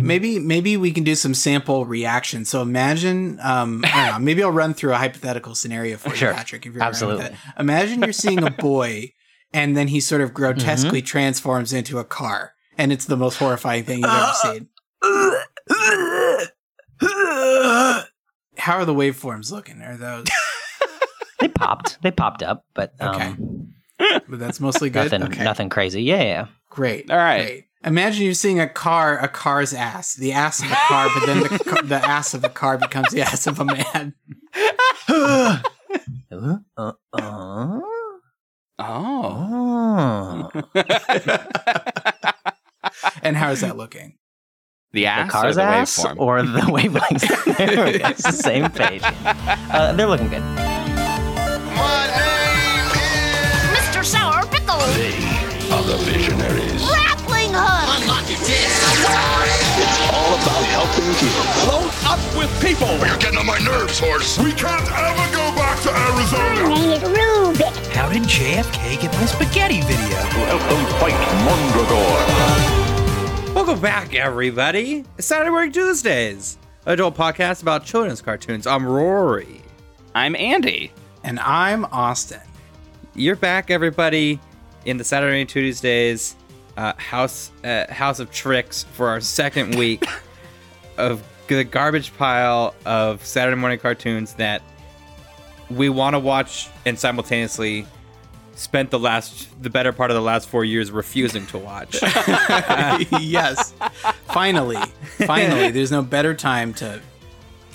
Maybe 0.00 0.38
maybe 0.38 0.76
we 0.76 0.92
can 0.92 1.04
do 1.04 1.14
some 1.14 1.34
sample 1.34 1.86
reaction. 1.86 2.44
So 2.44 2.60
imagine, 2.62 3.38
um, 3.42 3.82
I 3.86 4.06
don't 4.06 4.14
know, 4.20 4.24
maybe 4.24 4.42
I'll 4.42 4.50
run 4.50 4.74
through 4.74 4.92
a 4.92 4.96
hypothetical 4.96 5.54
scenario 5.54 5.96
for 5.96 6.10
Sure. 6.14 6.30
you, 6.30 6.34
Patrick. 6.34 6.66
If 6.66 6.74
you're 6.74 6.82
all 6.82 6.90
right 6.90 7.00
with 7.00 7.02
Absolutely. 7.20 7.26
it. 7.26 7.60
Imagine 7.60 8.02
you're 8.02 8.12
seeing 8.12 8.42
a 8.42 8.50
boy, 8.50 9.12
and 9.52 9.76
then 9.76 9.88
he 9.88 10.00
sort 10.00 10.20
of 10.20 10.34
grotesquely 10.34 11.00
transforms 11.02 11.72
into 11.72 11.98
a 11.98 12.04
car, 12.04 12.52
and 12.76 12.92
it's 12.92 13.04
the 13.06 13.16
most 13.16 13.36
horrifying 13.38 13.84
thing 13.84 13.98
you've 14.00 14.10
ever 14.10 14.32
seen. 14.42 14.68
How 18.56 18.78
are 18.78 18.84
the 18.84 18.94
waveforms 18.94 19.50
looking? 19.50 19.80
Are 19.82 19.96
those? 19.96 20.26
They 21.40 21.48
popped. 21.48 21.98
They 22.00 22.10
popped 22.10 22.42
up, 22.42 22.64
but 22.74 22.94
um, 23.00 23.14
Okay. 24.00 24.20
But 24.28 24.38
that's 24.38 24.60
mostly 24.60 24.88
good. 24.90 25.10
nothing, 25.12 25.22
okay. 25.24 25.44
nothing 25.44 25.68
crazy. 25.68 26.02
Yeah, 26.02 26.22
yeah. 26.22 26.46
Great. 26.70 27.10
All 27.10 27.18
right. 27.18 27.44
Great. 27.44 27.64
Imagine 27.84 28.24
you're 28.24 28.34
seeing 28.34 28.60
a 28.60 28.68
car, 28.68 29.18
a 29.18 29.28
car's 29.28 29.74
ass, 29.74 30.14
the 30.14 30.32
ass 30.32 30.60
of 30.62 30.70
a 30.70 30.74
car, 30.74 31.08
but 31.14 31.26
then 31.26 31.40
the, 31.42 31.82
the 31.86 31.96
ass 31.96 32.32
of 32.32 32.42
a 32.44 32.48
car 32.48 32.78
becomes 32.78 33.10
the 33.10 33.20
ass 33.22 33.46
of 33.46 33.60
a 33.60 33.64
man. 33.64 34.14
Uh, 35.08 35.58
uh, 36.78 36.92
uh, 37.12 37.80
Oh. 38.76 40.50
oh. 40.54 40.62
And 43.22 43.36
how 43.36 43.50
is 43.52 43.60
that 43.60 43.76
looking? 43.76 44.16
the 44.92 45.06
ass, 45.06 45.30
the 45.32 45.36
ass 45.36 45.42
car's 45.42 45.56
or 45.56 45.60
the 45.60 45.62
ass 45.64 46.04
waveform? 46.04 46.18
or 46.18 46.42
the 46.42 46.60
wavelengths. 46.62 47.56
there 47.58 47.84
we 47.86 47.98
go. 47.98 48.08
It's 48.08 48.22
the 48.22 48.32
same 48.32 48.70
page. 48.70 49.02
Uh, 49.04 49.92
they're 49.92 50.06
looking 50.06 50.28
good. 50.28 50.42
Mr. 53.74 54.04
Sour 54.04 54.46
Pickle. 54.46 54.80
Other 55.72 55.96
visionaries. 56.04 56.82
Grappling 59.14 59.70
hook. 59.78 60.10
All 60.10 60.34
about 60.42 60.64
helping 60.74 61.06
people. 61.22 61.46
Load 61.70 61.86
up 62.04 62.18
with 62.36 62.50
people. 62.60 62.88
Oh, 62.90 62.98
you're 63.06 63.16
getting 63.18 63.38
on 63.38 63.46
my 63.46 63.58
nerves, 63.58 63.96
horse. 63.98 64.36
We 64.38 64.50
can't 64.52 64.82
ever 64.90 65.26
go 65.30 65.54
back 65.54 65.80
to 65.82 65.90
Arizona. 65.94 66.68
name 66.68 66.90
is 66.90 66.98
Rubik. 66.98 67.94
How 67.94 68.08
did 68.10 68.24
JFK 68.24 69.00
get 69.00 69.12
my 69.12 69.24
spaghetti 69.26 69.82
video? 69.82 70.16
To 70.18 70.40
help 70.50 70.62
them 70.62 70.84
fight 70.98 71.14
Mongregor. 71.46 73.54
Welcome 73.54 73.80
back, 73.80 74.14
everybody. 74.14 75.04
It's 75.16 75.28
Saturday 75.28 75.50
Morning 75.50 75.70
Tuesdays, 75.70 76.58
adult 76.86 77.16
podcast 77.16 77.62
about 77.62 77.84
children's 77.84 78.20
cartoons. 78.20 78.66
I'm 78.66 78.84
Rory. 78.84 79.62
I'm 80.14 80.34
Andy. 80.34 80.90
And 81.22 81.38
I'm 81.38 81.84
Austin. 81.86 82.40
You're 83.14 83.36
back, 83.36 83.70
everybody, 83.70 84.40
in 84.84 84.96
the 84.96 85.04
Saturday 85.04 85.30
Morning 85.30 85.46
Tuesdays 85.46 86.34
uh, 86.76 86.92
house 86.96 87.50
uh, 87.62 87.92
House 87.92 88.20
of 88.20 88.30
Tricks 88.30 88.84
for 88.92 89.08
our 89.08 89.20
second 89.20 89.76
week 89.76 90.04
of 90.98 91.22
the 91.46 91.64
garbage 91.64 92.16
pile 92.16 92.74
of 92.86 93.24
Saturday 93.24 93.56
morning 93.56 93.78
cartoons 93.78 94.34
that 94.34 94.62
we 95.70 95.88
want 95.88 96.14
to 96.14 96.18
watch 96.18 96.68
and 96.86 96.98
simultaneously 96.98 97.86
spent 98.54 98.90
the 98.90 98.98
last 98.98 99.48
the 99.62 99.70
better 99.70 99.92
part 99.92 100.10
of 100.10 100.14
the 100.14 100.22
last 100.22 100.48
four 100.48 100.64
years 100.64 100.90
refusing 100.90 101.46
to 101.46 101.58
watch. 101.58 102.00
yes. 103.20 103.74
Finally. 104.28 104.78
Finally. 105.26 105.70
There's 105.70 105.90
no 105.90 106.02
better 106.02 106.34
time 106.34 106.72
to 106.74 107.00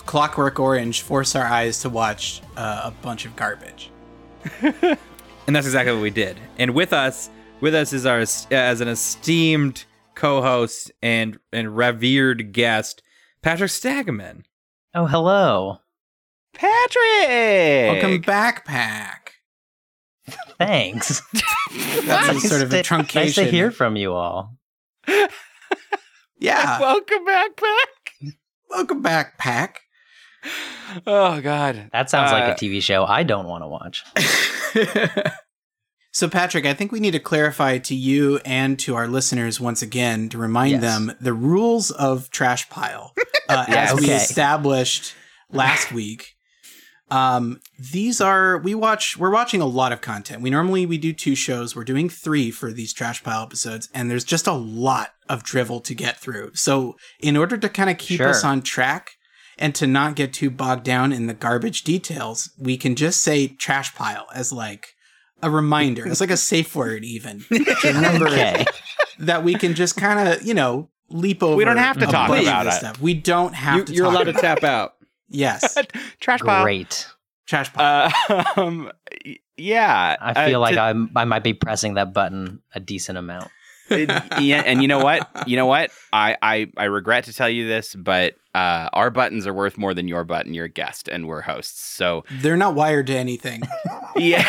Clockwork 0.06 0.60
Orange 0.60 1.02
force 1.02 1.36
our 1.36 1.46
eyes 1.46 1.82
to 1.82 1.90
watch 1.90 2.42
uh, 2.58 2.82
a 2.86 2.92
bunch 2.92 3.26
of 3.26 3.36
garbage. 3.36 3.92
And 5.50 5.56
that's 5.56 5.66
exactly 5.66 5.92
what 5.94 6.04
we 6.04 6.12
did. 6.12 6.38
And 6.60 6.76
with 6.76 6.94
us, 6.94 7.28
with 7.62 7.76
us 7.76 7.94
is 7.94 8.06
our 8.06 8.20
as 8.20 8.82
an 8.82 8.88
esteemed 8.88 9.86
co-host 10.16 10.92
and 11.02 11.40
and 11.52 11.76
revered 11.76 12.52
guest, 12.54 13.02
Patrick 13.42 13.72
Stagaman. 13.72 14.44
Oh, 14.94 15.06
hello. 15.06 15.80
Patrick. 16.54 17.94
Welcome 18.02 18.22
back, 18.22 18.66
Pack. 18.66 19.34
Thanks. 20.58 21.22
That's 22.04 22.44
a 22.44 22.48
sort 22.48 22.62
of 22.62 22.74
a 22.74 22.82
truncation. 22.82 23.16
Nice 23.16 23.36
to 23.36 23.46
hear 23.46 23.72
from 23.72 23.96
you 23.96 24.14
all. 24.14 24.58
Yeah. 26.40 26.80
Welcome 26.80 27.26
back, 27.26 27.56
Pack. 27.56 28.34
Welcome 28.70 29.02
back, 29.02 29.38
Pack. 29.38 29.82
Oh 31.06 31.40
God. 31.42 31.90
That 31.92 32.10
sounds 32.10 32.32
like 32.32 32.44
Uh, 32.44 32.52
a 32.52 32.56
TV 32.56 32.82
show 32.82 33.06
I 33.06 33.24
don't 33.24 33.48
want 33.48 33.64
to 33.64 33.68
watch. 33.68 34.04
So, 36.20 36.28
Patrick, 36.28 36.66
I 36.66 36.74
think 36.74 36.92
we 36.92 37.00
need 37.00 37.12
to 37.12 37.20
clarify 37.22 37.78
to 37.78 37.96
you 37.96 38.42
and 38.44 38.78
to 38.80 38.96
our 38.96 39.08
listeners 39.08 39.58
once 39.62 39.82
again 39.82 40.28
to 40.28 40.38
remind 40.38 40.72
Yes. 40.74 40.82
them 40.82 41.14
the 41.22 41.32
rules 41.32 41.92
of 41.92 42.30
Trash 42.30 42.68
Pile 42.70 43.14
uh, 43.48 43.64
Yes. 43.70 43.94
as 43.94 44.02
we 44.02 44.12
established 44.12 45.14
last 45.50 45.92
week. 45.94 46.34
Um, 47.10 47.62
these 47.94 48.20
are 48.20 48.58
we 48.58 48.76
watch. 48.76 49.16
We're 49.16 49.30
watching 49.32 49.62
a 49.62 49.66
lot 49.66 49.94
of 49.94 50.02
content. 50.02 50.42
We 50.42 50.50
normally 50.50 50.86
we 50.86 50.98
do 50.98 51.14
two 51.14 51.36
shows. 51.36 51.74
We're 51.74 51.86
doing 51.86 52.10
three 52.10 52.52
for 52.52 52.74
these 52.74 52.92
Trash 52.92 53.24
Pile 53.24 53.44
episodes, 53.44 53.88
and 53.94 54.12
there's 54.12 54.26
just 54.26 54.46
a 54.46 54.52
lot 54.52 55.12
of 55.30 55.44
drivel 55.44 55.80
to 55.80 55.96
get 55.96 56.18
through. 56.20 56.52
So, 56.54 56.98
in 57.22 57.38
order 57.38 57.56
to 57.58 57.70
kind 57.70 57.90
of 57.90 57.98
keep 57.98 58.18
Sure. 58.18 58.28
us 58.28 58.44
on 58.44 58.62
track. 58.62 59.12
And 59.62 59.76
to 59.76 59.88
not 59.88 60.16
get 60.16 60.32
too 60.34 60.50
bogged 60.50 60.86
down 60.86 61.12
in 61.12 61.28
the 61.28 61.34
garbage 61.34 61.84
details, 61.84 62.50
we 62.58 62.78
can 62.78 62.96
just 62.96 63.20
say 63.22 63.48
trash 63.48 63.94
pile 63.94 64.26
as 64.34 64.54
like 64.54 64.94
a 65.42 65.50
reminder. 65.50 66.08
It's 66.08 66.22
like 66.22 66.32
a 66.32 66.38
safe 66.52 66.76
word, 66.76 67.04
even 67.04 67.40
to 67.50 67.76
remember 67.94 68.28
Okay. 68.28 68.66
that 69.20 69.44
we 69.44 69.56
can 69.56 69.74
just 69.76 69.96
kind 69.98 70.28
of, 70.30 70.42
you 70.44 70.54
know, 70.54 70.90
leap 71.10 71.42
over. 71.44 71.56
We 71.56 71.66
don't 71.66 71.78
have 71.78 71.98
to 72.00 72.06
talk 72.06 72.30
about 72.30 72.66
this 72.66 72.76
it. 72.76 72.80
Stuff. 72.80 73.02
We 73.02 73.14
don't 73.14 73.54
have 73.54 73.78
You, 73.78 73.84
to. 73.86 73.94
you're 73.94 74.06
talk 74.06 74.14
allowed 74.16 74.24
to 74.26 74.30
about 74.32 74.42
tap 74.42 74.64
out. 74.64 74.94
Yes, 75.30 75.78
Trash 76.20 76.40
pile. 76.42 76.64
Great. 76.64 77.08
trash 77.48 77.72
pile. 77.74 78.12
Uh, 78.30 78.44
um, 78.58 78.92
yeah. 79.58 80.16
I 80.20 80.48
feel 80.48 80.58
uh, 80.58 80.62
like 80.62 80.76
to- 80.76 80.82
I'm, 80.82 81.12
I 81.16 81.26
might 81.26 81.44
be 81.44 81.54
pressing 81.54 81.96
that 81.96 82.14
button 82.14 82.62
a 82.74 82.80
decent 82.80 83.18
amount. 83.18 83.50
yeah, 83.92 84.62
and 84.66 84.84
you 84.84 84.88
know 84.88 85.04
what? 85.04 85.28
You 85.48 85.56
know 85.56 85.66
what? 85.66 85.90
I, 86.14 86.38
I 86.44 86.72
I 86.78 86.84
regret 86.84 87.24
to 87.24 87.34
tell 87.34 87.50
you 87.50 87.68
this, 87.68 87.96
but 87.96 88.36
uh, 88.54 88.88
our 88.94 89.10
buttons 89.10 89.48
are 89.48 89.54
worth 89.54 89.80
more 89.80 89.96
than 89.96 90.08
your 90.08 90.24
button. 90.24 90.54
You're 90.54 90.66
a 90.66 90.70
guest, 90.70 91.08
and 91.08 91.28
we're 91.28 91.42
hosts. 91.42 91.82
So 91.96 92.24
They're 92.42 92.56
not 92.56 92.76
wired 92.76 93.08
to 93.08 93.16
anything. 93.18 93.64
yeah, 94.16 94.44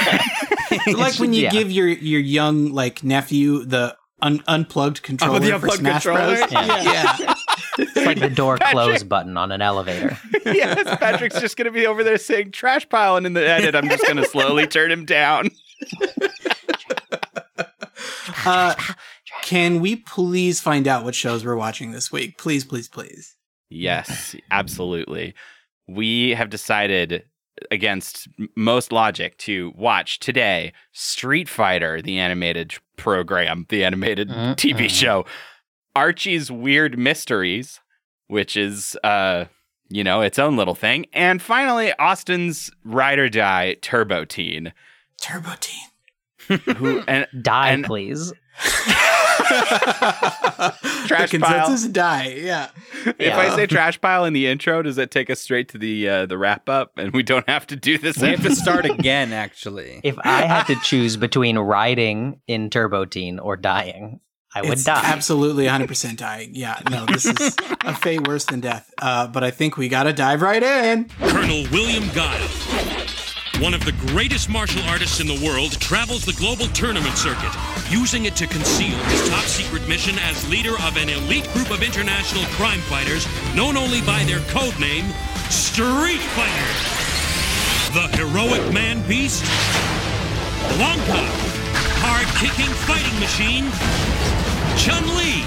like 0.95 1.19
when 1.19 1.33
you 1.33 1.43
Yeah. 1.45 1.51
give 1.51 1.71
your 1.71 1.89
your 1.89 2.21
young 2.21 2.73
like 2.73 3.03
nephew 3.05 3.65
the 3.65 3.97
un- 4.23 4.43
unplugged 4.47 5.03
controller 5.03 5.41
for 5.41 5.55
unplugged 5.55 5.79
Smash 5.81 6.03
controller? 6.05 6.37
Bros. 6.37 6.53
Yeah. 6.53 6.83
yeah. 7.19 7.35
It's 7.79 7.97
like 7.97 8.19
the 8.21 8.29
door 8.29 8.59
close 8.59 9.03
button 9.03 9.37
on 9.37 9.53
an 9.53 9.63
elevator. 9.63 10.19
yes. 10.45 10.97
Patrick's 10.99 11.41
just 11.41 11.57
gonna 11.57 11.71
be 11.71 11.87
over 11.87 12.05
there 12.05 12.19
saying 12.19 12.51
trash 12.53 12.89
pile, 12.89 13.17
and 13.17 13.25
in 13.27 13.33
the 13.33 13.47
edit, 13.49 13.75
I'm 13.75 13.89
just 13.89 14.07
gonna 14.07 14.25
slowly 14.27 14.67
turn 14.69 14.91
him 14.91 15.05
down. 15.07 15.51
Uh, 18.45 18.75
can 19.43 19.81
we 19.81 19.97
please 19.97 20.61
find 20.61 20.87
out 20.89 21.05
what 21.05 21.15
shows 21.15 21.45
we're 21.45 21.57
watching 21.57 21.93
this 21.93 22.11
week? 22.13 22.39
Please, 22.39 22.65
please, 22.65 22.89
please. 22.89 23.37
Yes, 23.69 24.35
absolutely. 24.51 25.35
We 25.89 26.31
have 26.31 26.51
decided 26.51 27.25
against 27.71 28.29
most 28.57 28.93
logic 28.93 29.37
to 29.39 29.73
watch 29.77 30.19
today 30.21 30.73
Street 30.93 31.49
Fighter, 31.49 32.01
the 32.03 32.19
animated 32.19 32.75
program, 32.97 33.67
the 33.69 33.85
animated 33.85 34.29
Mm-mm. 34.29 34.55
TV 34.57 34.89
show, 34.91 35.25
Archie's 35.97 36.51
Weird 36.51 36.99
Mysteries, 36.99 37.81
which 38.29 38.57
is 38.57 38.97
uh 39.05 39.47
you 39.93 40.05
know, 40.05 40.21
its 40.21 40.39
own 40.39 40.57
little 40.57 40.77
thing, 40.77 41.07
and 41.13 41.43
finally 41.43 41.93
Austin's 41.95 42.71
Ride 42.85 43.19
or 43.19 43.29
Die 43.29 43.75
Turbo 43.83 44.25
Teen, 44.25 44.73
Turbo 45.21 45.51
Teen. 45.59 46.59
who 46.77 47.01
and 47.09 47.27
Die, 47.43 47.71
And- 47.71 47.85
please. 47.85 48.33
Trash 51.07 51.31
the 51.31 51.39
pile. 51.41 51.77
die. 51.93 52.35
Yeah. 52.39 52.69
if 53.19 53.35
I 53.35 53.55
say 53.57 53.67
trash 53.67 54.01
pile 54.01 54.25
in 54.25 54.33
the 54.33 54.47
intro, 54.47 54.83
does 54.83 54.97
that 54.97 55.11
take 55.11 55.31
us 55.31 55.41
straight 55.41 55.69
to 55.71 55.79
the 55.79 56.09
uh, 56.09 56.27
the 56.27 56.39
wrap 56.39 56.69
up, 56.69 56.93
and 56.97 57.13
we 57.13 57.23
don't 57.23 57.49
have 57.49 57.67
to 57.69 57.77
do 57.77 57.99
this? 57.99 58.19
We 58.19 58.29
have 58.29 58.43
to 58.43 58.55
start 58.55 58.85
again, 58.91 59.33
actually. 59.33 60.01
If 60.05 60.19
I 60.23 60.43
had 60.43 60.65
to 60.67 60.77
choose 60.83 61.17
between 61.17 61.59
riding 61.59 62.41
in 62.47 62.71
Turbo 62.71 63.05
Teen 63.05 63.39
or 63.39 63.57
dying, 63.57 64.21
I 64.55 64.63
would 64.63 64.73
it's 64.73 64.85
die. 64.85 65.01
absolutely 65.05 65.67
100% 65.67 66.17
dying. 66.17 66.51
Yeah, 66.55 66.81
no, 66.91 67.07
this 67.07 67.25
is 67.25 67.57
a 67.85 67.95
fate 67.95 68.27
worse 68.27 68.45
than 68.47 68.61
death. 68.61 68.93
Uh, 68.99 69.29
but 69.29 69.45
I 69.45 69.51
think 69.51 69.77
we 69.77 69.89
got 69.89 70.05
to 70.05 70.13
dive 70.13 70.43
right 70.43 70.63
in. 70.63 71.09
Colonel 71.21 71.65
William 71.71 72.09
Guile, 72.15 72.49
one 73.61 73.75
of 73.75 73.85
the 73.85 73.93
greatest 74.09 74.49
martial 74.49 74.83
artists 74.89 75.21
in 75.21 75.27
the 75.27 75.39
world, 75.45 75.73
travels 75.81 76.25
the 76.25 76.33
global 76.33 76.67
tournament 76.69 77.17
circuit, 77.19 77.53
using 77.91 78.25
it 78.25 78.35
to 78.35 78.47
conceal 78.47 78.97
his 79.13 79.29
top 79.29 79.45
secret 79.45 79.87
mission 79.87 80.19
as 80.21 80.49
leader 80.49 80.75
of 80.81 80.97
an 80.97 81.11
elite 81.11 81.47
group 81.53 81.71
of 81.71 81.83
international 81.83 82.43
crime 82.57 82.81
fighters 82.81 83.27
known 83.55 83.77
only 83.77 84.01
by 84.03 84.25
their 84.25 84.41
code 84.49 84.79
name, 84.81 85.05
Street 85.51 86.25
Fighter. 86.33 86.73
The 87.93 88.09
heroic 88.17 88.73
man 88.73 89.07
beast, 89.07 89.45
Blanka, 90.81 91.21
hard 92.01 92.27
kicking 92.41 92.73
fighting 92.89 93.21
machine, 93.21 93.69
Chun 94.79 95.05
Li, 95.17 95.45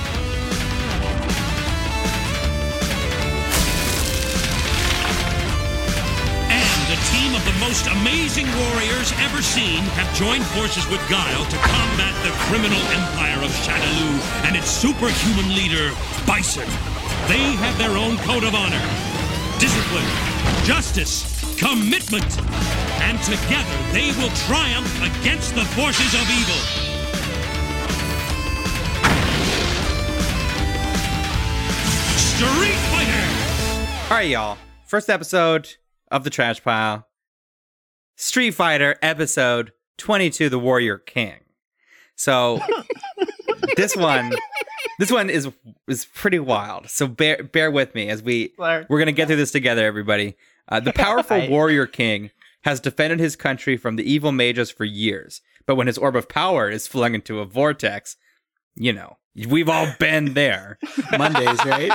most 7.73 7.87
amazing 7.87 8.45
warriors 8.59 9.11
ever 9.17 9.41
seen 9.41 9.81
have 9.97 10.05
joined 10.13 10.45
forces 10.53 10.85
with 10.89 10.99
Guile 11.09 11.45
to 11.45 11.57
combat 11.57 12.13
the 12.21 12.29
criminal 12.45 12.77
empire 12.91 13.39
of 13.43 13.49
Shadaloo 13.65 14.19
and 14.45 14.55
its 14.55 14.69
superhuman 14.69 15.55
leader, 15.55 15.89
Bison. 16.27 16.67
They 17.27 17.41
have 17.63 17.77
their 17.79 17.97
own 17.97 18.17
code 18.27 18.43
of 18.43 18.53
honor, 18.53 18.83
discipline, 19.57 20.05
justice, 20.65 21.25
commitment, 21.57 22.29
and 23.01 23.17
together 23.23 23.77
they 23.91 24.11
will 24.21 24.33
triumph 24.45 24.93
against 25.01 25.55
the 25.55 25.65
forces 25.73 26.13
of 26.13 26.29
evil. 26.29 26.61
Street 32.21 32.77
Fighter! 32.91 34.11
All 34.11 34.17
right, 34.17 34.29
y'all. 34.29 34.57
First 34.85 35.09
episode 35.09 35.75
of 36.11 36.23
the 36.23 36.29
Trash 36.29 36.61
Pile. 36.61 37.07
Street 38.23 38.51
Fighter 38.51 38.95
episode 39.01 39.73
22 39.97 40.47
The 40.47 40.57
Warrior 40.57 40.97
King. 40.97 41.41
So 42.15 42.61
this 43.75 43.97
one 43.97 44.31
this 44.97 45.11
one 45.11 45.29
is 45.29 45.49
is 45.89 46.05
pretty 46.05 46.39
wild. 46.39 46.89
So 46.89 47.05
bear 47.05 47.43
bear 47.43 47.69
with 47.69 47.93
me 47.93 48.07
as 48.07 48.23
we 48.23 48.53
we're 48.57 48.85
going 48.87 49.07
to 49.07 49.11
get 49.11 49.27
through 49.27 49.35
this 49.35 49.51
together 49.51 49.85
everybody. 49.85 50.37
Uh, 50.69 50.79
the 50.79 50.93
powerful 50.95 51.35
Right. 51.35 51.49
Warrior 51.49 51.85
King 51.85 52.31
has 52.61 52.79
defended 52.79 53.19
his 53.19 53.35
country 53.35 53.75
from 53.75 53.97
the 53.97 54.09
evil 54.09 54.31
mages 54.31 54.71
for 54.71 54.85
years. 54.85 55.41
But 55.65 55.75
when 55.75 55.87
his 55.87 55.97
orb 55.97 56.15
of 56.15 56.29
power 56.29 56.69
is 56.69 56.87
flung 56.87 57.15
into 57.15 57.41
a 57.41 57.45
vortex, 57.45 58.15
you 58.73 58.93
know, 58.93 59.17
we've 59.49 59.67
all 59.67 59.93
been 59.99 60.33
there. 60.33 60.77
Mondays, 61.17 61.59
right? 61.65 61.91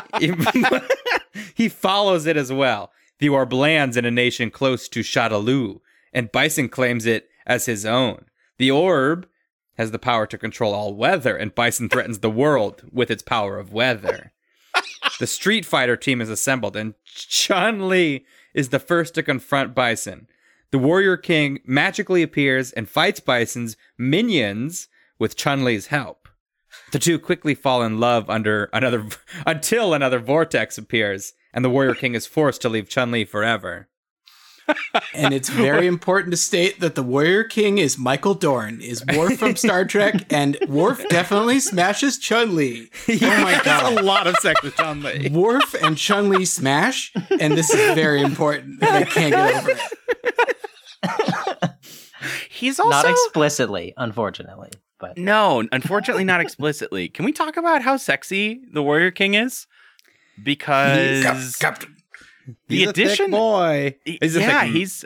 he 1.54 1.70
follows 1.70 2.26
it 2.26 2.36
as 2.36 2.52
well. 2.52 2.92
The 3.19 3.30
orb 3.30 3.54
lands 3.54 3.96
in 3.96 4.04
a 4.04 4.10
nation 4.10 4.50
close 4.50 4.88
to 4.90 5.00
Shadaloo, 5.00 5.80
and 6.12 6.32
Bison 6.32 6.69
claims 6.69 7.06
it 7.06 7.28
as 7.46 7.66
his 7.66 7.84
own. 7.87 8.26
The 8.58 8.70
orb 8.70 9.28
has 9.76 9.93
the 9.93 9.99
power 9.99 10.26
to 10.26 10.38
control 10.38 10.75
all 10.75 10.94
weather, 10.94 11.37
and 11.37 11.55
Bison 11.55 11.88
threatens 11.90 12.19
the 12.19 12.31
world 12.31 12.82
with 12.93 13.10
its 13.10 13.22
power 13.22 13.58
of 13.58 13.72
weather. 13.72 14.32
the 15.20 15.26
Street 15.26 15.64
Fighter 15.64 15.96
team 15.96 16.20
is 16.20 16.28
assembled, 16.28 16.76
and 16.76 16.94
Chun 17.05 17.88
Li 17.88 18.25
is 18.55 18.69
the 18.69 18.81
first 18.81 19.14
to 19.14 19.22
confront 19.22 19.75
Bison. 19.75 20.26
The 20.70 20.78
Warrior 20.78 21.16
King 21.16 21.60
magically 21.64 22.22
appears 22.22 22.72
and 22.72 22.88
fights 22.88 23.20
Bison's 23.20 23.76
minions 23.96 24.88
with 25.19 25.37
Chun 25.37 25.64
Li's 25.64 25.87
help. 25.87 26.28
The 26.93 26.99
two 26.99 27.19
quickly 27.19 27.54
fall 27.54 27.82
in 27.82 28.00
love 28.00 28.28
under 28.28 28.69
another 28.72 29.06
until 29.46 29.94
another 29.94 30.19
vortex 30.19 30.76
appears, 30.76 31.32
and 31.54 31.64
the 31.64 31.70
Warrior 31.70 31.94
King 31.94 32.14
is 32.14 32.26
forced 32.26 32.61
to 32.62 32.69
leave 32.69 32.88
Chun 32.88 33.11
Li 33.11 33.25
forever. 33.25 33.88
And 35.15 35.35
it's 35.35 35.49
very 35.49 35.87
important 35.94 36.32
to 36.32 36.37
state 36.37 36.81
that 36.81 36.94
the 36.94 37.03
Warrior 37.03 37.44
King 37.44 37.79
is 37.79 37.99
Michael 37.99 38.35
Dorn, 38.35 38.81
is 38.81 39.05
Worf 39.15 39.38
from 39.38 39.56
Star 39.56 39.85
Trek, 39.85 40.32
and 40.32 40.56
Worf 40.69 41.06
definitely 41.09 41.61
smashes 41.61 42.19
Chun 42.19 42.55
Li. 42.55 42.91
Oh 43.09 43.43
my 43.43 43.61
That's 43.65 43.99
a 43.99 44.03
lot 44.03 44.26
of 44.26 44.37
sex 44.37 44.62
with 44.62 44.76
Chun 44.76 45.03
Li. 45.03 45.29
Worf 45.31 45.75
and 45.82 45.97
Chun 45.97 46.29
Li 46.29 46.44
smash, 46.44 47.12
and 47.41 47.56
this 47.56 47.70
is 47.70 47.94
very 47.94 48.23
important. 48.23 48.81
They 48.81 49.05
can't 49.05 49.35
get 49.35 49.56
over 49.56 49.70
it. 49.70 49.79
He's 52.50 52.81
also 52.81 52.91
Not 52.91 53.09
explicitly, 53.09 53.94
unfortunately, 53.97 54.71
but 54.99 55.17
no, 55.17 55.67
unfortunately, 55.71 56.25
not 56.25 56.41
explicitly. 56.41 57.09
Can 57.09 57.25
we 57.25 57.32
talk 57.32 57.56
about 57.56 57.82
how 57.82 57.97
sexy 57.97 58.61
the 58.73 58.82
Warrior 58.82 59.11
King 59.11 59.35
is? 59.35 59.67
Because 60.43 61.56
Captain. 61.56 61.94
The 62.69 62.77
He's 62.77 62.89
a 62.89 62.93
thick 62.93 63.05
addition, 63.06 63.31
boy. 63.31 63.97
He's 64.05 64.37
a 64.37 64.41
yeah, 64.41 64.62
thick- 64.62 64.73
he's 64.73 65.05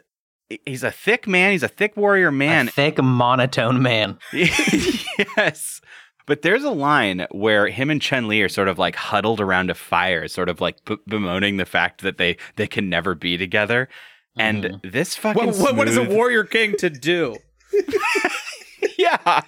he's 0.67 0.83
a 0.83 0.91
thick 0.91 1.27
man. 1.27 1.53
He's 1.53 1.63
a 1.63 1.69
thick 1.69 1.97
warrior 1.97 2.29
a 2.29 2.33
man. 2.33 2.69
thick 2.69 3.03
monotone 3.03 3.83
man. 3.83 4.19
yes. 4.33 5.81
But 6.27 6.43
there's 6.43 6.63
a 6.65 6.71
line 6.71 7.27
where 7.31 7.67
him 7.67 7.91
and 7.91 8.01
Chun 8.01 8.29
Li 8.29 8.43
are 8.43 8.49
sort 8.49 8.69
of 8.69 8.79
like 8.79 8.95
huddled 8.95 9.41
around 9.41 9.71
a 9.71 9.75
fire, 9.75 10.29
sort 10.29 10.49
of 10.49 10.61
like 10.61 10.85
b- 10.85 10.99
bemoaning 11.09 11.57
the 11.57 11.65
fact 11.65 12.03
that 12.03 12.19
they 12.19 12.37
they 12.57 12.67
can 12.67 12.89
never 12.89 13.15
be 13.15 13.37
together. 13.37 13.89
And 14.37 14.65
mm-hmm. 14.65 14.91
this 14.91 15.17
fucking 15.17 15.47
What, 15.47 15.57
what, 15.57 15.77
what 15.77 15.89
is 15.89 15.97
a 15.97 16.05
Warrior 16.05 16.45
King 16.45 16.77
to 16.79 16.89
do? 16.89 17.37
yeah. 18.99 19.43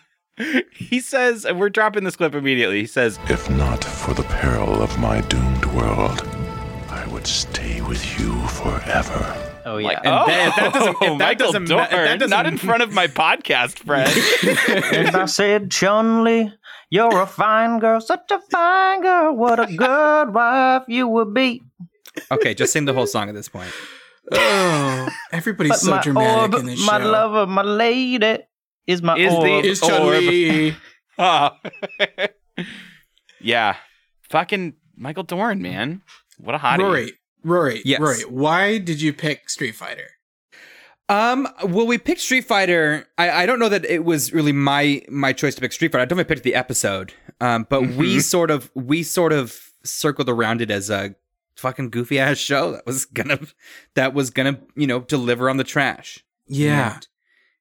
He 0.73 1.01
says, 1.01 1.45
and 1.45 1.61
we're 1.61 1.71
dropping 1.71 2.05
this 2.05 2.17
clip 2.17 2.35
immediately. 2.35 2.81
He 2.81 2.87
says, 2.87 3.19
If 3.29 3.49
not 3.49 3.85
for 3.85 4.15
the 4.15 4.25
peril 4.25 4.83
of 4.83 4.99
my 4.99 5.21
doomed 5.23 5.65
world, 5.67 6.34
I 7.25 7.27
stay 7.27 7.81
with 7.81 8.05
you 8.21 8.35
forever. 8.49 9.51
Oh 9.65 9.79
yeah. 9.79 9.89
like, 9.89 9.99
And 10.05 10.15
oh, 10.15 10.27
that- 10.27 10.57
that 10.57 10.73
doesn't- 10.75 10.91
if 10.91 10.99
that 11.01 11.19
Michael 11.19 11.47
doesn't- 11.47 11.63
if 11.63 11.69
Dorn, 11.71 11.89
that 11.91 12.19
doesn't- 12.19 12.29
not 12.31 12.45
in 12.47 12.59
front 12.59 12.83
of 12.83 12.93
my 12.93 13.07
podcast 13.07 13.79
friend. 13.79 14.11
and 14.93 15.17
I 15.23 15.25
said, 15.25 15.71
Chun 15.71 16.23
Li, 16.23 16.53
you're 16.91 17.23
a 17.23 17.27
fine 17.27 17.79
girl, 17.79 18.03
such 18.03 18.31
a 18.31 18.41
fine 18.51 19.01
girl. 19.01 19.35
What 19.35 19.59
a 19.59 19.75
good 19.75 20.35
wife 20.35 20.83
you 20.87 21.09
would 21.09 21.33
be. 21.33 21.63
Okay, 22.31 22.53
just 22.53 22.75
sing 22.75 22.85
the 22.85 22.93
whole 22.93 23.07
song 23.07 23.31
at 23.31 23.35
this 23.35 23.49
point. 23.49 23.73
Oh, 24.31 25.09
everybody's 25.33 25.71
But 25.73 25.79
so 25.81 25.91
my 25.93 26.03
dramatic 26.03 26.39
orb, 26.43 26.55
in 26.61 26.67
this 26.67 26.87
my 26.87 27.01
show. 27.01 27.11
lover, 27.11 27.47
my 27.47 27.63
lady 27.63 28.39
is 28.87 29.01
my 29.01 29.17
Is 29.17 29.33
the- 29.33 29.61
is 29.71 29.81
Chun 29.81 30.11
Li. 30.11 30.77
Oh. 31.19 31.51
yeah. 33.41 33.77
Fucking 34.29 34.75
Michael 34.97 35.23
Dorn, 35.25 35.63
man. 35.63 36.03
What 36.39 36.55
a 36.55 36.59
hottie. 36.59 36.79
Rory, 36.79 37.13
Rory, 37.43 37.83
Yes. 37.85 38.01
Rory, 38.01 38.21
why 38.23 38.79
did 38.79 39.01
you 39.01 39.13
pick 39.13 39.49
Street 39.51 39.75
Fighter? 39.75 40.09
Um, 41.09 41.47
well, 41.65 41.87
we 41.87 41.99
picked 41.99 42.23
Street 42.23 42.45
Fighter. 42.47 43.07
I, 43.19 43.43
I 43.43 43.47
don't 43.47 43.59
know 43.59 43.69
that 43.69 43.85
it 43.85 44.05
was 44.05 44.33
really 44.33 44.53
my 44.53 45.03
my 45.11 45.33
choice 45.35 45.55
to 45.55 45.61
pick 45.61 45.73
Street 45.73 45.93
Fighter. 45.93 46.03
I 46.03 46.07
definitely 46.07 46.33
picked 46.35 46.45
the 46.45 46.55
episode. 46.55 47.13
Um, 47.41 47.67
but 47.69 47.83
we 47.89 48.21
sort 48.21 48.51
of 48.51 48.71
we 48.75 49.03
sort 49.03 49.33
of 49.33 49.71
circled 49.85 50.31
around 50.31 50.63
it 50.63 50.71
as 50.71 50.89
a 50.89 51.15
fucking 51.57 51.91
goofy 51.91 52.19
ass 52.19 52.39
show 52.39 52.73
that 52.73 52.87
was 52.87 53.05
gonna 53.05 53.39
that 53.95 54.15
was 54.15 54.31
gonna 54.31 54.59
you 54.77 54.87
know 54.87 55.01
deliver 55.01 55.51
on 55.51 55.59
the 55.59 55.65
trash. 55.65 56.25
Yeah. 56.47 56.95
and, 56.95 57.09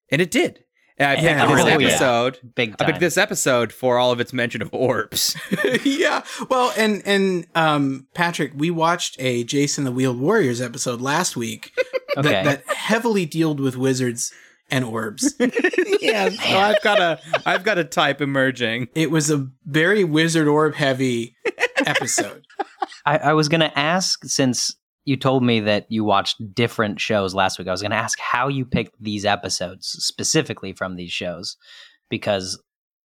and 0.09 0.21
it 0.21 0.31
did. 0.31 0.62
And 0.97 1.09
I 1.09 1.15
picked 1.15 1.25
Yeah, 1.25 1.45
this 1.47 1.55
really, 1.55 1.83
yeah. 1.83 1.89
episode. 1.89 2.39
Big 2.55 2.75
I 2.79 2.85
picked 2.85 2.99
this 2.99 3.17
episode 3.17 3.73
for 3.73 3.97
all 3.97 4.11
of 4.11 4.19
its 4.19 4.31
mention 4.33 4.61
of 4.61 4.69
orbs. 4.73 5.35
yeah. 5.83 6.23
Well, 6.49 6.73
and 6.77 7.01
and 7.05 7.47
um 7.55 8.07
Patrick, 8.13 8.51
we 8.55 8.69
watched 8.71 9.15
a 9.19 9.43
Jayce 9.43 9.77
and 9.77 9.87
the 9.87 9.91
Wheeled 9.91 10.19
Warriors 10.19 10.61
episode 10.61 11.01
last 11.01 11.35
week 11.35 11.71
okay. 12.17 12.29
that, 12.43 12.65
that 12.67 12.75
heavily 12.75 13.25
dealt 13.25 13.59
with 13.59 13.75
wizards 13.75 14.31
and 14.69 14.85
orbs. 14.85 15.35
yeah, 16.01 16.29
so 16.29 16.57
I've 16.57 16.81
got 16.81 16.99
a 16.99 17.19
I've 17.45 17.63
got 17.63 17.77
a 17.77 17.83
type 17.83 18.21
emerging. 18.21 18.87
it 18.95 19.11
was 19.11 19.29
a 19.29 19.47
very 19.65 20.03
wizard 20.03 20.47
orb 20.47 20.75
heavy 20.75 21.35
episode. 21.85 22.45
I, 23.05 23.17
I 23.17 23.33
was 23.33 23.49
going 23.49 23.61
to 23.61 23.77
ask 23.77 24.23
since 24.25 24.75
you 25.05 25.17
told 25.17 25.43
me 25.43 25.59
that 25.61 25.85
you 25.89 26.03
watched 26.03 26.53
different 26.53 26.99
shows 26.99 27.33
last 27.33 27.59
week. 27.59 27.67
I 27.67 27.71
was 27.71 27.81
going 27.81 27.91
to 27.91 27.97
ask 27.97 28.19
how 28.19 28.47
you 28.47 28.65
picked 28.65 29.01
these 29.01 29.25
episodes 29.25 29.87
specifically 29.87 30.73
from 30.73 30.95
these 30.95 31.11
shows 31.11 31.57
because 32.09 32.61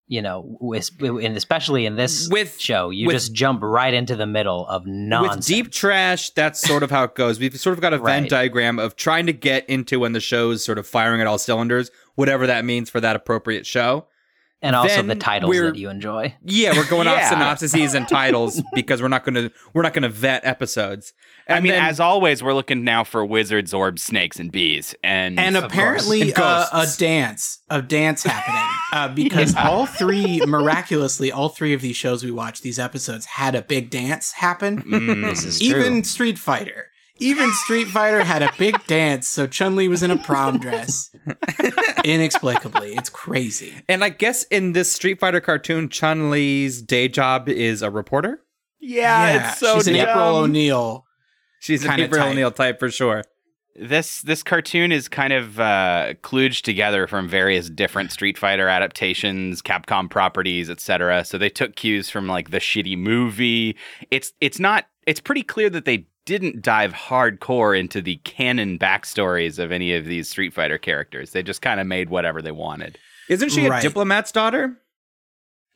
you 0.08 0.22
know, 0.22 0.58
with, 0.62 0.92
and 1.02 1.36
especially 1.36 1.86
in 1.86 1.96
this 1.96 2.30
With- 2.30 2.60
show, 2.60 2.92
you 2.92 3.08
with- 3.08 3.16
just 3.16 3.34
jump 3.34 3.62
right 3.64 3.94
into 3.94 4.16
the 4.16 4.28
middle 4.28 4.68
of 4.68 4.86
nonsense. 4.86 5.38
With 5.38 5.48
deep 5.48 5.72
trash, 5.72 6.30
that's 6.32 6.60
sort 6.60 6.84
of 6.84 6.92
how 6.92 7.06
it 7.06 7.16
goes. 7.16 7.40
We've 7.40 7.60
sort 7.60 7.76
of 7.76 7.82
got 7.82 7.94
a 7.94 7.98
Venn 7.98 8.28
diagram 8.28 8.78
of 8.78 8.96
trying 8.96 9.26
to 9.26 9.34
get 9.34 9.68
into 9.68 10.00
when 10.00 10.12
the 10.14 10.20
show's 10.20 10.64
sort 10.64 10.78
of 10.78 10.86
firing 10.86 11.22
at 11.22 11.28
all 11.28 11.40
cylinders, 11.40 11.90
whatever 12.14 12.46
that 12.46 12.66
means 12.66 12.90
for 12.90 13.02
that 13.02 13.16
appropriate 13.16 13.66
show. 13.66 14.06
And 14.66 14.76
also 14.76 14.96
then 14.96 15.08
the 15.08 15.16
titles 15.16 15.56
that 15.56 15.76
you 15.76 15.90
enjoy. 15.90 16.36
Yeah, 16.44 16.76
we're 16.76 16.88
going 16.90 17.08
Yeah. 17.08 17.14
off 17.14 17.30
synopses 17.30 17.94
and 17.94 18.08
titles 18.08 18.62
because 18.74 19.02
we're 19.02 19.08
not 19.08 19.24
going 19.24 19.36
to 19.36 19.52
we're 19.74 19.82
not 19.84 19.94
going 19.94 20.04
to 20.04 20.10
vet 20.10 20.46
episodes. 20.46 21.14
I 21.48 21.60
mean, 21.60 21.74
then- 21.74 21.84
as 21.84 22.00
always, 22.00 22.42
we're 22.42 22.54
looking 22.54 22.84
now 22.84 23.04
for 23.04 23.24
wizards, 23.26 23.74
orbs, 23.74 24.02
snakes, 24.02 24.40
and 24.40 24.52
bees. 24.52 24.96
And, 25.04 25.40
And 25.40 25.56
apparently 25.56 26.22
And 26.32 26.40
uh, 26.40 26.68
a 26.74 26.88
dance, 26.98 27.60
a 27.70 27.82
dance 27.82 28.24
happening. 28.24 28.62
Uh, 28.94 29.10
because 29.10 29.54
all 29.58 29.86
three, 29.86 30.40
miraculously, 30.48 31.30
all 31.30 31.50
three 31.50 31.74
of 31.74 31.82
these 31.82 31.98
shows 31.98 32.24
we 32.24 32.32
watched, 32.32 32.64
these 32.64 32.80
episodes 32.80 33.26
had 33.26 33.54
a 33.54 33.62
big 33.62 33.90
dance 33.90 34.32
happen. 34.32 34.82
Mm. 34.84 35.30
This 35.30 35.44
is 35.44 35.60
true. 35.60 35.82
Even 35.82 36.04
Street 36.06 36.40
Fighter. 36.40 36.88
Even 37.18 37.52
Street 37.54 37.88
Fighter 37.88 38.24
had 38.24 38.42
a 38.44 38.52
big 38.58 38.86
dance, 38.88 39.28
so 39.28 39.48
Chun 39.48 39.76
Li 39.76 39.88
was 39.88 40.04
in 40.04 40.12
a 40.12 40.18
prom 40.18 40.60
dress. 40.60 41.16
Inexplicably. 42.04 42.94
It's 42.94 43.10
crazy. 43.10 43.74
and 43.88 44.04
I 44.04 44.10
guess 44.10 44.44
in 44.46 44.74
this 44.74 44.92
Street 44.92 45.20
Fighter 45.20 45.40
cartoon, 45.42 45.90
Chun 45.90 46.30
Li's 46.30 46.82
day 46.82 47.08
job 47.08 47.48
is 47.50 47.82
a 47.82 47.90
reporter. 47.90 48.42
yeah, 48.80 49.50
it's 49.52 49.60
so 49.60 49.76
she's 49.76 49.88
an. 49.88 49.96
April 49.96 50.38
O'Neil. 50.38 51.06
She's 51.60 51.84
an 51.86 52.00
April 52.00 52.22
type. 52.22 52.32
O'Neil 52.32 52.52
type 52.52 52.80
for 52.80 52.92
sure. 52.92 53.24
this 53.76 54.22
this 54.22 54.44
cartoon 54.44 54.92
is 54.92 55.08
kind 55.08 55.34
of 55.34 55.60
uh, 55.60 56.14
kludged 56.22 56.62
together 56.62 57.08
from 57.08 57.28
various 57.28 57.70
different 57.70 58.12
Street 58.12 58.38
Fighter 58.38 58.68
adaptations, 58.68 59.62
Capcom 59.62 60.10
properties, 60.10 60.70
etc. 60.70 61.26
So 61.26 61.38
they 61.38 61.50
took 61.50 61.76
cues 61.76 62.10
from 62.10 62.28
like 62.28 62.52
the 62.52 62.60
shitty 62.60 62.98
movie. 62.98 63.78
It's 64.12 64.34
it's 64.42 64.60
not. 64.60 64.86
It's 65.08 65.20
pretty 65.20 65.44
clear 65.44 65.70
that 65.70 65.86
they 65.86 66.08
didn't 66.26 66.62
dive 66.62 66.92
hardcore 66.94 67.78
into 67.80 68.02
the 68.02 68.16
canon 68.18 68.78
backstories 68.80 69.60
of 69.60 69.72
any 69.72 69.94
of 69.96 70.06
these 70.06 70.28
Street 70.30 70.54
Fighter 70.54 70.78
characters. 70.78 71.32
They 71.32 71.44
just 71.44 71.62
kind 71.62 71.80
of 71.80 71.86
made 71.88 72.10
whatever 72.10 72.42
they 72.42 72.52
wanted. 72.52 72.98
Isn't 73.30 73.50
she 73.52 73.68
Right. 73.68 73.84
a 73.84 73.88
diplomat's 73.88 74.32
daughter? 74.32 74.78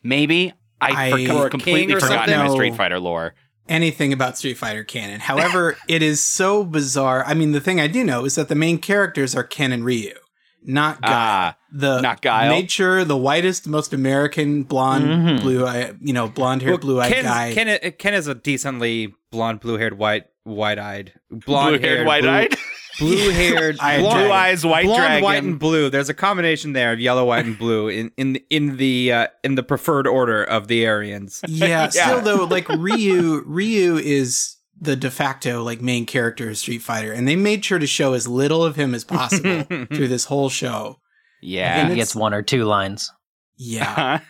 Maybe 0.03 0.53
I, 0.81 1.11
I- 1.11 1.25
for- 1.27 1.49
completely 1.49 1.81
king 1.87 1.91
or 1.95 1.99
forgotten 1.99 2.33
something? 2.33 2.47
my 2.47 2.53
Street 2.53 2.75
Fighter 2.75 2.99
lore. 2.99 3.35
anything 3.67 4.11
about 4.13 4.37
Street 4.37 4.55
Fighter 4.57 4.83
canon. 4.83 5.19
However, 5.19 5.77
it 5.87 6.01
is 6.01 6.23
so 6.23 6.63
bizarre. 6.63 7.23
I 7.25 7.33
mean, 7.35 7.51
the 7.51 7.59
thing 7.61 7.79
I 7.79 7.87
do 7.87 8.03
know 8.03 8.25
is 8.25 8.35
that 8.35 8.47
the 8.49 8.55
main 8.55 8.79
characters 8.79 9.35
are 9.35 9.43
Ken 9.43 9.71
and 9.71 9.85
Ryu, 9.85 10.15
not 10.63 11.01
Guile. 11.01 11.11
Ah, 11.13 11.57
the 11.71 12.01
not 12.01 12.21
Guile. 12.23 12.49
nature, 12.49 13.03
the 13.05 13.17
whitest, 13.17 13.67
most 13.67 13.93
American 13.93 14.63
blonde, 14.63 15.05
Mhm. 15.05 15.41
blue 15.41 15.65
eye, 15.67 15.91
you 16.01 16.13
know, 16.13 16.27
blonde 16.27 16.63
haired, 16.63 16.81
blue 16.81 16.99
eyed 16.99 17.13
guy. 17.23 17.53
Ken, 17.53 17.91
Ken 17.99 18.13
is 18.15 18.25
a 18.27 18.33
decently 18.33 19.13
blonde, 19.31 19.59
blue 19.59 19.77
haired, 19.77 19.97
white, 19.99 20.23
white 20.49 20.79
eyed, 20.79 21.13
blonde 21.29 21.79
blue-haired, 21.81 22.05
white-eyed. 22.07 22.55
blue 22.99 23.29
haired, 23.29 23.77
Blue 23.79 24.31
eyes, 24.31 24.65
white 24.65 24.85
blonde, 24.85 25.01
dragon. 25.01 25.23
white, 25.23 25.43
and 25.43 25.57
blue. 25.59 25.89
There's 25.89 26.09
a 26.09 26.13
combination 26.13 26.73
there 26.73 26.91
of 26.93 26.99
yellow, 26.99 27.25
white, 27.25 27.45
and 27.45 27.57
blue 27.57 27.87
in 27.87 28.11
in 28.17 28.35
in 28.49 28.77
the 28.77 29.11
uh, 29.13 29.27
in 29.43 29.55
the 29.55 29.63
preferred 29.63 30.05
order 30.07 30.43
of 30.43 30.67
the 30.67 30.85
Aryans. 30.85 31.41
yeah, 31.47 31.67
Yeah. 31.67 31.87
still 31.89 32.21
though, 32.21 32.43
like 32.45 32.67
Ryu, 32.67 33.43
Ryu 33.45 33.97
is 33.97 34.57
the 34.81 34.95
de 34.95 35.09
facto 35.11 35.63
like 35.63 35.81
main 35.81 36.05
character 36.05 36.49
of 36.49 36.57
Street 36.57 36.81
Fighter, 36.81 37.11
and 37.13 37.27
they 37.27 37.35
made 37.35 37.63
sure 37.63 37.79
to 37.79 37.87
show 37.87 38.13
as 38.13 38.27
little 38.27 38.63
of 38.65 38.75
him 38.75 38.93
as 38.93 39.03
possible 39.05 39.63
through 39.63 40.07
this 40.09 40.25
whole 40.25 40.49
show. 40.49 40.99
yeah. 41.41 41.87
He 41.89 41.95
gets 41.95 42.15
one 42.15 42.33
or 42.33 42.41
two 42.41 42.63
lines. 42.65 43.11
Yeah, 43.57 44.21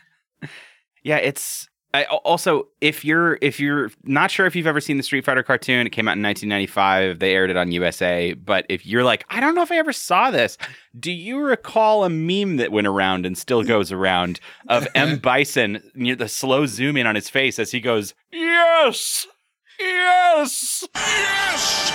yeah, 1.04 1.18
it's 1.18 1.68
I, 1.92 2.04
also 2.04 2.68
if 2.82 3.04
you're 3.04 3.40
if 3.42 3.60
you're 3.60 3.92
not 4.04 4.30
sure 4.30 4.46
if 4.46 4.56
you've 4.56 4.68
ever 4.68 4.80
seen 4.80 4.98
the 4.98 5.04
Street 5.04 5.26
Fighter 5.26 5.42
cartoon, 5.42 5.88
it 5.88 5.90
came 5.90 6.08
out 6.08 6.18
in 6.18 6.24
1995. 6.24 7.18
They 7.18 7.34
aired 7.34 7.50
it 7.50 7.58
on 7.58 7.72
USA. 7.72 8.34
But 8.34 8.68
if 8.70 8.86
you're 8.86 9.04
like, 9.04 9.26
I 9.30 9.40
don't 9.40 9.56
know 9.56 9.64
if 9.64 9.72
I 9.72 9.78
ever 9.78 9.92
saw 9.92 10.30
this, 10.30 10.60
do 11.00 11.12
you 11.12 11.40
recall 11.40 12.04
a 12.04 12.10
meme 12.10 12.58
that 12.58 12.72
went 12.72 12.86
around 12.86 13.26
and 13.26 13.36
still 13.36 13.64
goes 13.64 13.92
around 13.92 14.40
of 14.68 14.88
M 14.96 15.18
Bison 15.18 15.82
near 15.96 16.16
the 16.16 16.28
slow 16.28 16.68
zoom 16.68 16.96
in 16.96 17.08
on 17.08 17.16
his 17.16 17.30
face 17.30 17.58
as 17.58 17.72
he 17.72 17.80
goes, 17.80 18.14
"Yes, 18.32 19.26
yes, 19.80 20.88
yes, 20.94 21.92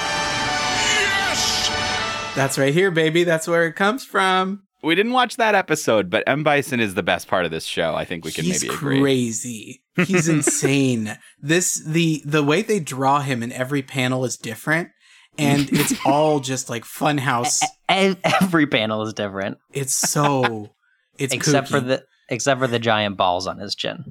yes. 0.90 2.34
that's 2.34 2.58
right 2.58 2.74
here, 2.74 2.90
baby. 2.90 3.22
That's 3.22 3.46
where 3.46 3.64
it 3.66 3.76
comes 3.76 4.04
from. 4.04 4.63
We 4.85 4.95
didn't 4.95 5.12
watch 5.12 5.37
that 5.37 5.55
episode, 5.55 6.11
but 6.11 6.23
M 6.26 6.43
Bison 6.45 6.79
is 6.81 6.95
the 6.95 7.03
best 7.03 7.26
part 7.29 7.45
of 7.45 7.50
this 7.50 7.64
show. 7.64 7.95
I 7.95 8.05
think 8.05 8.25
we 8.25 8.33
can 8.33 8.45
He's 8.45 8.62
maybe 8.62 8.75
agree. 8.75 9.00
crazy. 9.00 9.83
He's 10.07 10.29
insane. 10.38 11.19
This 11.41 11.83
the 11.85 12.23
the 12.25 12.43
way 12.43 12.62
they 12.62 12.81
draw 12.81 13.21
him 13.21 13.43
in 13.43 13.50
every 13.53 13.83
panel 13.83 14.25
is 14.25 14.37
different, 14.37 14.91
and 15.38 15.69
it's 15.73 15.95
all 16.07 16.41
just 16.41 16.69
like 16.69 16.85
funhouse. 16.85 17.61
Every 17.88 18.67
panel 18.67 19.03
is 19.03 19.12
different, 19.14 19.59
It's 19.73 19.95
so 19.95 20.75
it's 21.19 21.33
except 21.35 21.69
for 21.69 21.81
the 21.81 22.05
except 22.29 22.61
for 22.61 22.67
the 22.67 22.79
giant 22.79 23.17
balls 23.17 23.47
on 23.47 23.59
his 23.59 23.75
chin. 23.75 24.05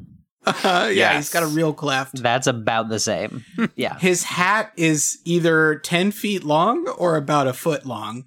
yeah, 0.63 1.15
he's 1.15 1.29
got 1.31 1.43
a 1.43 1.47
real 1.47 1.73
cleft. 1.73 2.21
That's 2.21 2.47
about 2.47 2.89
the 2.89 2.99
same. 2.99 3.45
Yeah. 3.75 3.97
His 3.99 4.23
hat 4.23 4.71
is 4.75 5.19
either 5.25 5.75
ten 5.75 6.11
feet 6.11 6.43
long 6.43 6.87
or 6.97 7.15
about 7.15 7.47
a 7.47 7.53
foot 7.53 7.85
long, 7.85 8.25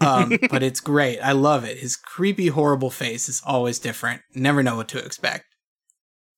um, 0.00 0.38
but 0.50 0.62
it's 0.62 0.80
great. 0.80 1.18
I 1.20 1.32
love 1.32 1.64
it. 1.64 1.78
His 1.78 1.96
creepy, 1.96 2.48
horrible 2.48 2.90
face 2.90 3.28
is 3.28 3.42
always 3.44 3.78
different. 3.78 4.22
Never 4.34 4.62
know 4.62 4.76
what 4.76 4.88
to 4.88 4.98
expect. 4.98 5.44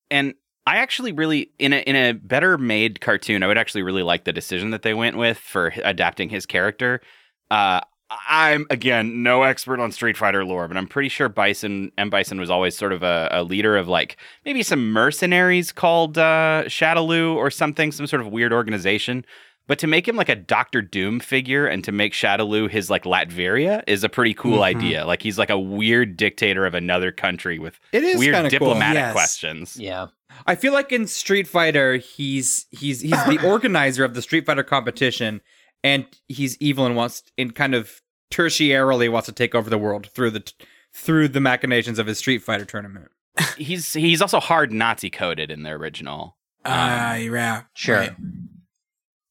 and 0.09 0.33
I 0.67 0.77
actually 0.77 1.11
really 1.11 1.51
in 1.57 1.73
a 1.73 1.77
in 1.77 1.95
a 1.95 2.11
better 2.13 2.57
made 2.57 3.01
cartoon, 3.01 3.41
I 3.41 3.47
would 3.47 3.57
actually 3.57 3.81
really 3.83 4.03
like 4.03 4.25
the 4.25 4.33
decision 4.33 4.69
that 4.71 4.83
they 4.83 4.93
went 4.93 5.17
with 5.17 5.37
for 5.37 5.73
adapting 5.83 6.29
his 6.29 6.45
character. 6.45 7.01
Uh, 7.49 7.81
I'm 8.27 8.65
again 8.69 9.23
no 9.23 9.43
expert 9.43 9.79
on 9.79 9.91
Street 9.91 10.17
Fighter 10.17 10.43
lore, 10.43 10.67
but 10.67 10.75
I'm 10.77 10.87
pretty 10.87 11.09
sure 11.09 11.29
Bison 11.29 11.91
M 11.97 12.09
Bison 12.09 12.39
was 12.39 12.49
always 12.49 12.75
sort 12.77 12.91
of 12.93 13.03
a, 13.03 13.29
a 13.31 13.43
leader 13.43 13.77
of 13.77 13.87
like 13.87 14.17
maybe 14.45 14.63
some 14.63 14.91
mercenaries 14.91 15.71
called 15.71 16.17
uh, 16.17 16.63
Shadaloo 16.65 17.35
or 17.35 17.49
something, 17.49 17.91
some 17.91 18.07
sort 18.07 18.21
of 18.21 18.27
weird 18.27 18.51
organization. 18.53 19.25
But 19.67 19.79
to 19.79 19.87
make 19.87 20.07
him 20.07 20.17
like 20.17 20.27
a 20.27 20.35
Doctor 20.35 20.81
Doom 20.81 21.19
figure 21.21 21.65
and 21.65 21.83
to 21.85 21.91
make 21.93 22.11
Shadaloo 22.13 22.69
his 22.69 22.89
like 22.89 23.03
Latveria 23.03 23.83
is 23.87 24.03
a 24.03 24.09
pretty 24.09 24.33
cool 24.33 24.57
Mhm. 24.59 24.63
idea. 24.63 25.05
Like 25.05 25.21
he's 25.21 25.37
like 25.37 25.49
a 25.51 25.59
weird 25.59 26.17
dictator 26.17 26.65
of 26.65 26.73
another 26.73 27.11
country 27.11 27.59
with 27.59 27.79
It 27.93 28.03
is 28.03 28.17
weird 28.17 28.33
kinda 28.35 28.49
cool. 28.49 28.59
diplomatic 28.69 28.95
Yes. 28.99 29.13
questions. 29.13 29.77
Yeah. 29.79 30.07
I 30.47 30.55
feel 30.55 30.73
like 30.73 30.91
in 30.91 31.07
Street 31.07 31.47
Fighter, 31.47 31.97
he's 31.97 32.65
he's 32.71 32.99
he's 33.01 33.23
the 33.25 33.39
organizer 33.45 34.03
of 34.03 34.13
the 34.13 34.21
Street 34.21 34.45
Fighter 34.45 34.63
competition, 34.63 35.39
and 35.83 36.05
he's 36.27 36.57
evil 36.59 36.85
and 36.85 36.95
wants 36.95 37.23
and 37.37 37.53
kind 37.55 37.75
of 37.75 38.01
tertiarily 38.31 39.11
wants 39.11 39.25
to 39.27 39.31
take 39.33 39.53
over 39.55 39.69
the 39.69 39.77
world 39.77 40.07
through 40.13 40.31
the 40.31 40.51
through 40.93 41.27
the 41.29 41.39
machinations 41.41 41.99
of 41.99 42.07
his 42.07 42.17
Street 42.17 42.43
Fighter 42.43 42.65
tournament. 42.65 43.09
he's 43.57 43.93
he's 43.93 44.21
also 44.21 44.39
hard 44.39 44.71
Nazi 44.71 45.09
coded 45.09 45.51
in 45.51 45.63
the 45.63 45.69
original. 45.71 46.37
Ah, 46.65 47.15
yeah, 47.15 47.63
Sure. 47.73 47.97
right. 47.97 48.15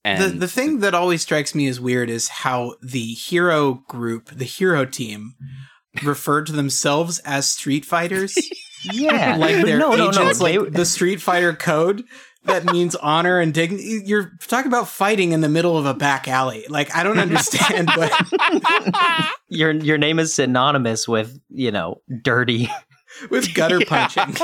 And 0.05 0.23
the 0.23 0.29
the 0.39 0.49
thing 0.49 0.81
that 0.81 0.95
always 0.95 1.23
strikes 1.23 1.55
me 1.55 1.67
as 1.69 1.79
weird 1.81 2.09
is 2.09 2.29
how 2.29 2.75
the 2.83 3.13
hero 3.15 3.83
group, 3.89 4.31
the 4.31 4.45
hero 4.47 4.85
team, 4.87 5.35
referred 6.03 6.47
to 6.47 6.53
themselves 6.53 7.19
as 7.21 7.51
Street 7.51 7.85
Fighters, 7.85 8.37
Yeah. 8.93 9.37
like 9.37 9.57
But 9.57 9.67
they're 9.67 9.79
no, 9.79 9.91
no, 9.95 10.11
no. 10.11 10.23
agents, 10.23 10.39
They, 10.39 10.59
like 10.59 10.73
the 10.73 10.87
Street 10.87 11.21
Fighter 11.21 11.53
code. 11.53 12.05
That 12.45 12.65
means 12.65 12.95
honor 12.97 13.39
and 13.39 13.53
dignity. 13.53 14.03
You're 14.05 14.33
talking 14.47 14.69
about 14.71 14.89
fighting 14.89 15.33
in 15.33 15.41
the 15.43 15.49
middle 15.49 15.77
of 15.77 15.85
a 15.87 15.93
back 15.95 16.27
alley. 16.27 16.65
Like 16.69 16.95
I 16.97 17.03
don't 17.03 17.19
understand 17.27 17.91
what 17.95 18.13
your 19.49 19.73
your 19.73 19.99
name 19.99 20.19
is 20.19 20.33
synonymous 20.35 21.07
with, 21.07 21.39
you 21.51 21.71
know, 21.71 22.01
dirty. 22.23 22.71
with 23.31 23.53
gutter 23.55 23.81
punching. 23.87 24.37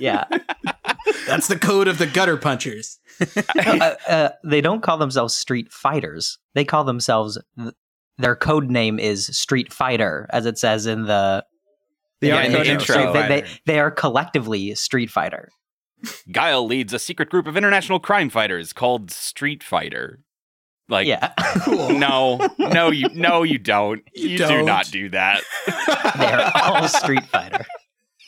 Yeah. 0.00 0.24
That's 1.26 1.46
the 1.48 1.58
code 1.58 1.86
of 1.86 1.98
the 1.98 2.06
gutter 2.06 2.36
punchers. 2.36 2.98
uh, 3.56 3.94
uh, 4.08 4.28
they 4.44 4.60
don't 4.60 4.82
call 4.82 4.98
themselves 4.98 5.34
Street 5.36 5.70
Fighters. 5.72 6.38
They 6.54 6.64
call 6.64 6.84
themselves 6.84 7.38
their 8.18 8.34
code 8.36 8.70
name 8.70 8.98
is 8.98 9.26
Street 9.38 9.72
Fighter, 9.72 10.26
as 10.30 10.46
it 10.46 10.58
says 10.58 10.86
in 10.86 11.04
the 11.04 11.44
The 12.20 12.28
Yeah, 12.28 12.40
in 12.40 12.46
in 12.46 12.52
the 12.52 12.58
the 12.58 12.70
intro. 12.70 12.96
intro. 12.96 13.12
They, 13.12 13.28
they, 13.28 13.48
they 13.66 13.78
are 13.80 13.90
collectively 13.90 14.74
Street 14.74 15.10
Fighter. 15.10 15.48
Guile 16.30 16.66
leads 16.66 16.92
a 16.92 16.98
secret 16.98 17.30
group 17.30 17.46
of 17.46 17.56
international 17.56 18.00
crime 18.00 18.30
fighters 18.30 18.72
called 18.72 19.10
Street 19.10 19.62
Fighter. 19.62 20.20
Like 20.88 21.06
yeah, 21.06 21.32
no, 21.68 22.48
no, 22.58 22.90
you 22.90 23.08
no, 23.10 23.42
you 23.44 23.58
don't. 23.58 24.02
You 24.14 24.30
You, 24.30 24.38
do 24.38 24.64
don't. 24.64 24.90
do 24.90 25.08
that. 25.10 25.42
they're 26.18 26.50
all 26.64 26.88
Street 26.88 27.24
Fighter. 27.26 27.64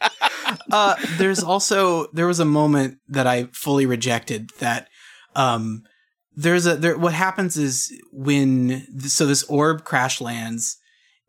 uh, 0.72 0.94
there's 1.18 1.42
also 1.42 2.06
there 2.12 2.26
was 2.26 2.40
a 2.40 2.44
moment 2.44 2.98
that 3.08 3.26
I 3.26 3.44
fully 3.52 3.86
rejected 3.86 4.50
that 4.58 4.88
um 5.34 5.82
there's 6.36 6.66
a 6.66 6.76
there 6.76 6.96
what 6.96 7.12
happens 7.14 7.56
is 7.56 7.92
when 8.12 8.86
so 9.08 9.26
this 9.26 9.42
orb 9.44 9.84
crash 9.84 10.20
lands 10.20 10.76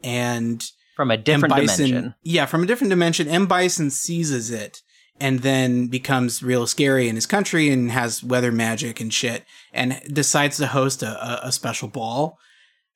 and 0.03 0.63
From 0.95 1.09
a 1.11 1.17
different 1.17 1.53
Bison, 1.55 1.85
dimension. 1.87 2.15
Yeah, 2.23 2.45
from 2.45 2.63
a 2.63 2.65
different 2.67 2.89
dimension. 2.89 3.27
M. 3.27 3.47
Bison 3.47 3.89
seizes 3.89 4.51
it 4.51 4.81
and 5.19 5.39
then 5.39 5.87
becomes 5.87 6.41
real 6.43 6.65
scary 6.67 7.07
in 7.07 7.15
his 7.15 7.25
country 7.25 7.69
and 7.69 7.91
has 7.91 8.23
weather 8.23 8.51
magic 8.51 8.99
and 8.99 9.13
shit 9.13 9.43
and 9.71 10.01
decides 10.11 10.57
to 10.57 10.67
host 10.67 11.03
a, 11.03 11.07
a, 11.45 11.47
a 11.47 11.51
special 11.51 11.87
ball. 11.87 12.37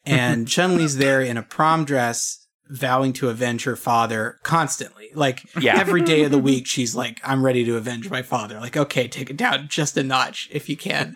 And 0.06 0.48
Chun 0.54 0.78
Li's 0.78 0.98
there 0.98 1.22
in 1.22 1.38
a 1.38 1.44
prom 1.44 1.86
dress, 1.86 2.46
vowing 2.70 3.14
to 3.14 3.30
avenge 3.30 3.64
her 3.64 3.76
father 3.76 4.38
constantly. 4.44 5.10
Like 5.14 5.44
Yeah. 5.60 5.80
every 5.80 6.02
day 6.02 6.24
of 6.24 6.32
the 6.32 6.38
week, 6.52 6.68
she's 6.68 6.96
like, 6.96 7.22
I'm 7.24 7.46
ready 7.46 7.64
to 7.66 7.78
avenge 7.78 8.10
my 8.10 8.22
father. 8.24 8.60
Like, 8.60 8.76
okay, 8.76 9.08
take 9.08 9.30
it 9.30 9.38
down 9.38 9.68
just 9.70 9.96
a 9.96 10.04
notch 10.04 10.50
if 10.52 10.68
you 10.68 10.76
can. 10.76 11.16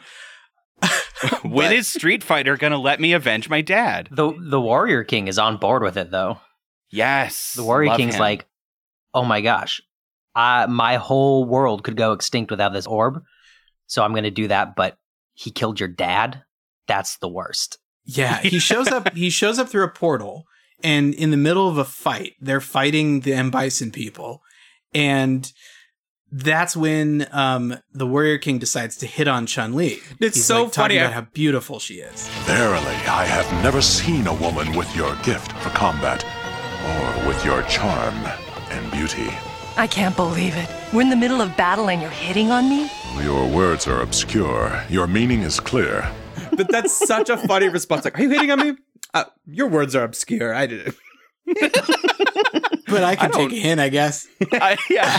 when 1.44 1.72
is 1.74 1.88
Street 1.88 2.24
Fighter 2.24 2.58
gonna 2.58 2.78
let 2.80 3.00
me 3.00 3.14
avenge 3.14 3.50
my 3.50 3.62
dad? 3.62 4.08
The 4.12 4.34
the 4.40 4.60
Warrior 4.62 5.04
King 5.04 5.28
is 5.28 5.38
on 5.38 5.58
board 5.58 5.84
with 5.84 5.98
it 5.98 6.10
though. 6.12 6.40
Yes, 6.90 7.54
The 7.56 7.64
Warrior 7.64 7.96
King's 7.96 8.16
him. 8.16 8.20
like, 8.22 8.48
oh 9.14 9.24
my 9.24 9.42
gosh, 9.42 9.82
I, 10.36 10.66
my 10.66 10.96
whole 10.96 11.46
world 11.46 11.84
could 11.84 11.98
go 11.98 12.14
extinct 12.14 12.52
without 12.52 12.74
this 12.74 12.88
orb. 12.88 13.22
So 13.88 14.04
I'm 14.04 14.12
going 14.12 14.24
to 14.24 14.32
do 14.32 14.48
that. 14.48 14.76
But 14.76 14.98
he 15.34 15.52
killed 15.52 15.80
your 15.80 15.90
dad. 15.90 16.44
That's 16.88 17.18
the 17.18 17.30
worst. 17.30 17.78
Yeah, 18.06 18.40
he 18.42 18.60
shows 18.70 18.88
up. 18.88 19.14
He 19.16 19.30
shows 19.30 19.60
up 19.60 19.70
through 19.70 19.84
a 19.84 19.90
portal, 19.90 20.46
and 20.84 21.14
in 21.14 21.32
the 21.32 21.38
middle 21.38 21.68
of 21.68 21.78
a 21.78 21.86
fight, 21.86 22.34
they're 22.40 22.62
fighting 22.62 23.22
the 23.22 23.34
M 23.34 23.52
Bison 23.52 23.92
people, 23.92 24.42
and 24.94 25.52
that's 26.32 26.76
when 26.76 27.28
um, 27.32 27.78
the 27.92 28.08
Warrior 28.08 28.38
King 28.38 28.58
decides 28.58 28.96
to 28.98 29.06
hit 29.06 29.28
on 29.28 29.46
Chun 29.46 29.74
Li. 29.74 30.00
It's 30.20 30.38
He's 30.38 30.46
so 30.46 30.64
like, 30.64 30.74
funny, 30.74 30.98
about 30.98 31.14
how 31.14 31.22
beautiful 31.34 31.80
she 31.80 31.96
is. 31.96 32.28
Verily, 32.44 32.86
I 33.08 33.26
have 33.26 33.52
never 33.64 33.82
seen 33.82 34.28
a 34.28 34.34
woman 34.34 34.76
with 34.76 34.94
your 34.96 35.16
gift 35.18 35.52
for 35.62 35.70
combat, 35.70 36.24
or 36.24 37.28
with 37.28 37.44
your 37.46 37.64
charm 37.64 38.16
and 38.70 38.92
beauty. 38.92 39.30
I 39.78 39.88
can't 39.88 40.16
believe 40.16 40.56
it. 40.56 40.70
We're 40.94 41.02
in 41.02 41.10
the 41.10 41.16
middle 41.16 41.42
of 41.42 41.56
battle 41.58 41.90
and 41.90 42.02
you're 42.02 42.12
hitting 42.12 42.52
on 42.52 42.70
me? 42.70 42.90
Your 43.24 43.48
words 43.48 43.88
are 43.88 44.02
obscure. 44.02 44.84
Your 44.90 45.08
meaning 45.08 45.42
is 45.42 45.60
clear. 45.60 46.08
but 46.56 46.70
that's 46.70 46.94
such 46.94 47.30
a 47.30 47.38
funny 47.38 47.70
response. 47.70 48.06
Like, 48.06 48.20
are 48.20 48.24
you 48.24 48.30
hitting 48.30 48.52
on 48.52 48.60
me? 48.60 48.74
Uh, 49.14 49.26
your 49.46 49.68
words 49.68 49.96
are 49.96 50.04
obscure. 50.04 50.54
I 50.54 50.68
did 50.68 50.88
it. 50.88 50.96
But 52.92 53.04
I 53.06 53.16
can 53.16 53.32
take 53.32 53.54
a 53.54 53.56
hint, 53.56 53.80
I 53.80 53.88
guess. 53.90 54.28
I, 54.52 54.78
yeah. 54.90 55.18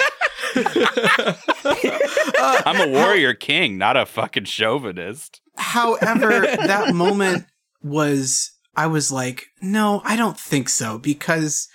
I'm 2.67 2.89
a 2.89 2.93
warrior 2.93 3.33
king, 3.33 3.79
not 3.79 3.97
a 3.97 4.05
fucking 4.05 4.45
chauvinist. 4.45 5.41
However, 5.57 6.41
that 6.41 6.95
moment 6.95 7.47
was 7.83 8.53
I 8.77 8.89
was 8.89 9.11
like, 9.11 9.47
no, 9.63 10.03
I 10.05 10.17
don't 10.17 10.39
think 10.39 10.69
so 10.69 10.99
because 10.99 11.67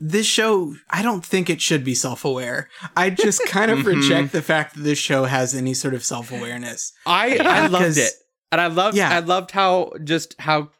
this 0.00 0.26
show, 0.26 0.74
I 0.88 1.02
don't 1.02 1.24
think 1.24 1.50
it 1.50 1.60
should 1.60 1.84
be 1.84 1.94
self-aware. 1.94 2.68
I 2.96 3.10
just 3.10 3.44
kind 3.46 3.70
of 3.70 3.80
mm-hmm. 3.80 4.00
reject 4.00 4.32
the 4.32 4.40
fact 4.42 4.74
that 4.74 4.82
this 4.82 4.98
show 4.98 5.24
has 5.24 5.54
any 5.54 5.74
sort 5.74 5.92
of 5.94 6.02
self-awareness. 6.02 6.92
I 7.04 7.36
I 7.38 7.66
loved 7.66 7.98
it, 7.98 8.12
and 8.50 8.60
I 8.60 8.68
loved 8.68 8.96
Yeah. 8.96 9.14
I 9.14 9.18
loved 9.20 9.50
how 9.50 9.92
just 10.02 10.40
how 10.40 10.70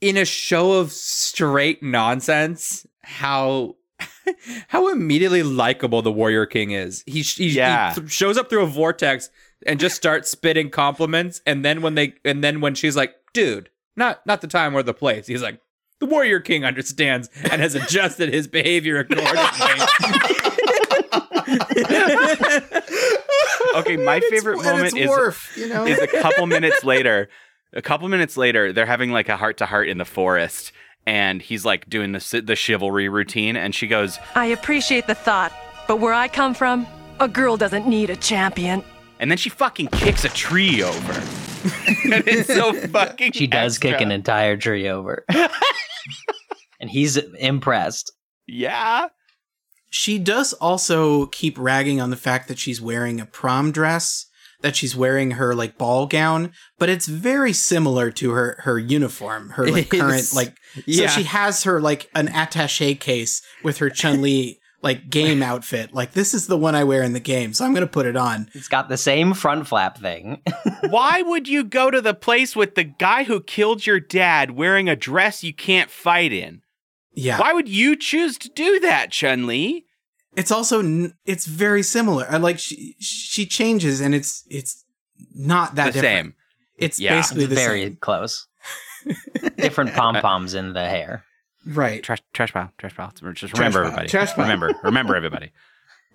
in 0.00 0.16
a 0.16 0.24
show 0.24 0.72
of 0.72 0.92
straight 0.92 1.82
nonsense 1.82 2.86
how 3.02 3.76
how 4.68 4.88
immediately 4.88 5.42
likable 5.42 6.02
the 6.02 6.12
Warrior 6.12 6.46
King 6.46 6.70
is. 6.70 7.02
He, 7.06 7.22
he, 7.22 7.48
Yeah. 7.48 7.94
he 7.94 8.06
shows 8.08 8.36
up 8.36 8.50
through 8.50 8.62
a 8.62 8.66
vortex 8.66 9.30
and 9.66 9.80
just 9.80 9.96
starts 9.96 10.30
spitting 10.30 10.70
compliments, 10.70 11.40
and 11.46 11.64
then 11.64 11.82
when 11.82 11.94
they 11.96 12.14
and 12.24 12.44
then 12.44 12.60
when 12.60 12.74
she's 12.74 12.94
like, 12.96 13.14
"Dude, 13.32 13.70
not 13.96 14.24
not 14.26 14.42
the 14.42 14.46
time 14.46 14.76
or 14.76 14.82
the 14.82 14.94
place," 14.94 15.26
he's 15.26 15.42
like. 15.42 15.60
The 15.98 16.06
Warrior 16.06 16.40
King 16.40 16.64
understands 16.64 17.30
and 17.50 17.62
has 17.62 17.74
adjusted 17.74 18.32
his 18.32 18.46
behavior 18.46 18.98
accordingly. 18.98 19.32
Okay, 23.76 23.96
my 23.96 24.20
favorite 24.30 24.62
moment 24.62 24.96
is 24.96 25.08
Worf, 25.08 25.56
you 25.56 25.68
know. 25.68 25.86
is 25.86 25.98
a 25.98 26.06
couple 26.06 26.46
minutes 26.46 26.84
later. 26.84 27.28
A 27.72 27.82
couple 27.82 28.08
minutes 28.08 28.36
later, 28.36 28.72
they're 28.72 28.86
having 28.86 29.10
like 29.10 29.28
a 29.28 29.36
heart 29.36 29.58
to 29.58 29.66
heart 29.66 29.88
in 29.88 29.98
the 29.98 30.04
forest, 30.04 30.72
and 31.06 31.42
he's 31.42 31.64
like 31.64 31.88
doing 31.88 32.12
the 32.12 32.42
the 32.44 32.56
chivalry 32.56 33.08
routine, 33.08 33.56
and 33.56 33.74
she 33.74 33.86
goes, 33.86 34.18
I 34.34 34.46
appreciate 34.46 35.06
the 35.06 35.14
thought, 35.14 35.52
but 35.88 35.96
where 36.00 36.14
I 36.14 36.28
come 36.28 36.54
from, 36.54 36.86
a 37.20 37.28
girl 37.28 37.56
doesn't 37.56 37.86
need 37.86 38.10
a 38.10 38.16
champion. 38.16 38.82
And 39.18 39.30
then 39.30 39.38
she 39.38 39.48
fucking 39.50 39.88
kicks 39.88 40.24
a 40.24 40.28
tree 40.28 40.82
over. 40.82 41.12
and 42.04 42.26
it's 42.26 42.52
so 42.52 42.72
fucking. 42.88 43.32
She 43.32 43.46
does 43.46 43.78
kick 43.78 44.00
an 44.00 44.12
entire 44.12 44.56
tree 44.56 44.88
over. 44.88 45.24
and 46.80 46.90
he's 46.90 47.16
impressed. 47.16 48.12
Yeah. 48.46 49.08
She 49.90 50.18
does 50.18 50.52
also 50.54 51.26
keep 51.26 51.58
ragging 51.58 52.00
on 52.00 52.10
the 52.10 52.16
fact 52.16 52.48
that 52.48 52.58
she's 52.58 52.80
wearing 52.80 53.20
a 53.20 53.26
prom 53.26 53.72
dress, 53.72 54.26
that 54.60 54.76
she's 54.76 54.94
wearing 54.94 55.32
her 55.32 55.54
like 55.54 55.78
ball 55.78 56.06
gown, 56.06 56.52
but 56.78 56.88
it's 56.88 57.06
very 57.06 57.52
similar 57.52 58.10
to 58.10 58.32
her 58.32 58.60
her 58.64 58.78
uniform, 58.78 59.50
her 59.50 59.66
like 59.68 59.88
current 59.90 60.34
like 60.34 60.56
Yeah. 60.86 61.08
so 61.08 61.20
she 61.20 61.24
has 61.24 61.62
her 61.64 61.80
like 61.80 62.10
an 62.14 62.28
attaché 62.28 62.98
case 62.98 63.42
with 63.62 63.78
her 63.78 63.88
Chun-Li 63.90 64.58
like 64.82 65.08
game 65.10 65.42
outfit. 65.50 65.92
Like 65.94 66.12
this 66.12 66.34
is 66.34 66.46
the 66.46 66.56
one 66.56 66.74
I 66.74 66.84
wear 66.84 67.02
in 67.02 67.12
the 67.12 67.20
game, 67.20 67.52
so 67.54 67.64
I'm 67.64 67.72
going 67.72 67.86
to 67.86 67.92
put 67.92 68.06
it 68.06 68.16
on. 68.16 68.48
It's 68.54 68.68
got 68.68 68.88
the 68.88 68.96
same 68.96 69.34
front 69.34 69.66
flap 69.66 69.98
thing. 69.98 70.42
Why 70.88 71.22
would 71.22 71.48
you 71.48 71.64
go 71.64 71.90
to 71.90 72.00
the 72.00 72.14
place 72.14 72.54
with 72.54 72.74
the 72.74 72.84
guy 72.84 73.24
who 73.24 73.40
killed 73.40 73.86
your 73.86 74.00
dad 74.00 74.52
wearing 74.52 74.88
a 74.88 74.96
dress 74.96 75.42
you 75.44 75.52
can't 75.54 75.90
fight 75.90 76.32
in? 76.32 76.62
Yeah. 77.12 77.38
Why 77.40 77.52
would 77.52 77.68
you 77.68 77.96
choose 77.96 78.36
to 78.38 78.48
do 78.50 78.78
that, 78.80 79.10
Chun 79.10 79.46
Li? 79.46 79.86
It's 80.36 80.50
also 80.50 80.80
n- 80.80 81.14
it's 81.24 81.46
very 81.46 81.82
similar. 81.82 82.26
I 82.28 82.36
like 82.36 82.58
she 82.58 82.94
she 83.00 83.46
changes 83.46 84.00
and 84.02 84.14
it's 84.14 84.44
it's 84.50 84.84
not 85.34 85.76
that 85.76 85.86
The 85.94 86.02
different. 86.02 86.24
same. 86.26 86.34
It's 86.76 86.98
Yeah. 87.00 87.16
basically 87.16 87.44
It's 87.44 87.50
the 87.50 87.56
very 87.56 87.82
same. 87.84 87.96
close. 87.96 88.46
Different 89.56 89.94
pom 89.94 90.16
poms 90.16 90.52
in 90.54 90.72
the 90.74 90.84
hair. 90.86 91.24
Right. 91.66 92.02
Trash, 92.02 92.22
trash 92.32 92.52
pile, 92.52 92.72
trash 92.78 92.94
pile. 92.96 93.10
Just 93.10 93.20
Trash 93.20 93.52
remember, 93.54 93.80
pile, 93.80 93.86
everybody. 93.88 94.08
trash 94.08 94.32
pile. 94.34 94.44
Remember, 94.44 94.72
remember, 94.84 95.16
everybody. 95.16 95.50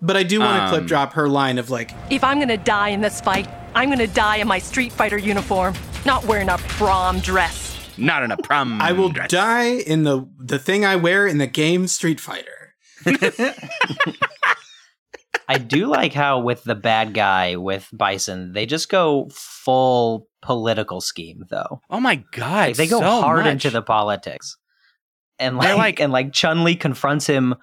But 0.04 0.16
I 0.16 0.24
do 0.24 0.40
want 0.40 0.56
to 0.58 0.62
Um, 0.64 0.68
clip 0.70 0.86
drop 0.86 1.12
her 1.12 1.28
line 1.28 1.58
of 1.58 1.70
like, 1.70 1.92
If 2.10 2.24
I'm 2.24 2.40
gonna 2.40 2.56
die 2.56 2.88
in 2.88 3.00
this 3.02 3.20
fight, 3.20 3.48
I'm 3.76 3.88
gonna 3.88 4.08
die 4.08 4.38
in 4.38 4.48
my 4.48 4.58
Street 4.58 4.90
Fighter 4.92 5.16
uniform, 5.16 5.74
not 6.04 6.24
wearing 6.26 6.48
a 6.48 6.58
prom 6.58 7.20
dress. 7.20 7.78
Not 7.96 8.24
in 8.24 8.32
a 8.32 8.36
prom. 8.36 8.82
I 8.82 8.90
will 8.90 9.10
dress. 9.10 9.30
die 9.30 9.74
in 9.76 10.02
the 10.02 10.26
the 10.40 10.58
thing 10.58 10.84
I 10.84 10.96
wear 10.96 11.28
in 11.28 11.38
the 11.38 11.46
game 11.46 11.86
Street 11.86 12.18
Fighter. 12.18 12.74
I 15.48 15.58
do 15.58 15.86
like 15.86 16.12
how 16.14 16.40
with 16.40 16.64
the 16.64 16.74
bad 16.74 17.14
guy 17.14 17.56
with 17.56 17.88
Bison, 17.92 18.52
they 18.54 18.64
just 18.66 18.88
go 18.88 19.28
full 19.32 20.26
political 20.40 21.00
scheme 21.00 21.44
though. 21.50 21.80
Oh 21.90 22.00
my 22.00 22.16
god! 22.32 22.68
Like, 22.70 22.76
they 22.76 22.86
go 22.88 23.00
so 23.00 23.20
hard 23.20 23.44
much. 23.44 23.52
into 23.52 23.70
the 23.70 23.82
politics. 23.82 24.56
And 25.38 25.56
like, 25.56 25.76
like- 25.76 26.00
and 26.00 26.12
like 26.12 26.32
Chun 26.32 26.64
Li 26.64 26.76
confronts 26.76 27.26
him 27.26 27.54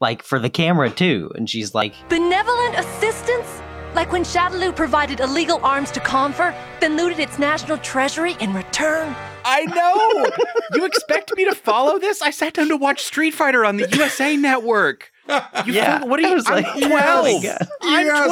like 0.00 0.22
for 0.22 0.38
the 0.38 0.50
camera 0.50 0.90
too, 0.90 1.30
and 1.34 1.48
she's 1.48 1.74
like, 1.74 1.94
Benevolent 2.08 2.78
assistance? 2.78 3.62
Like 3.94 4.12
when 4.12 4.24
Shadaloo 4.24 4.76
provided 4.76 5.20
illegal 5.20 5.58
arms 5.62 5.90
to 5.92 6.00
Confer, 6.00 6.54
then 6.80 6.96
looted 6.98 7.18
its 7.18 7.38
national 7.38 7.78
treasury 7.78 8.36
in 8.40 8.52
return? 8.52 9.14
I 9.44 9.64
know. 9.64 10.26
you 10.74 10.84
expect 10.84 11.34
me 11.36 11.44
to 11.46 11.54
follow 11.54 11.98
this? 11.98 12.20
I 12.20 12.30
sat 12.30 12.52
down 12.54 12.68
to 12.68 12.76
watch 12.76 13.02
Street 13.02 13.32
Fighter 13.32 13.64
on 13.64 13.78
the 13.78 13.88
USA 13.96 14.36
Network. 14.36 15.10
You 15.28 15.40
Yeah, 15.72 15.98
think- 16.00 16.10
what 16.10 16.20
are 16.20 16.28
you? 16.28 16.34
was 16.34 16.46
I'm 16.46 16.62
like, 16.62 16.72
twelve. 16.88 17.42
God. 17.42 17.68
I'm 17.82 18.06
Yes. 18.06 18.26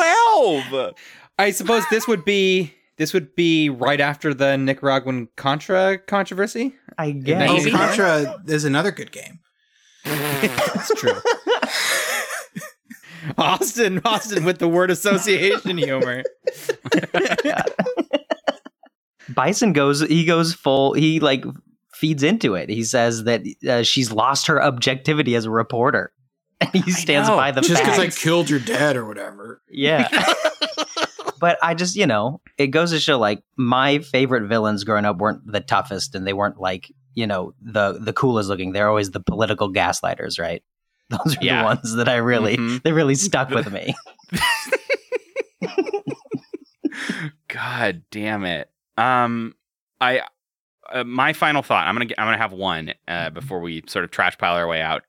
twelve. 0.70 0.94
I 1.38 1.50
suppose 1.50 1.83
this 1.90 2.07
would 2.07 2.24
be 2.26 2.74
this 2.96 3.12
would 3.12 3.35
be 3.35 3.68
right 3.70 4.00
after 4.00 4.33
the 4.35 4.57
Nicaraguan 4.57 5.28
Contra 5.37 5.98
controversy. 5.98 6.74
I 6.98 7.09
Oh, 7.09 7.12
guess. 7.12 7.50
Maybe. 7.64 7.70
Contra 7.70 8.42
is 8.46 8.64
another 8.64 8.90
good 8.92 9.11
game. 9.12 9.40
That's 10.04 10.94
true. 10.94 11.20
Austin, 13.38 14.00
Austin 14.04 14.44
with 14.44 14.59
the 14.59 14.68
word 14.68 14.90
association 14.90 15.78
humor. 15.78 16.22
Bison 19.35 19.72
goes, 19.72 20.00
he 20.02 20.24
goes 20.26 20.52
full, 20.52 20.92
he 20.92 21.18
like 21.20 21.44
feeds 21.94 22.22
into 22.22 22.54
it. 22.54 22.68
He 22.68 22.85
says 22.85 23.24
that 23.24 23.42
uh, 23.68 23.83
she's 23.83 24.12
lost 24.12 24.46
her 24.48 24.62
objectivity 24.62 25.35
as 25.35 25.44
a 25.46 25.50
reporter. 25.50 26.12
And 26.61 26.85
he 26.85 26.92
stands 26.92 27.28
by 27.28 27.50
the 27.50 27.61
Just 27.62 27.83
because 27.83 27.98
I 27.98 28.09
killed 28.09 28.48
your 28.48 28.61
dad 28.61 28.96
or 28.96 29.04
whatever. 29.04 29.61
Yeah. 29.68 30.09
But 31.44 31.59
I 31.62 31.74
just, 31.74 31.94
you 31.94 32.07
know, 32.07 32.40
it 32.57 32.68
goes 32.68 32.90
to 32.92 32.98
show 32.98 33.18
like 33.18 33.42
my 33.59 33.98
favorite 33.98 34.48
villains 34.48 34.83
growing 34.85 35.04
up 35.04 35.18
weren't 35.18 35.46
the 35.46 35.61
toughest 35.61 36.14
and 36.14 36.26
they 36.26 36.33
weren't 36.33 36.59
like, 36.59 36.90
you 37.14 37.26
know, 37.26 37.52
the 37.61 37.98
the 38.00 38.14
coolest 38.14 38.48
looking. 38.48 38.72
They're 38.72 38.88
always 38.88 39.11
the 39.11 39.20
political 39.20 39.70
gaslighters, 39.70 40.40
right? 40.40 40.62
Those 41.11 41.37
are 41.37 41.44
Yeah. 41.44 41.59
the 41.59 41.64
ones 41.64 41.94
that 41.96 42.09
I 42.09 42.16
really 42.16 42.57
Mhm. 42.57 42.83
they 42.83 42.92
really 42.92 43.14
stuck 43.14 43.50
with 43.50 43.70
me. 43.70 43.94
God 47.48 48.02
damn 48.11 48.44
it. 48.44 48.70
Um, 48.96 49.54
I 50.00 50.22
uh, 50.92 51.04
my 51.04 51.33
final 51.33 51.62
thought. 51.62 51.87
I'm 51.87 51.94
gonna 51.94 52.11
I'm 52.18 52.26
gonna 52.26 52.38
have 52.38 52.52
one 52.52 52.94
uh, 53.09 53.30
before 53.30 53.61
we 53.61 53.83
sort 53.87 54.04
of 54.04 54.11
trash 54.11 54.37
pile 54.38 54.54
our 54.54 54.66
way 54.68 54.80
out. 54.80 55.02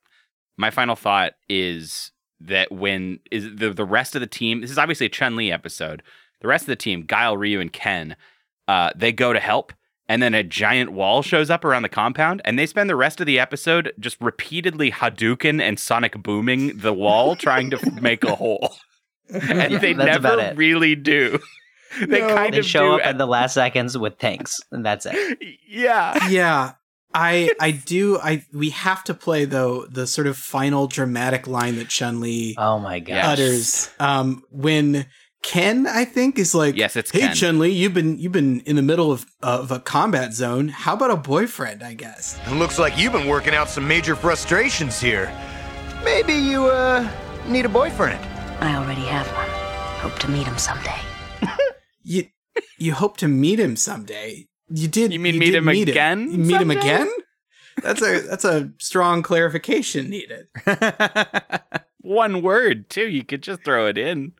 My 0.58 0.69
final 0.71 0.95
thought 0.95 1.34
is 1.50 2.12
that 2.41 2.71
when 2.71 3.19
is 3.32 3.45
the 3.56 3.71
the 3.74 3.86
rest 3.86 4.15
of 4.15 4.21
the 4.21 4.28
team. 4.28 4.62
This 4.62 4.71
is 4.71 4.78
obviously 4.78 5.06
a 5.06 5.10
Chun 5.10 5.36
Li 5.36 5.52
episode. 5.52 6.04
The 6.41 6.48
rest 6.48 6.63
of 6.63 6.67
the 6.67 6.76
team, 6.76 7.04
Guile, 7.08 7.38
Ryu, 7.38 7.60
and 7.60 7.71
Ken, 7.74 8.15
uh, 8.67 8.91
they 8.95 9.12
go 9.12 9.34
to 9.34 9.39
help. 9.39 9.74
And 10.08 10.21
then 10.21 10.36
a 10.36 10.43
giant 10.43 10.91
wall 10.91 11.24
shows 11.24 11.50
up 11.50 11.65
around 11.65 11.82
the 11.82 11.89
compound, 11.89 12.39
and 12.45 12.60
they 12.60 12.67
spend 12.67 12.89
the 12.89 12.95
rest 12.95 13.19
of 13.19 13.26
the 13.26 13.39
episode 13.39 13.91
just 14.00 14.17
repeatedly 14.21 14.91
Hadouken 14.91 15.60
and 15.60 15.80
Sonic 15.80 16.21
booming 16.21 16.78
the 16.78 16.93
wall, 16.93 17.36
trying 17.48 17.71
to 17.71 17.91
make 18.02 18.24
a 18.24 18.36
hole. 18.36 18.76
And 19.34 19.71
Yeah, 19.71 19.78
they 19.80 19.93
never 19.95 20.54
really 20.56 20.93
do. 20.95 21.39
They 22.00 22.19
No. 22.19 22.36
kind 22.36 22.54
They 22.54 22.60
of 22.60 22.65
show 22.65 22.98
do 22.98 23.02
up 23.02 23.06
at 23.08 23.17
the 23.17 23.26
last 23.26 23.54
seconds 23.56 23.98
with 23.98 24.19
tanks, 24.19 24.60
and 24.71 24.86
that's 24.86 25.08
it. 25.10 25.39
yeah. 25.67 26.28
Yeah. 26.30 26.74
I 27.13 27.50
I 27.62 27.71
do 27.71 28.19
I 28.19 28.43
we 28.54 28.69
have 28.71 29.04
to 29.06 29.13
play 29.13 29.45
though 29.45 29.86
the 29.86 30.06
sort 30.06 30.28
of 30.28 30.36
final 30.38 30.86
dramatic 30.88 31.48
line 31.48 31.78
that 31.78 31.88
Chun 31.88 32.19
Li 32.19 32.54
Oh 32.58 32.78
my 32.80 33.00
god. 33.00 33.24
Utters 33.24 33.89
um 34.00 34.43
when 34.52 35.06
Ken 35.45 35.86
I 35.86 36.05
think 36.05 36.39
is 36.39 36.55
like 36.55 36.75
Yes, 36.75 36.95
it's 36.95 37.12
Hey 37.12 37.19
Ken. 37.19 37.36
Chun 37.36 37.60
Li, 37.60 37.69
you've 37.69 37.93
been 37.93 38.17
you've 38.17 38.31
been 38.31 38.62
in 38.62 38.75
the 38.75 38.81
middle 38.81 39.12
of 39.12 39.25
of 39.43 39.71
a 39.71 39.79
combat 39.79 40.34
zone. 40.34 40.69
How 40.69 40.95
about 40.95 41.12
a 41.12 41.15
boyfriend, 41.15 41.84
I 41.84 41.93
guess? 41.93 42.39
It 42.47 42.53
looks 42.55 42.79
like 42.79 42.97
you've 42.97 43.13
been 43.13 43.27
working 43.27 43.53
out 43.53 43.69
some 43.69 43.88
major 43.88 44.15
frustrations 44.15 44.99
here. 44.99 45.31
Maybe 46.03 46.34
you, 46.34 46.65
uh, 46.65 47.08
need 47.47 47.65
a 47.65 47.69
boyfriend. 47.69 48.19
I 48.60 48.75
already 48.75 49.01
have 49.01 49.27
one. 49.27 49.49
Hope 50.01 50.19
to 50.19 50.29
meet 50.29 50.45
him 50.47 50.58
someday. 50.58 50.99
You 52.08 52.27
you 52.77 52.93
hope 52.93 53.17
to 53.17 53.27
meet 53.27 53.60
him 53.60 53.75
someday. 53.75 54.47
You 54.69 54.88
did 54.88 55.12
You 55.13 55.19
mean 55.19 55.36
you 55.36 55.39
meet 55.39 55.45
did 55.47 55.55
him 55.55 55.67
again 55.67 56.31
You 56.31 56.38
meet 56.38 56.62
him 56.62 56.69
again? 56.71 57.10
That's 57.81 58.01
a 58.01 58.19
that's 58.29 58.45
a 58.45 58.71
strong 58.77 59.23
clarification 59.23 60.10
needed. 60.10 60.47
One 62.01 62.43
word, 62.43 62.89
too. 62.91 63.08
You 63.08 63.23
could 63.23 63.41
just 63.41 63.63
throw 63.63 63.88
it 63.88 63.97
in. 63.97 64.34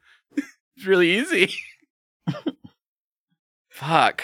It's 0.76 0.86
really 0.86 1.18
easy. 1.18 1.54
Fuck. 3.70 4.24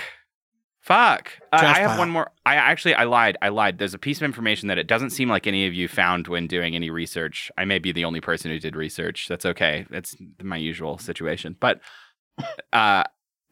Fuck. 0.82 1.34
Uh, 1.54 1.58
I 1.62 1.80
have 1.80 1.92
pile. 1.92 2.00
one 2.00 2.10
more. 2.10 2.32
I 2.46 2.56
actually 2.56 2.96
I 2.96 3.04
lied. 3.04 3.38
I 3.42 3.50
lied. 3.50 3.78
There's 3.78 3.94
a 3.94 4.00
piece 4.00 4.18
of 4.18 4.24
information 4.24 4.68
that 4.68 4.78
it 4.78 4.88
doesn't 4.88 5.12
seem 5.12 5.30
like 5.30 5.46
any 5.46 5.68
of 5.68 5.74
you 5.74 5.88
found 5.88 6.28
when 6.28 6.48
doing 6.48 6.76
any 6.76 6.90
research. 6.90 7.52
I 7.58 7.66
may 7.66 7.78
be 7.78 7.92
the 7.92 8.04
only 8.04 8.20
person 8.20 8.50
who 8.50 8.60
did 8.60 8.76
research. 8.76 9.28
That's 9.30 9.46
okay. 9.46 9.86
That's 9.90 10.16
my 10.42 10.58
usual 10.58 10.98
situation. 10.98 11.56
But 11.60 11.82
uh 12.74 13.04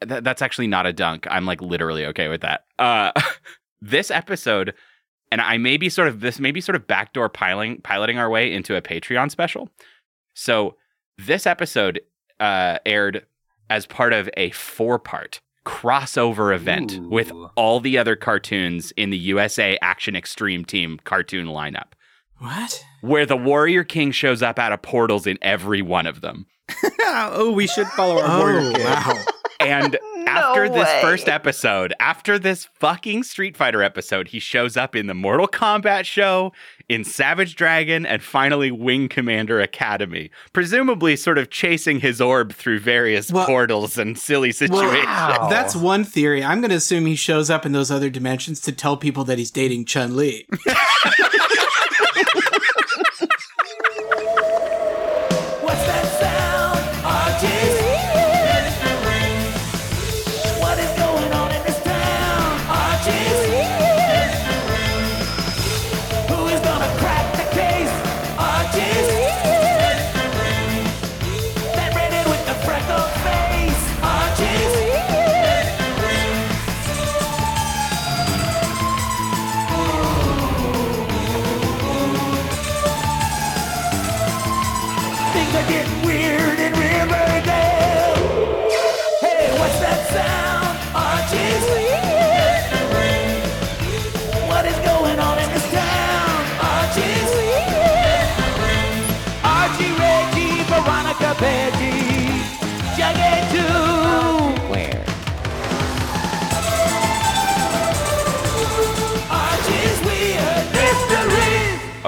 th- 0.07 0.23
that's 0.23 0.41
actually 0.41 0.67
not 0.67 0.85
a 0.87 0.93
dunk. 0.93 1.27
I'm 1.29 1.45
like 1.45 1.61
literally 1.61 2.05
okay 2.07 2.29
with 2.29 2.41
that. 2.41 2.65
Uh 2.79 3.11
this 3.81 4.09
episode 4.09 4.73
and 5.31 5.39
I 5.39 5.57
may 5.57 5.77
be 5.77 5.89
sort 5.89 6.07
of 6.07 6.21
this 6.21 6.39
may 6.39 6.51
be 6.51 6.61
sort 6.61 6.75
of 6.75 6.87
backdoor 6.87 7.29
piling 7.29 7.79
piloting 7.81 8.17
our 8.17 8.29
way 8.29 8.51
into 8.51 8.75
a 8.75 8.81
Patreon 8.81 9.29
special. 9.29 9.69
So 10.33 10.75
this 11.17 11.45
episode 11.45 12.01
uh 12.39 12.77
aired 12.85 13.25
as 13.69 13.85
part 13.85 14.13
of 14.13 14.29
a 14.35 14.49
four-part 14.51 15.41
crossover 15.65 16.53
event 16.55 16.93
Ooh. 16.97 17.09
with 17.09 17.31
all 17.55 17.79
the 17.79 17.97
other 17.97 18.15
cartoons 18.15 18.91
in 18.97 19.09
the 19.11 19.17
USA 19.17 19.77
Action 19.81 20.15
Extreme 20.15 20.65
Team 20.65 20.99
cartoon 21.03 21.45
lineup, 21.47 21.89
What? 22.39 22.83
where 23.01 23.25
the 23.27 23.37
Warrior 23.37 23.83
King 23.83 24.11
shows 24.11 24.41
up 24.41 24.57
out 24.57 24.71
of 24.71 24.81
portals 24.81 25.27
in 25.27 25.37
every 25.41 25.81
one 25.83 26.07
of 26.07 26.21
them. 26.21 26.47
oh, 27.01 27.51
we 27.51 27.67
should 27.67 27.87
follow 27.89 28.19
our 28.21 28.39
warrior 28.39 28.59
Oh 28.69 28.73
king. 28.73 28.83
wow! 28.85 29.13
And 29.59 29.97
after 30.27 30.69
this 30.69 30.87
first 31.01 31.27
episode, 31.27 31.93
after 31.99 32.39
this 32.39 32.65
fucking 32.65 33.23
Street 33.23 33.57
Fighter 33.57 33.83
episode, 33.83 34.29
he 34.29 34.39
shows 34.39 34.77
up 34.77 34.95
in 34.95 35.07
the 35.07 35.13
Mortal 35.13 35.47
Kombat 35.47 36.05
show, 36.05 36.53
in 36.87 37.03
Savage 37.03 37.55
Dragon, 37.55 38.05
and 38.05 38.23
finally 38.23 38.71
Wing 38.71 39.09
Commander 39.09 39.59
Academy, 39.59 40.31
presumably 40.53 41.15
sort 41.15 41.37
of 41.37 41.49
chasing 41.49 41.99
his 41.99 42.19
orb 42.21 42.53
through 42.53 42.79
various 42.79 43.31
Well- 43.31 43.45
portals 43.45 43.97
and 43.97 44.17
silly 44.17 44.51
situations. 44.51 45.05
Wow. 45.05 45.47
That's 45.49 45.75
one 45.75 46.03
theory. 46.03 46.43
I'm 46.43 46.61
going 46.61 46.71
to 46.71 46.77
assume 46.77 47.05
he 47.05 47.15
shows 47.15 47.49
up 47.49 47.65
in 47.65 47.71
those 47.73 47.91
other 47.91 48.09
dimensions 48.09 48.61
to 48.61 48.71
tell 48.71 48.97
people 48.97 49.23
that 49.25 49.37
he's 49.37 49.51
dating 49.51 49.85
Chun 49.85 50.15
Li. 50.15 50.47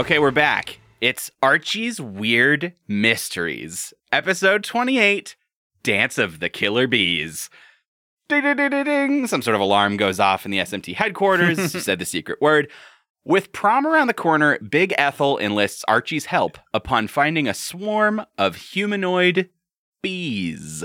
Okay, 0.01 0.17
we're 0.17 0.31
back. 0.31 0.79
It's 0.99 1.29
Archie's 1.43 2.01
Weird 2.01 2.73
Mysteries, 2.87 3.93
episode 4.11 4.63
28 4.63 5.35
Dance 5.83 6.17
of 6.17 6.39
the 6.39 6.49
Killer 6.49 6.87
Bees. 6.87 7.51
Ding, 8.27 8.41
ding, 8.41 8.55
ding, 8.55 8.71
ding, 8.71 8.83
ding. 8.83 9.27
Some 9.27 9.43
sort 9.43 9.53
of 9.53 9.61
alarm 9.61 9.97
goes 9.97 10.19
off 10.19 10.43
in 10.43 10.49
the 10.49 10.57
SMT 10.57 10.95
headquarters. 10.95 11.59
you 11.75 11.79
said 11.79 11.99
the 11.99 12.05
secret 12.05 12.41
word. 12.41 12.71
With 13.25 13.51
prom 13.51 13.85
around 13.85 14.07
the 14.07 14.15
corner, 14.15 14.57
Big 14.57 14.91
Ethel 14.97 15.37
enlists 15.37 15.85
Archie's 15.87 16.25
help 16.25 16.57
upon 16.73 17.07
finding 17.07 17.47
a 17.47 17.53
swarm 17.53 18.25
of 18.39 18.55
humanoid 18.55 19.51
bees. 20.01 20.83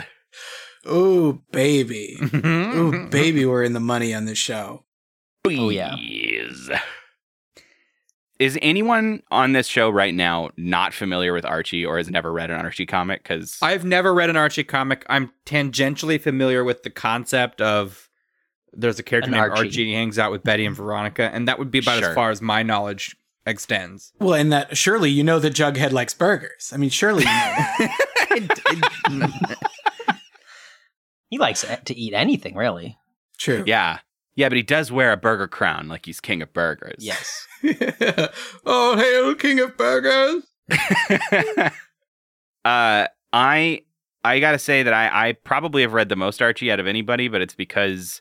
Ooh, 0.87 1.41
baby. 1.53 2.19
Ooh, 2.35 3.09
baby, 3.09 3.47
we're 3.47 3.65
in 3.65 3.73
the 3.73 3.81
money 3.81 4.13
on 4.13 4.27
this 4.27 4.37
show. 4.37 4.85
Bees. 5.43 5.59
Oh, 5.59 5.71
yeah. 5.71 5.97
Is 8.39 8.59
anyone 8.61 9.23
on 9.31 9.53
this 9.53 9.67
show 9.67 9.89
right 9.89 10.15
now 10.15 10.51
not 10.57 10.93
familiar 10.93 11.33
with 11.33 11.47
Archie 11.47 11.87
or 11.87 11.97
has 11.97 12.11
never 12.11 12.33
read 12.33 12.51
an 12.51 12.61
Archie 12.61 12.85
comic? 12.87 13.23
Because 13.23 13.59
I've 13.63 13.85
never 13.85 14.13
read 14.13 14.29
an 14.29 14.37
Archie 14.37 14.65
comic. 14.65 15.07
I'm 15.09 15.33
tangentially 15.47 16.21
familiar 16.21 16.63
with 16.63 16.83
the 16.83 16.91
concept 16.91 17.63
of 17.63 18.11
there's 18.75 18.99
a 18.99 19.03
character 19.03 19.29
An 19.29 19.33
named 19.33 19.51
Archie. 19.51 19.67
Archie. 19.69 19.85
He 19.87 19.95
hangs 19.95 20.19
out 20.19 20.31
with 20.33 20.43
Betty 20.43 20.67
and 20.67 20.77
Veronica, 20.77 21.31
and 21.33 21.49
that 21.49 21.59
would 21.59 21.71
be 21.71 21.79
about 21.79 22.01
Sure. 22.01 22.11
as 22.11 22.15
far 22.15 22.31
as 22.31 22.43
my 22.43 22.63
knowledge 22.63 23.17
extends. 23.47 24.13
Well, 24.21 24.35
and 24.35 24.53
that 24.53 24.77
surely 24.77 25.09
you 25.11 25.25
know 25.25 25.39
that 25.39 25.55
Jughead 25.55 25.93
likes 25.93 26.13
burgers. 26.13 26.73
I 26.75 26.77
mean, 26.77 26.91
surely 26.91 27.25
you 27.25 27.31
know. 27.31 27.89
He 31.29 31.39
likes 31.39 31.65
to 31.87 31.99
eat 31.99 32.15
anything, 32.15 32.55
really. 32.55 32.99
True. 33.39 33.65
Yeah. 33.67 33.99
Yeah, 34.37 34.49
but 34.51 34.57
he 34.57 34.63
does 34.63 34.93
wear 34.93 35.13
a 35.13 35.17
burger 35.17 35.49
crown 35.49 35.89
like 35.89 36.07
he's 36.07 36.21
king 36.21 36.43
of 36.43 36.53
burgers. 36.53 36.97
Yes. 36.99 37.47
oh, 38.67 38.97
hail 38.97 39.35
King 39.35 39.61
of 39.61 39.77
Burgers! 39.77 40.45
uh 42.65 43.07
I 43.33 43.83
I 44.25 44.41
gotta 44.41 44.59
say 44.59 44.83
that 44.83 44.93
I 44.93 45.29
I 45.29 45.33
probably 45.33 45.83
have 45.83 45.93
read 45.93 46.09
the 46.09 46.17
most 46.17 46.43
Archie 46.43 46.71
out 46.71 46.81
of 46.81 46.87
anybody, 46.87 47.29
but 47.29 47.41
it's 47.41 47.55
because 47.55 48.21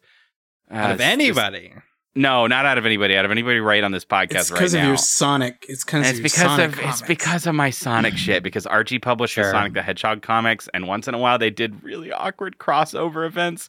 uh, 0.72 0.76
Out 0.76 0.92
of 0.92 1.02
anybody. 1.02 1.74
no, 2.16 2.48
not 2.48 2.66
out 2.66 2.78
of 2.78 2.86
anybody. 2.86 3.18
Out 3.18 3.26
of 3.26 3.32
anybody 3.32 3.60
right 3.60 3.84
on 3.84 3.92
this 3.92 4.06
podcast 4.06 4.32
It's 4.36 4.52
right 4.52 4.58
because 4.58 4.74
of 4.74 4.84
your 4.84 4.98
Sonic. 4.98 5.66
It's 5.68 5.84
because 5.84 6.02
of 6.02 6.10
it's 6.10 6.18
your 6.20 6.24
because 6.24 6.42
Sonic 6.42 6.66
of 6.70 6.76
comics. 6.80 7.00
it's 7.00 7.08
because 7.08 7.48
of 7.48 7.56
my 7.56 7.70
Sonic 7.70 8.18
shit. 8.18 8.42
Because 8.44 8.66
Archie 8.66 9.00
published 9.00 9.36
the 9.36 9.44
Sonic 9.44 9.74
the 9.74 9.82
Hedgehog 9.82 10.22
comics, 10.22 10.70
and 10.74 10.88
once 10.88 11.08
in 11.08 11.14
a 11.14 11.20
while 11.20 11.38
they 11.38 11.50
did 11.50 11.84
really 11.84 12.12
awkward 12.12 12.58
crossover 12.58 13.28
events. 13.28 13.68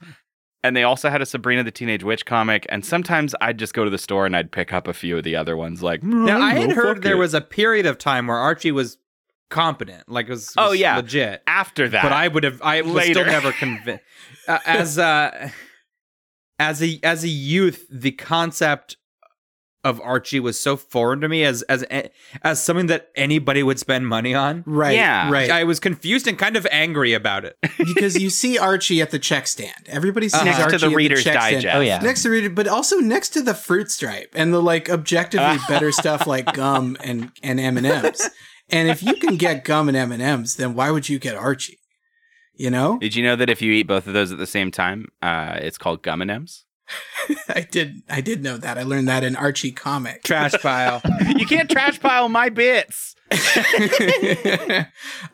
And 0.64 0.74
they 0.76 0.82
also 0.82 1.10
had 1.10 1.22
a 1.22 1.26
Sabrina 1.26 1.62
the 1.62 1.70
Teenage 1.70 2.02
Witch 2.02 2.26
comic, 2.26 2.66
and 2.68 2.84
sometimes 2.84 3.34
I'd 3.40 3.58
just 3.58 3.72
go 3.72 3.84
to 3.84 3.90
the 3.90 3.98
store 3.98 4.26
and 4.26 4.34
I'd 4.36 4.50
pick 4.50 4.72
up 4.72 4.88
a 4.88 4.94
few 4.94 5.16
of 5.16 5.22
the 5.22 5.36
other 5.36 5.56
ones. 5.56 5.82
Like, 5.82 6.02
Now 6.02 6.40
I 6.40 6.54
had 6.54 6.70
"Mm, 6.70 6.74
heard 6.74 7.02
there 7.02 7.14
it." 7.14 7.18
was 7.18 7.34
a 7.34 7.40
period 7.40 7.86
of 7.86 7.98
time 7.98 8.26
where 8.26 8.36
Archie 8.38 8.72
was 8.72 8.98
competent, 9.48 10.08
like 10.08 10.26
it 10.26 10.30
was, 10.30 10.52
Oh, 10.56 10.70
was 10.70 10.80
yeah. 10.80 10.96
legit. 10.96 11.42
after 11.46 11.88
that. 11.90 12.02
But 12.02 12.10
I 12.12 12.26
would 12.26 12.42
have, 12.42 12.60
I 12.62 12.80
was 12.80 12.92
Later. 12.94 13.12
still 13.20 13.26
never 13.26 13.52
convinced. 13.52 14.02
Uh, 14.48 14.58
as 14.66 14.98
uh, 14.98 15.50
as 16.58 16.82
a 16.82 16.98
as 17.04 17.22
a 17.22 17.28
youth, 17.28 17.86
the 17.90 18.10
concept 18.12 18.96
of 19.86 20.00
Archie 20.00 20.40
was 20.40 20.58
so 20.58 20.76
foreign 20.76 21.20
to 21.20 21.28
me 21.28 21.44
as 21.44 21.62
as 21.62 21.84
as 22.42 22.62
something 22.62 22.86
that 22.86 23.10
anybody 23.14 23.62
would 23.62 23.78
spend 23.78 24.08
money 24.08 24.34
on. 24.34 24.64
Right. 24.66 24.96
Yeah. 24.96 25.30
Right. 25.30 25.48
I 25.50 25.62
was 25.64 25.78
confused 25.78 26.26
and 26.26 26.36
kind 26.36 26.56
of 26.56 26.66
angry 26.70 27.12
about 27.12 27.44
it. 27.44 27.56
because 27.78 28.20
you 28.20 28.28
see 28.28 28.58
Archie 28.58 29.00
at 29.00 29.12
the 29.12 29.18
check 29.18 29.46
stand. 29.46 29.86
Everybody 29.86 30.28
sees 30.28 30.44
next 30.44 30.60
Archie 30.60 30.78
to 30.78 30.86
the 30.86 30.90
at 30.90 30.96
Reader's 30.96 31.24
check 31.24 31.40
stand. 31.40 31.66
Oh, 31.66 31.80
yeah. 31.80 31.98
Next 32.00 32.24
to 32.24 32.30
reader, 32.30 32.50
but 32.50 32.66
also 32.66 32.98
next 32.98 33.30
to 33.30 33.42
the 33.42 33.54
fruit 33.54 33.90
stripe 33.90 34.32
and 34.34 34.52
the 34.52 34.60
like 34.60 34.90
objectively 34.90 35.58
better 35.68 35.92
stuff 35.92 36.26
like 36.26 36.52
gum 36.52 36.96
and 37.02 37.30
and 37.42 37.60
M 37.60 37.76
and 37.76 37.86
M's. 37.86 38.28
And 38.68 38.88
if 38.88 39.02
you 39.02 39.14
can 39.14 39.36
get 39.36 39.64
gum 39.64 39.88
and 39.88 39.96
M 39.96 40.10
and 40.10 40.20
M's, 40.20 40.56
then 40.56 40.74
why 40.74 40.90
would 40.90 41.08
you 41.08 41.20
get 41.20 41.36
Archie? 41.36 41.78
You 42.58 42.70
know, 42.70 42.98
Did 42.98 43.14
you 43.14 43.22
know 43.22 43.36
that 43.36 43.50
if 43.50 43.60
you 43.60 43.70
eat 43.72 43.86
both 43.86 44.06
of 44.06 44.14
those 44.14 44.32
at 44.32 44.38
the 44.38 44.46
same 44.46 44.70
time, 44.70 45.08
uh, 45.20 45.58
it's 45.60 45.76
called 45.76 46.02
gum 46.02 46.22
and 46.22 46.30
M's? 46.30 46.64
I 47.48 47.60
did. 47.70 48.02
I 48.08 48.20
did 48.20 48.42
know 48.42 48.56
that. 48.56 48.78
I 48.78 48.82
learned 48.82 49.08
that 49.08 49.24
in 49.24 49.36
Archie 49.36 49.72
comic. 49.72 50.22
Trash 50.22 50.52
pile. 50.62 51.00
you 51.36 51.46
can't 51.46 51.70
trash 51.70 51.98
pile 52.00 52.28
my 52.28 52.48
bits. 52.48 53.14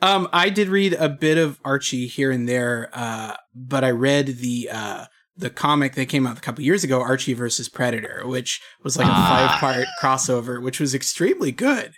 um, 0.02 0.28
I 0.32 0.50
did 0.50 0.68
read 0.68 0.94
a 0.94 1.08
bit 1.08 1.38
of 1.38 1.58
Archie 1.64 2.06
here 2.06 2.30
and 2.30 2.48
there, 2.48 2.90
uh, 2.92 3.36
but 3.54 3.84
I 3.84 3.90
read 3.90 4.26
the 4.38 4.68
uh, 4.72 5.04
the 5.36 5.50
comic 5.50 5.94
that 5.94 6.06
came 6.06 6.26
out 6.26 6.38
a 6.38 6.40
couple 6.40 6.62
years 6.64 6.84
ago, 6.84 7.00
Archie 7.00 7.34
versus 7.34 7.68
Predator, 7.68 8.22
which 8.26 8.60
was 8.82 8.96
like 8.96 9.06
a 9.06 9.10
Ah. 9.10 9.58
five 9.60 9.60
part 9.60 9.86
crossover, 10.00 10.62
which 10.62 10.80
was 10.80 10.94
extremely 10.94 11.52
good. 11.52 11.94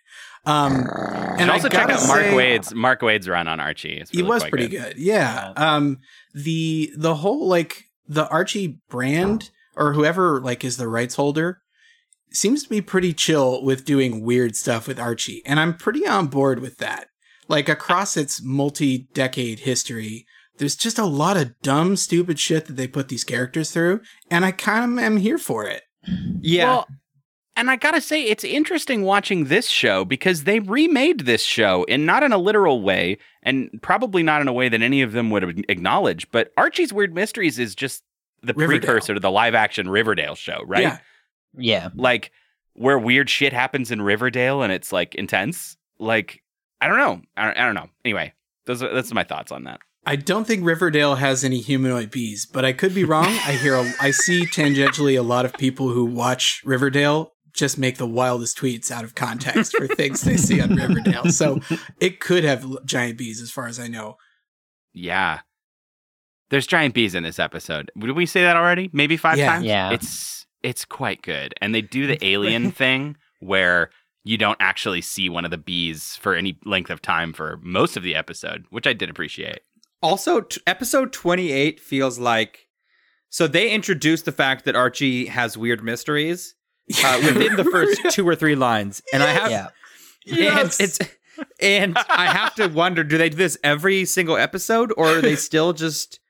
Um, 0.46 0.86
And 1.38 1.50
also 1.50 1.68
check 1.68 1.88
out 1.88 2.06
Mark 2.06 2.20
say- 2.22 2.34
Waid's 2.34 2.74
Mark 2.74 3.00
Waid's 3.02 3.28
run 3.28 3.48
on 3.48 3.60
Archie. 3.60 4.02
Really 4.14 4.28
was 4.28 4.42
quite 4.42 4.50
pretty 4.50 4.68
good. 4.68 4.96
Yeah. 4.98 5.52
Um, 5.56 5.98
the 6.34 6.92
the 6.96 7.14
whole 7.14 7.48
like 7.48 7.84
the 8.06 8.28
Archie 8.28 8.78
brand 8.88 9.50
or 9.76 9.92
whoever 9.92 10.40
like 10.40 10.64
is 10.64 10.76
the 10.76 10.88
rights 10.88 11.16
holder 11.16 11.60
seems 12.30 12.64
to 12.64 12.68
be 12.68 12.80
pretty 12.80 13.12
chill 13.12 13.62
with 13.62 13.84
doing 13.84 14.24
weird 14.24 14.56
stuff 14.56 14.88
with 14.88 14.98
Archie, 14.98 15.42
and 15.46 15.60
I'm 15.60 15.76
pretty 15.76 16.06
on 16.06 16.26
board 16.26 16.58
with 16.58 16.78
that. 16.78 17.08
Like 17.46 17.68
across 17.68 18.16
its 18.16 18.42
multi-decade 18.42 19.60
history, 19.60 20.26
there's 20.58 20.76
just 20.76 20.98
a 20.98 21.04
lot 21.04 21.36
of 21.36 21.60
dumb, 21.62 21.96
stupid 21.96 22.38
shit 22.38 22.66
that 22.66 22.76
they 22.76 22.88
put 22.88 23.08
these 23.08 23.24
characters 23.24 23.70
through, 23.70 24.00
and 24.30 24.44
I 24.44 24.52
kind 24.52 24.98
of 24.98 25.04
am 25.04 25.18
here 25.18 25.38
for 25.38 25.64
it. 25.66 25.82
Yeah. 26.40 26.66
Well, 26.66 26.88
and 27.56 27.70
I 27.70 27.76
gotta 27.76 28.00
say, 28.00 28.24
it's 28.24 28.44
interesting 28.44 29.02
watching 29.02 29.44
this 29.44 29.68
show 29.68 30.04
because 30.04 30.44
they 30.44 30.60
remade 30.60 31.20
this 31.20 31.42
show 31.42 31.84
in 31.84 32.04
not 32.04 32.22
in 32.22 32.32
a 32.32 32.38
literal 32.38 32.82
way, 32.82 33.18
and 33.42 33.70
probably 33.82 34.22
not 34.22 34.40
in 34.40 34.48
a 34.48 34.52
way 34.52 34.68
that 34.68 34.82
any 34.82 35.02
of 35.02 35.12
them 35.12 35.30
would 35.30 35.64
acknowledge. 35.68 36.30
But 36.30 36.52
Archie's 36.56 36.92
Weird 36.92 37.14
Mysteries 37.14 37.58
is 37.58 37.74
just 37.74 38.02
the 38.42 38.54
Riverdale. 38.54 38.80
precursor 38.80 39.14
to 39.14 39.20
the 39.20 39.30
live 39.30 39.54
action 39.54 39.88
Riverdale 39.88 40.34
show, 40.34 40.62
right? 40.66 40.82
Yeah. 40.82 40.98
Yeah. 41.56 41.88
Like 41.94 42.32
where 42.74 42.98
weird 42.98 43.30
shit 43.30 43.52
happens 43.52 43.90
in 43.90 44.02
Riverdale 44.02 44.62
and 44.62 44.72
it's 44.72 44.92
like 44.92 45.14
intense. 45.14 45.76
Like 45.98 46.42
I 46.80 46.88
don't 46.88 46.98
know. 46.98 47.22
I 47.36 47.44
don't, 47.46 47.58
I 47.58 47.64
don't 47.64 47.74
know. 47.74 47.88
Anyway, 48.04 48.32
those 48.66 48.82
are, 48.82 48.92
that's 48.92 49.14
my 49.14 49.24
thoughts 49.24 49.52
on 49.52 49.64
that. 49.64 49.80
I 50.06 50.16
don't 50.16 50.46
think 50.46 50.64
Riverdale 50.64 51.14
has 51.14 51.44
any 51.44 51.60
humanoid 51.60 52.10
bees, 52.10 52.44
but 52.44 52.64
I 52.64 52.74
could 52.74 52.94
be 52.94 53.04
wrong. 53.04 53.24
I 53.24 53.52
hear, 53.52 53.74
a, 53.74 53.90
I 54.00 54.10
see 54.10 54.44
tangentially 54.44 55.18
a 55.18 55.22
lot 55.22 55.46
of 55.46 55.54
people 55.54 55.88
who 55.88 56.04
watch 56.04 56.60
Riverdale 56.62 57.32
just 57.54 57.78
make 57.78 57.96
the 57.98 58.06
wildest 58.06 58.58
tweets 58.58 58.90
out 58.90 59.04
of 59.04 59.14
context 59.14 59.76
for 59.76 59.86
things 59.86 60.20
they 60.22 60.36
see 60.36 60.60
on 60.60 60.74
Riverdale. 60.74 61.30
So 61.30 61.60
it 62.00 62.20
could 62.20 62.44
have 62.44 62.66
giant 62.84 63.16
bees, 63.16 63.40
as 63.40 63.50
far 63.50 63.66
as 63.66 63.78
I 63.78 63.86
know. 63.88 64.16
Yeah. 64.92 65.40
There's 66.50 66.66
giant 66.66 66.94
bees 66.94 67.14
in 67.14 67.22
this 67.22 67.38
episode. 67.38 67.90
Did 67.98 68.10
we 68.12 68.26
say 68.26 68.42
that 68.42 68.56
already? 68.56 68.90
Maybe 68.92 69.16
five 69.16 69.38
Yeah. 69.38 69.52
times? 69.54 69.64
Yeah. 69.64 69.90
It's 69.90 70.46
it's 70.62 70.84
quite 70.84 71.22
good. 71.22 71.54
And 71.60 71.74
they 71.74 71.82
do 71.82 72.06
the 72.06 72.22
alien 72.24 72.70
thing 72.72 73.16
where 73.40 73.90
you 74.24 74.38
don't 74.38 74.56
actually 74.60 75.02
see 75.02 75.28
one 75.28 75.44
of 75.44 75.50
the 75.50 75.58
bees 75.58 76.16
for 76.16 76.34
any 76.34 76.58
length 76.64 76.90
of 76.90 77.02
time 77.02 77.32
for 77.34 77.58
most 77.62 77.96
of 77.96 78.02
the 78.02 78.14
episode, 78.14 78.64
which 78.70 78.86
I 78.86 78.94
did 78.94 79.10
appreciate. 79.10 79.60
Also, 80.02 80.40
t- 80.40 80.60
episode 80.66 81.12
28 81.12 81.78
feels 81.80 82.18
like. 82.18 82.66
So 83.28 83.46
they 83.46 83.70
introduced 83.70 84.24
the 84.24 84.32
fact 84.32 84.64
that 84.64 84.76
Archie 84.76 85.26
has 85.26 85.58
weird 85.58 85.82
mysteries 85.84 86.54
uh, 87.04 87.20
within 87.24 87.56
the 87.56 87.64
first 87.64 88.00
two 88.10 88.26
or 88.26 88.34
three 88.34 88.54
lines. 88.54 89.02
And 89.12 89.22
I 89.22 89.30
have. 89.30 89.50
Yeah. 90.24 90.60
And 90.60 90.74
it's. 90.78 90.98
And 91.60 91.98
I 91.98 92.26
have 92.26 92.54
to 92.56 92.68
wonder 92.68 93.02
do 93.02 93.18
they 93.18 93.28
do 93.28 93.36
this 93.36 93.58
every 93.64 94.04
single 94.04 94.36
episode 94.36 94.92
or 94.96 95.18
are 95.18 95.20
they 95.20 95.36
still 95.36 95.72
just. 95.72 96.20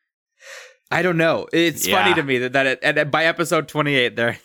I 0.91 1.03
don't 1.03 1.17
know. 1.17 1.47
It's 1.53 1.87
funny 1.89 2.15
to 2.15 2.23
me 2.23 2.39
that, 2.39 2.53
that 2.53 2.67
it, 2.67 2.79
and 2.83 3.11
by 3.11 3.25
episode 3.25 3.69
28, 3.69 4.17
they're. 4.17 4.39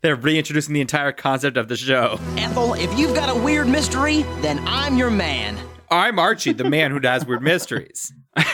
They're 0.00 0.16
reintroducing 0.16 0.74
the 0.74 0.80
entire 0.80 1.12
concept 1.12 1.56
of 1.56 1.68
the 1.68 1.76
show. 1.76 2.18
Ethel, 2.36 2.74
if 2.74 2.96
you've 2.98 3.14
got 3.14 3.28
a 3.28 3.40
weird 3.40 3.68
mystery, 3.68 4.22
then 4.40 4.60
I'm 4.66 4.96
your 4.96 5.10
man. 5.10 5.56
I'm 5.90 6.18
Archie, 6.18 6.52
the 6.52 6.68
man 6.68 6.90
who 6.90 6.98
does 6.98 7.24
weird 7.26 7.42
mysteries. 7.42 8.12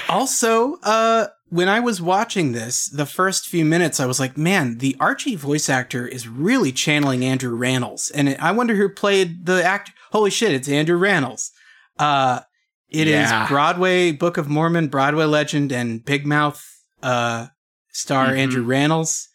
Also, 0.09 0.75
uh, 0.83 1.29
when 1.51 1.69
I 1.69 1.81
was 1.81 2.01
watching 2.03 2.53
this, 2.53 2.87
the 2.87 3.07
first 3.07 3.47
few 3.47 3.65
minutes, 3.65 4.01
I 4.01 4.07
was 4.07 4.21
like, 4.21 4.37
man, 4.37 4.79
the 4.79 4.97
Archie 5.01 5.35
voice 5.37 5.69
actor 5.69 6.07
is 6.07 6.29
really 6.29 6.73
channeling 6.73 7.25
Andrew 7.25 7.57
Rannells. 7.59 8.11
And 8.15 8.37
I 8.41 8.53
wonder 8.53 8.75
who 8.75 8.89
played 8.89 9.47
the 9.47 9.65
actor. 9.65 9.93
Holy 10.13 10.31
shit, 10.31 10.53
it's 10.53 10.69
Andrew 10.69 10.99
Rannells. 10.99 11.51
Uh, 11.99 12.41
it 12.89 13.07
is 13.07 13.31
Yeah. 13.31 13.47
Broadway 13.49 14.13
Book 14.13 14.37
of 14.37 14.49
Mormon, 14.49 14.89
Broadway 14.89 15.25
legend, 15.25 15.73
and 15.73 16.05
Big 16.05 16.27
Mouth 16.27 16.65
uh, 17.03 17.47
star 17.93 18.29
Mhm. 18.29 18.39
Andrew 18.39 18.67
Rannells. 18.67 19.27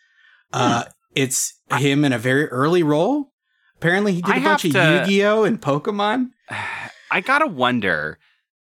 Uh, 0.52 0.84
it's 1.15 1.54
him 1.78 2.04
in 2.06 2.13
a 2.13 2.17
very 2.19 2.47
early 2.49 2.84
role. 2.84 3.32
Apparently, 3.78 4.13
he 4.13 4.21
did 4.21 4.36
a 4.36 4.39
I 4.39 4.43
bunch 4.43 4.65
of 4.65 4.71
to- 4.73 4.99
Yu 5.02 5.06
Gi 5.08 5.26
Oh 5.26 5.43
and 5.45 5.62
Pokemon. 5.62 6.30
I 7.12 7.21
gotta 7.21 7.47
wonder 7.47 8.17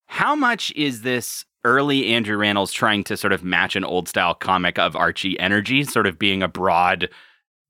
how 0.06 0.34
much 0.34 0.72
is 0.76 1.02
this 1.02 1.44
early 1.64 2.12
Andrew 2.12 2.37
Rannells 2.38 2.72
trying 2.72 3.05
to 3.05 3.16
sort 3.16 3.33
of 3.33 3.42
match 3.42 3.77
an 3.77 3.85
old 3.85 4.09
style 4.09 4.35
comic 4.35 4.79
of 4.79 4.94
Archie 4.96 5.38
energy, 5.40 5.85
sort 5.85 6.07
of 6.07 6.18
being 6.18 6.42
a 6.42 6.48
broad, 6.48 7.09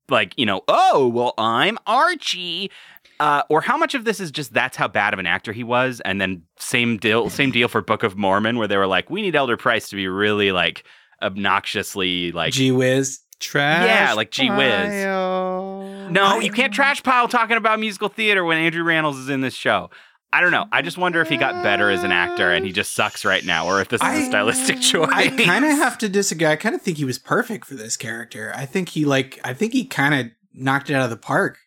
like, 0.09 0.33
you 0.37 0.45
know, 0.45 0.61
oh, 0.67 1.07
well, 1.07 1.33
I'm 1.37 1.77
Archie. 1.87 2.71
Uh, 3.19 3.43
or 3.49 3.61
how 3.61 3.77
much 3.77 3.95
of 3.95 4.03
this 4.03 4.19
is 4.19 4.29
just 4.29 4.53
that's 4.53 4.75
how 4.75 4.89
bad 4.89 5.13
of 5.13 5.19
an 5.19 5.25
actor 5.25 5.53
he 5.53 5.63
was, 5.63 6.01
and 6.03 6.19
then 6.19 6.41
same 6.59 6.97
deal, 6.97 7.29
same 7.29 7.49
deal 7.49 7.69
for 7.69 7.81
Book 7.81 8.03
of 8.03 8.17
Mormon, 8.17 8.57
where 8.57 8.67
they 8.67 8.75
were 8.75 8.87
like, 8.87 9.09
we 9.09 9.21
need 9.21 9.37
Elder 9.37 9.55
Price 9.55 9.87
to 9.89 9.95
be 9.95 10.07
really 10.09 10.51
like 10.51 10.83
obnoxiously 11.21 12.31
like, 12.33 12.53
Gee 12.53 12.71
whiz. 12.71 13.19
Trash. 13.39 13.87
Yeah, 13.87 14.13
like 14.13 14.31
Gee 14.31 14.49
whiz. 14.49 15.05
pile. 15.05 16.09
no, 16.09 16.39
you 16.39 16.51
can't 16.51 16.73
trash 16.73 17.03
pile 17.03 17.27
talking 17.27 17.57
about 17.57 17.79
musical 17.79 18.09
theater 18.09 18.43
when 18.43 18.57
Andrew 18.57 18.83
Rannells 18.83 19.19
is 19.19 19.29
in 19.29 19.41
this 19.41 19.53
show. 19.53 19.89
I 20.33 20.41
don't 20.41 20.51
know. 20.51 20.65
I 20.71 20.81
just 20.81 20.97
wonder 20.97 21.21
if 21.21 21.29
he 21.29 21.37
got 21.37 21.63
better 21.63 21.89
as 21.89 22.03
an 22.03 22.11
actor 22.11 22.51
and 22.51 22.65
he 22.65 22.73
just 22.73 22.93
sucks 22.93 23.23
right 23.23 23.43
now, 23.45 23.67
or 23.67 23.79
if 23.79 23.87
this 23.87 24.01
is 24.01 24.07
a 24.07 24.11
I- 24.11 24.27
stylistic 24.27 24.81
choice. 24.81 25.09
I 25.11 25.29
kind 25.29 25.63
of 25.63 25.71
have 25.71 25.97
to 25.99 26.09
disagree. 26.09 26.47
I 26.47 26.55
kind 26.57 26.75
of 26.75 26.81
think 26.81 26.97
he 26.97 27.05
was 27.05 27.17
perfect 27.17 27.65
for 27.65 27.75
this 27.75 27.95
character. 27.95 28.51
I 28.55 28.65
think 28.65 28.89
he 28.89 29.05
like. 29.05 29.39
I 29.43 29.53
think 29.53 29.71
he 29.73 29.85
kind 29.85 30.13
of 30.13 30.31
knocked 30.53 30.89
it 30.89 30.95
out 30.95 31.03
of 31.03 31.09
the 31.09 31.17
park. 31.17 31.57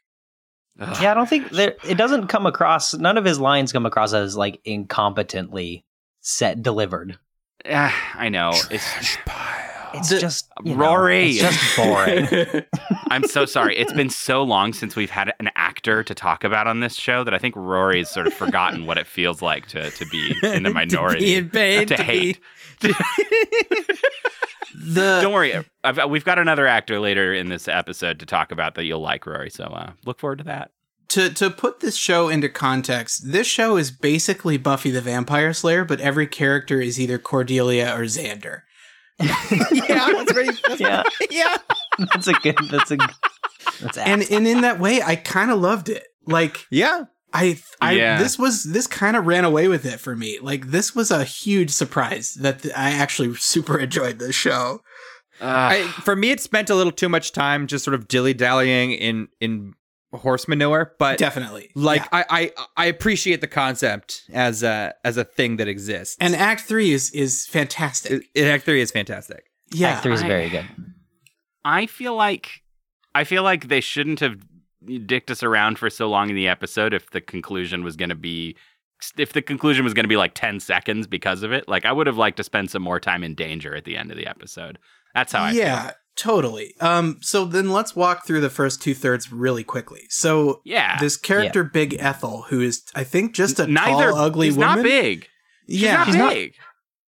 Yeah, 1.00 1.10
I 1.10 1.14
don't 1.14 1.28
think 1.28 1.50
there. 1.50 1.74
It 1.88 1.96
doesn't 1.96 2.28
come 2.28 2.46
across. 2.46 2.94
None 2.94 3.16
of 3.18 3.24
his 3.24 3.40
lines 3.40 3.72
come 3.72 3.84
across 3.86 4.12
as 4.12 4.36
like 4.36 4.62
incompetently 4.64 5.82
set 6.20 6.62
delivered. 6.62 7.18
Ah, 7.68 7.94
I 8.14 8.28
know. 8.28 8.50
It's 8.70 9.16
It's 9.94 10.10
The- 10.10 10.18
just 10.20 10.48
you 10.64 10.74
know, 10.74 10.84
Rory. 10.86 11.30
it's 11.30 11.40
just 11.40 11.76
boring. 11.76 12.28
I'm 13.10 13.24
so 13.26 13.46
sorry. 13.46 13.76
It's 13.76 13.92
been 13.92 14.10
so 14.10 14.42
long 14.42 14.72
since 14.72 14.96
we've 14.96 15.10
had 15.10 15.32
an 15.40 15.50
actor 15.56 16.02
to 16.04 16.14
talk 16.14 16.44
about 16.44 16.66
on 16.66 16.80
this 16.80 16.94
show 16.94 17.24
that 17.24 17.34
I 17.34 17.38
think 17.38 17.54
Rory's 17.56 18.08
sort 18.10 18.26
of 18.26 18.34
forgotten 18.34 18.86
what 18.86 18.98
it 18.98 19.06
feels 19.06 19.40
like 19.42 19.66
to 19.68 19.90
to 19.90 20.06
be 20.06 20.34
in 20.42 20.62
the 20.64 20.70
minority. 20.70 21.24
being 21.40 21.50
paid 21.50 21.88
to, 21.88 21.96
to 21.96 22.02
hate. 22.02 22.40
the 22.80 22.94
Don't 25.22 25.32
worry. 25.32 25.54
I've, 25.84 26.10
we've 26.10 26.24
got 26.24 26.38
another 26.38 26.66
actor 26.66 27.00
later 27.00 27.32
in 27.32 27.48
this 27.48 27.68
episode 27.68 28.20
to 28.20 28.26
talk 28.26 28.52
about 28.52 28.74
that 28.74 28.84
you'll 28.84 29.00
like, 29.00 29.26
Rory. 29.26 29.50
So 29.50 29.64
uh, 29.64 29.92
look 30.04 30.18
forward 30.20 30.38
to 30.38 30.44
that. 30.44 30.70
to 31.08 31.30
to 31.30 31.50
put 31.50 31.80
this 31.80 31.96
show 31.96 32.28
into 32.28 32.48
context, 32.48 33.32
this 33.32 33.46
show 33.46 33.76
is 33.76 33.90
basically 33.90 34.56
Buffy 34.58 34.90
the 34.90 35.00
Vampire 35.00 35.52
Slayer, 35.52 35.84
but 35.84 36.00
every 36.00 36.26
character 36.26 36.80
is 36.80 37.00
either 37.00 37.18
Cordelia 37.18 37.92
or 37.94 38.02
Xander. 38.02 38.62
yeah, 39.20 40.08
that's 40.12 40.32
pretty. 40.32 40.58
That's 40.66 40.80
Yeah. 40.80 41.02
yeah. 41.30 41.56
that's 42.12 42.26
a 42.28 42.32
good. 42.34 42.56
That's 42.70 42.90
a. 42.90 42.96
That's 43.80 43.98
And 43.98 44.22
and 44.30 44.46
in 44.46 44.60
that 44.62 44.78
way, 44.80 45.02
I 45.02 45.16
kind 45.16 45.50
of 45.50 45.60
loved 45.60 45.88
it. 45.88 46.04
Like 46.26 46.66
Yeah. 46.70 47.04
I 47.32 47.58
I 47.80 47.92
Yeah. 47.92 48.18
this 48.18 48.38
was 48.38 48.64
this 48.64 48.86
kind 48.86 49.16
of 49.16 49.26
ran 49.26 49.44
away 49.44 49.68
with 49.68 49.84
it 49.84 50.00
for 50.00 50.16
me. 50.16 50.38
Like 50.40 50.68
this 50.70 50.94
was 50.94 51.10
a 51.10 51.24
huge 51.24 51.70
surprise 51.70 52.34
that 52.40 52.62
th- 52.62 52.74
I 52.74 52.90
actually 52.90 53.34
super 53.36 53.78
enjoyed 53.78 54.18
this 54.18 54.34
show. 54.34 54.80
Uh, 55.40 55.44
I, 55.44 55.82
for 56.02 56.16
me, 56.16 56.30
it 56.30 56.40
spent 56.40 56.68
a 56.68 56.74
little 56.74 56.90
too 56.90 57.08
much 57.08 57.30
time 57.32 57.66
just 57.68 57.84
sort 57.84 57.94
of 57.94 58.08
dilly 58.08 58.34
dallying 58.34 58.92
in 58.92 59.28
in 59.40 59.74
horse 60.12 60.48
manure, 60.48 60.94
but 60.98 61.18
Definitely. 61.18 61.70
like 61.74 62.00
Yeah. 62.02 62.08
I, 62.12 62.24
I 62.30 62.52
I 62.76 62.86
appreciate 62.86 63.40
the 63.40 63.46
concept 63.46 64.22
as 64.32 64.62
a 64.62 64.94
as 65.04 65.16
a 65.16 65.24
thing 65.24 65.56
that 65.58 65.68
exists. 65.68 66.16
and 66.20 66.34
Act 66.34 66.62
3 66.62 66.92
is 66.92 67.10
is 67.10 67.46
fantastic. 67.46 68.12
it, 68.12 68.22
it 68.34 68.44
Act 68.46 68.64
Three 68.64 68.80
is 68.80 68.90
fantastic. 68.90 69.44
yeah. 69.72 69.88
Act 69.90 70.02
three 70.04 70.14
is 70.14 70.22
I- 70.22 70.28
very 70.28 70.48
good. 70.48 70.66
I 71.64 71.86
feel 71.86 72.14
like 72.16 72.62
I 73.14 73.24
feel 73.24 73.42
like 73.42 73.68
they 73.68 73.80
shouldn't 73.80 74.20
have 74.20 74.36
dicked 75.06 75.30
us 75.30 75.42
around 75.42 75.78
for 75.78 75.90
so 75.90 76.08
long 76.08 76.30
in 76.30 76.36
the 76.36 76.48
episode 76.48 76.94
if 76.94 77.10
the 77.10 77.20
conclusion 77.20 77.82
was 77.84 77.96
going 77.96 78.08
to 78.10 78.14
be 78.14 78.56
if 79.16 79.32
the 79.32 79.42
conclusion 79.42 79.84
was 79.84 79.92
going 79.94 80.04
to 80.04 80.08
be 80.08 80.16
like 80.16 80.34
10 80.34 80.60
seconds 80.60 81.06
because 81.06 81.42
of 81.42 81.52
it. 81.52 81.68
Like 81.68 81.84
I 81.84 81.92
would 81.92 82.06
have 82.06 82.16
liked 82.16 82.36
to 82.38 82.44
spend 82.44 82.70
some 82.70 82.82
more 82.82 82.98
time 83.00 83.22
in 83.22 83.34
danger 83.34 83.74
at 83.76 83.84
the 83.84 83.96
end 83.96 84.10
of 84.10 84.16
the 84.16 84.26
episode. 84.26 84.78
That's 85.14 85.32
how 85.32 85.42
I 85.44 85.50
yeah, 85.52 85.82
feel. 85.82 85.92
Totally. 86.18 86.74
Um, 86.80 87.18
so 87.22 87.44
then 87.46 87.70
let's 87.70 87.96
walk 87.96 88.26
through 88.26 88.40
the 88.42 88.50
first 88.50 88.82
two 88.82 88.92
thirds 88.94 89.32
really 89.32 89.64
quickly. 89.64 90.02
So 90.10 90.60
Yeah. 90.64 90.98
this 91.00 91.16
character 91.16 91.64
Big 91.64 91.96
Ethel, 91.98 92.42
who 92.48 92.60
is 92.60 92.82
I 92.94 93.04
think 93.04 93.34
just 93.34 93.58
a 93.58 93.66
Neither 93.66 94.10
tall, 94.10 94.18
ugly 94.18 94.48
he's 94.48 94.56
woman. 94.56 94.76
not 94.76 94.82
big. 94.82 95.26
She's 95.68 95.82
Yeah, 95.82 95.96
not 95.96 96.06
She's 96.06 96.16
not- 96.16 96.32
big. 96.34 96.54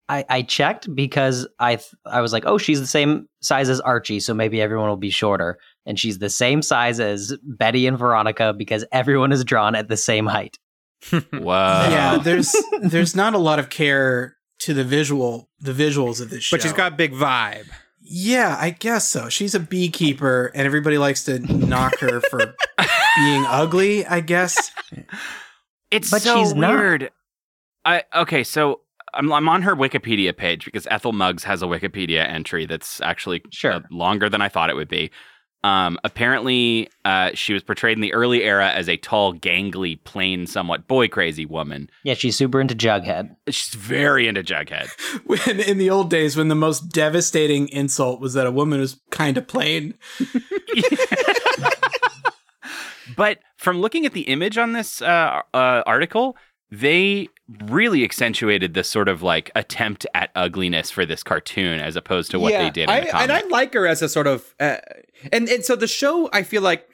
I, 0.09 0.25
I 0.29 0.43
checked 0.43 0.93
because 0.93 1.47
I 1.61 1.77
th- 1.77 1.87
I 2.05 2.21
was 2.21 2.33
like, 2.33 2.43
oh, 2.45 2.59
she's 2.59 2.81
the 2.81 2.87
same 2.87 3.29
size 3.43 3.69
as 3.69 3.81
Archie, 3.81 4.19
so 4.19 4.35
maybe 4.35 4.61
everyone 4.61 4.89
will 4.89 4.97
be 4.97 5.11
shorter. 5.11 5.57
And 5.87 6.01
she's 6.01 6.19
the 6.19 6.29
same 6.29 6.63
size 6.63 6.99
as 6.99 7.33
Betty 7.45 7.87
and 7.87 7.97
Veronica 7.97 8.53
because 8.53 8.85
everyone 8.91 9.31
is 9.31 9.45
drawn 9.45 9.77
at 9.77 9.87
the 9.89 9.97
same 9.97 10.27
height. 10.27 10.59
wow. 11.33 11.89
yeah. 11.89 12.19
There's 12.19 12.53
there's 12.83 13.15
not 13.15 13.35
a 13.35 13.39
lot 13.39 13.61
of 13.61 13.71
care 13.71 14.37
to 14.61 14.75
the 14.75 14.83
visual 14.85 15.49
the 15.61 15.73
visuals 15.73 16.21
of 16.21 16.31
this 16.31 16.43
show. 16.43 16.57
But 16.57 16.63
she's 16.63 16.73
got 16.73 16.97
big 16.97 17.13
vibe. 17.13 17.69
Yeah, 18.13 18.57
I 18.59 18.71
guess 18.71 19.09
so. 19.09 19.29
She's 19.29 19.55
a 19.55 19.61
beekeeper, 19.61 20.51
and 20.55 20.67
everybody 20.67 20.99
likes 20.99 21.23
to 21.25 21.39
knock 21.39 21.99
her 22.01 22.21
for 22.23 22.39
being 23.17 23.45
ugly. 23.47 24.05
I 24.05 24.19
guess. 24.21 24.73
It's 25.93 26.11
But 26.11 26.23
so 26.23 26.37
she's 26.39 26.53
not. 26.55 26.71
weird. 26.77 27.11
I 27.85 28.03
okay, 28.15 28.43
so 28.45 28.81
I'm 29.15 29.33
I'm 29.33 29.49
on 29.49 29.63
her 29.63 29.75
Wikipedia 29.77 30.37
page 30.37 30.65
because 30.65 30.87
Ethel 30.91 31.13
Muggs 31.13 31.45
has 31.45 31.63
a 31.63 31.67
Wikipedia 31.67 32.29
entry 32.29 32.67
that's 32.67 33.01
actually 33.01 33.43
Sure. 33.51 33.75
uh, 33.75 33.81
longer 33.91 34.29
than 34.29 34.43
I 34.43 34.49
thought 34.49 34.71
it 34.71 34.77
would 34.77 34.89
be. 34.89 35.11
Um, 35.63 35.99
apparently, 36.05 36.89
uh, 37.05 37.31
she 37.35 37.53
was 37.53 37.63
portrayed 37.63 37.97
in 37.97 38.01
the 38.01 38.13
early 38.15 38.43
era 38.43 38.71
as 38.71 38.89
a 38.89 38.97
tall, 38.97 39.35
gangly, 39.35 40.03
plain, 40.05 40.47
somewhat 40.47 40.87
boy 40.89 41.09
crazy 41.09 41.45
woman. 41.45 41.91
Yeah, 42.03 42.15
she's 42.15 42.37
super 42.37 42.61
into 42.61 42.75
Jughead. 42.75 43.37
She's 43.49 43.75
very 43.75 44.27
into 44.27 44.43
Jughead. 44.43 44.89
When 45.25 45.61
in 45.61 45.79
the 45.79 45.91
old 45.91 46.11
days, 46.11 46.37
when 46.37 46.49
the 46.49 46.55
most 46.55 46.89
devastating 46.93 47.69
insult 47.69 48.21
was 48.21 48.35
that 48.35 48.47
a 48.47 48.51
woman 48.51 48.81
was 48.81 49.01
kind 49.11 49.37
of 49.37 49.47
plain. 49.47 49.95
But 53.17 53.39
from 53.57 53.81
looking 53.81 54.07
at 54.07 54.13
the 54.13 54.23
image 54.23 54.57
on 54.57 54.73
this 54.73 55.03
uh, 55.03 55.43
uh, 55.53 55.83
article, 55.87 56.37
they 56.71 57.29
really 57.65 58.05
accentuated 58.05 58.75
this 58.75 58.89
sort 58.89 59.09
of 59.09 59.23
like 59.23 59.51
attempt 59.57 60.07
at 60.15 60.31
ugliness 60.37 60.91
for 60.91 61.05
this 61.05 61.23
cartoon 61.23 61.81
as 61.81 61.97
opposed 61.97 62.31
to 62.31 62.39
what 62.39 62.53
they 62.53 62.71
did 62.71 62.85
in 62.85 62.91
I, 62.91 63.01
the 63.01 63.17
and 63.17 63.33
I 63.33 63.43
like 63.49 63.75
her 63.75 63.87
as 63.87 64.03
a 64.03 64.09
sort 64.09 64.27
of, 64.29 64.55
uh, 64.61 64.77
and 65.33 65.49
and 65.49 65.65
so 65.65 65.75
the 65.75 65.89
show 65.89 66.31
I 66.33 66.43
feel 66.45 66.63
like 66.63 66.89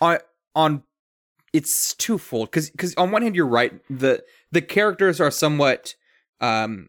on 0.00 0.18
on 0.54 0.82
it's 1.52 1.94
twofold 1.94 2.50
because 2.50 2.70
because 2.70 2.94
on 2.96 3.10
one 3.12 3.22
hand 3.22 3.36
you're 3.36 3.46
right 3.46 3.72
the 3.88 4.22
the 4.50 4.60
characters 4.60 5.20
are 5.20 5.30
somewhat 5.30 5.94
um 6.40 6.88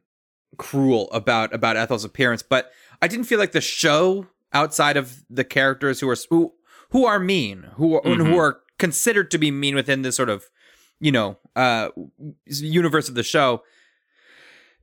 cruel 0.57 1.09
about 1.11 1.53
about 1.53 1.77
Ethel's 1.77 2.03
appearance, 2.03 2.41
but 2.41 2.71
I 3.01 3.07
didn't 3.07 3.25
feel 3.25 3.37
like 3.37 3.51
the 3.51 3.61
show 3.61 4.25
outside 4.53 4.97
of 4.97 5.23
the 5.29 5.43
characters 5.43 5.99
who 5.99 6.09
are 6.09 6.17
who 6.29 6.53
who 6.89 7.05
are 7.05 7.19
mean 7.19 7.67
who 7.75 8.01
Mhm. 8.01 8.25
who 8.27 8.37
are 8.39 8.61
considered 8.79 9.29
to 9.31 9.37
be 9.37 9.51
mean 9.51 9.75
within 9.75 10.01
this 10.01 10.15
sort 10.15 10.29
of 10.29 10.45
you 10.99 11.11
know 11.11 11.37
uh 11.55 11.89
universe 12.45 13.09
of 13.09 13.15
the 13.15 13.23
show. 13.23 13.63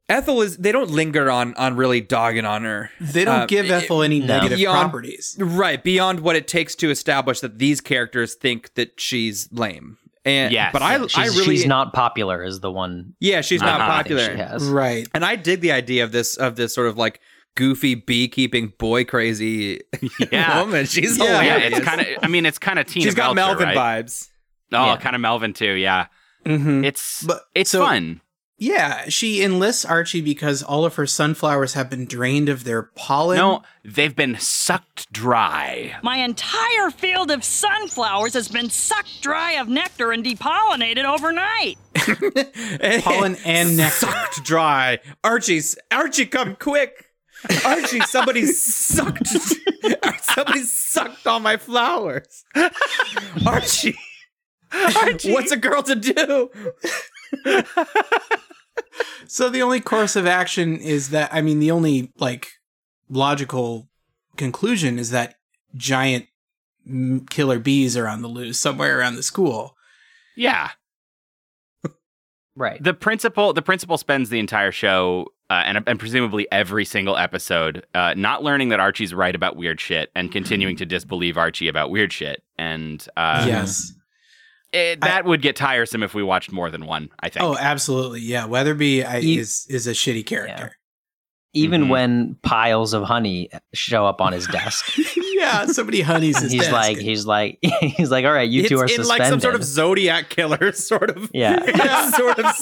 Ethel 0.07 0.43
is 0.43 0.59
they 0.59 0.71
don't 0.71 0.91
linger 0.91 1.31
on 1.31 1.55
on 1.55 1.77
really 1.77 2.03
dogging 2.03 2.45
on 2.45 2.63
her. 2.65 2.91
They 3.01 3.25
don't 3.25 3.41
Uh, 3.43 3.47
give 3.47 3.71
Ethel 3.71 4.03
any 4.03 4.21
no. 4.21 4.27
negative 4.27 4.59
Beyond- 4.59 4.81
properties. 4.91 5.35
Right, 5.41 5.83
beyond 5.83 6.21
what 6.21 6.37
it 6.37 6.47
takes 6.47 6.75
to 6.77 6.91
establish 6.91 7.41
that 7.41 7.59
these 7.59 7.81
characters 7.81 8.35
think 8.35 8.75
that 8.75 9.01
she's 9.01 9.49
lame. 9.51 9.97
And 10.27 10.53
Yes. 10.53 10.73
but 10.73 10.83
I 10.83 10.99
She's, 11.07 11.17
I 11.17 11.25
really 11.27 11.57
she's 11.57 11.67
not 11.67 11.93
popular, 11.95 12.43
is 12.45 12.61
the 12.61 12.71
one. 12.71 13.15
Yeah, 13.19 13.41
she's 13.41 13.61
not 13.63 13.81
popular. 13.81 14.31
She 14.33 14.37
has. 14.39 14.65
Right. 14.65 15.07
And 15.15 15.25
I 15.25 15.37
dig 15.37 15.61
the 15.63 15.73
idea 15.73 16.05
of 16.05 16.13
this 16.13 16.37
of 16.37 16.57
this 16.57 16.75
sort 16.75 16.89
of 16.89 16.99
like 16.99 17.21
goofy 17.57 17.95
beekeeping 17.95 18.73
boy 18.79 19.05
crazy 19.05 19.81
Yeah. 20.33 20.61
woman. 20.65 20.85
She's 20.85 21.17
yeah, 21.19 21.41
hilarious. 21.43 21.79
it's 21.79 21.87
kind 21.87 22.01
of. 22.03 22.07
I 22.23 22.29
mean, 22.29 22.45
it's 22.45 22.59
kind 22.59 22.79
of 22.79 22.87
Tina. 22.87 23.05
She's 23.05 23.15
got 23.15 23.35
Belcher, 23.35 23.61
Melvin 23.61 23.77
right? 23.77 24.05
vibes. 24.07 24.29
Oh, 24.73 24.87
Yeah. 24.87 24.97
kind 24.97 25.15
of 25.15 25.21
Melvin 25.23 25.53
too. 25.53 25.73
Yeah, 25.75 26.07
Mm-hmm. 26.45 26.85
it's 26.85 27.23
But- 27.23 27.43
it's 27.55 27.71
so- 27.71 27.85
fun. 27.85 28.21
Yeah, 28.57 29.09
she 29.09 29.43
enlists 29.43 29.85
Archie 29.85 30.21
because 30.21 30.63
all 30.63 30.85
of 30.85 30.95
her 30.95 31.07
sunflowers 31.09 31.75
have 31.75 31.91
been 31.91 32.07
drained 32.07 32.49
of 32.49 32.63
their 32.63 32.85
pollen. 32.95 33.37
No, 33.37 33.63
they've 33.85 34.15
been 34.15 34.37
sucked 34.39 35.13
dry. 35.13 35.97
My 36.05 36.19
entire 36.19 36.91
field 36.93 37.33
of 37.33 37.43
sunflowers 37.43 38.33
has 38.35 38.47
been 38.47 38.71
sucked 38.71 39.21
dry 39.23 39.53
of 39.55 39.69
nectar 39.69 40.13
and 40.13 40.25
depollinated 40.25 41.05
overnight. 41.05 41.79
pollen 43.03 43.37
and 43.45 43.77
nectar. 43.77 44.07
Sucked 44.07 44.45
dry. 44.45 45.01
Archie's 45.25 45.77
Archie, 45.91 46.27
come 46.27 46.55
quick. 46.55 47.07
Archie, 47.65 48.01
somebody 48.03 48.47
sucked 48.53 49.27
somebody 50.23 50.61
sucked 50.63 51.27
all 51.27 51.41
my 51.41 51.57
flowers. 51.57 52.45
Archie. 53.45 53.97
Archie. 54.75 55.33
What's 55.33 55.53
a 55.53 55.57
girl 55.57 55.83
to 55.83 55.95
do? 55.95 56.51
So 59.27 59.49
the 59.49 59.63
only 59.63 59.81
course 59.81 60.15
of 60.17 60.27
action 60.27 60.77
is 60.77 61.11
that 61.11 61.33
I 61.33 61.41
mean 61.41 61.59
the 61.59 61.71
only 61.71 62.13
like 62.19 62.49
logical 63.09 63.89
conclusion 64.37 64.99
is 64.99 65.11
that 65.11 65.37
giant 65.75 66.27
killer 67.31 67.59
bees 67.59 67.97
are 67.97 68.07
on 68.07 68.23
the 68.23 68.29
loose 68.29 68.61
somewhere 68.61 68.99
around 68.99 69.17
the 69.17 69.23
school. 69.23 69.75
Yeah, 70.37 70.71
Right. 72.57 72.83
the 72.83 72.95
principal 72.95 73.53
the 73.53 73.63
principal 73.63 73.99
spends 73.99 74.29
the 74.29 74.39
entire 74.39 74.71
show 74.71 75.27
uh, 75.51 75.63
and, 75.67 75.83
and 75.87 75.99
presumably 75.99 76.47
every 76.53 76.85
single 76.85 77.17
episode 77.17 77.85
uh, 77.95 78.15
not 78.17 78.43
learning 78.43 78.69
that 78.69 78.81
Archie's 78.81 79.15
right 79.15 79.35
about 79.35 79.57
weird 79.57 79.81
shit 79.81 80.11
and 80.15 80.31
continuing 80.31 80.77
to 80.77 80.87
disbelieve 80.87 81.37
Archie 81.37 81.69
about 81.69 81.91
weird 81.91 82.13
shit. 82.13 82.43
And 82.59 83.05
uh, 83.17 83.45
yes. 83.49 83.93
It, 84.75 85.01
that 85.03 85.25
would 85.25 85.41
get 85.43 85.57
tiresome 85.57 86.03
if 86.03 86.15
we 86.15 86.23
watched 86.23 86.53
more 86.53 86.71
than 86.71 86.85
one. 86.87 87.09
I 87.21 87.29
think. 87.31 87.45
Oh, 87.45 87.57
absolutely. 87.59 88.21
Yeah, 88.21 88.47
Weatherby 88.47 89.05
I, 89.05 89.19
You- 89.19 89.41
is 89.41 89.67
is 89.71 89.87
a 89.87 89.93
shitty 89.93 90.27
character. 90.27 90.77
Even 91.57 91.85
Mhm. 91.85 91.89
when 91.91 92.37
piles 92.43 92.95
of 92.95 93.05
honey 93.05 93.49
show 93.75 94.05
up 94.07 94.21
on 94.21 94.33
his 94.33 94.45
desk, 94.49 94.99
Yeah, 95.35 95.67
somebody 95.67 96.01
honeys 96.01 96.37
his 96.41 96.51
he's 96.51 96.63
desk. 96.63 96.73
like, 96.73 96.99
he's 96.99 97.27
like, 97.27 97.59
he's 97.63 98.11
like, 98.11 98.25
all 98.25 98.33
right, 98.33 98.49
you 98.51 98.69
two 98.69 98.81
are 98.81 98.87
it's 98.87 98.95
in 98.95 99.05
suspended. 99.05 99.23
like 99.23 99.31
some 99.31 99.39
sort 99.41 99.55
of 99.55 99.63
zodiac 99.63 100.31
killer 100.31 100.73
sort 100.91 101.11
of 101.11 101.31
Yeah. 101.33 102.11
sort 102.11 102.41
of 102.41 102.57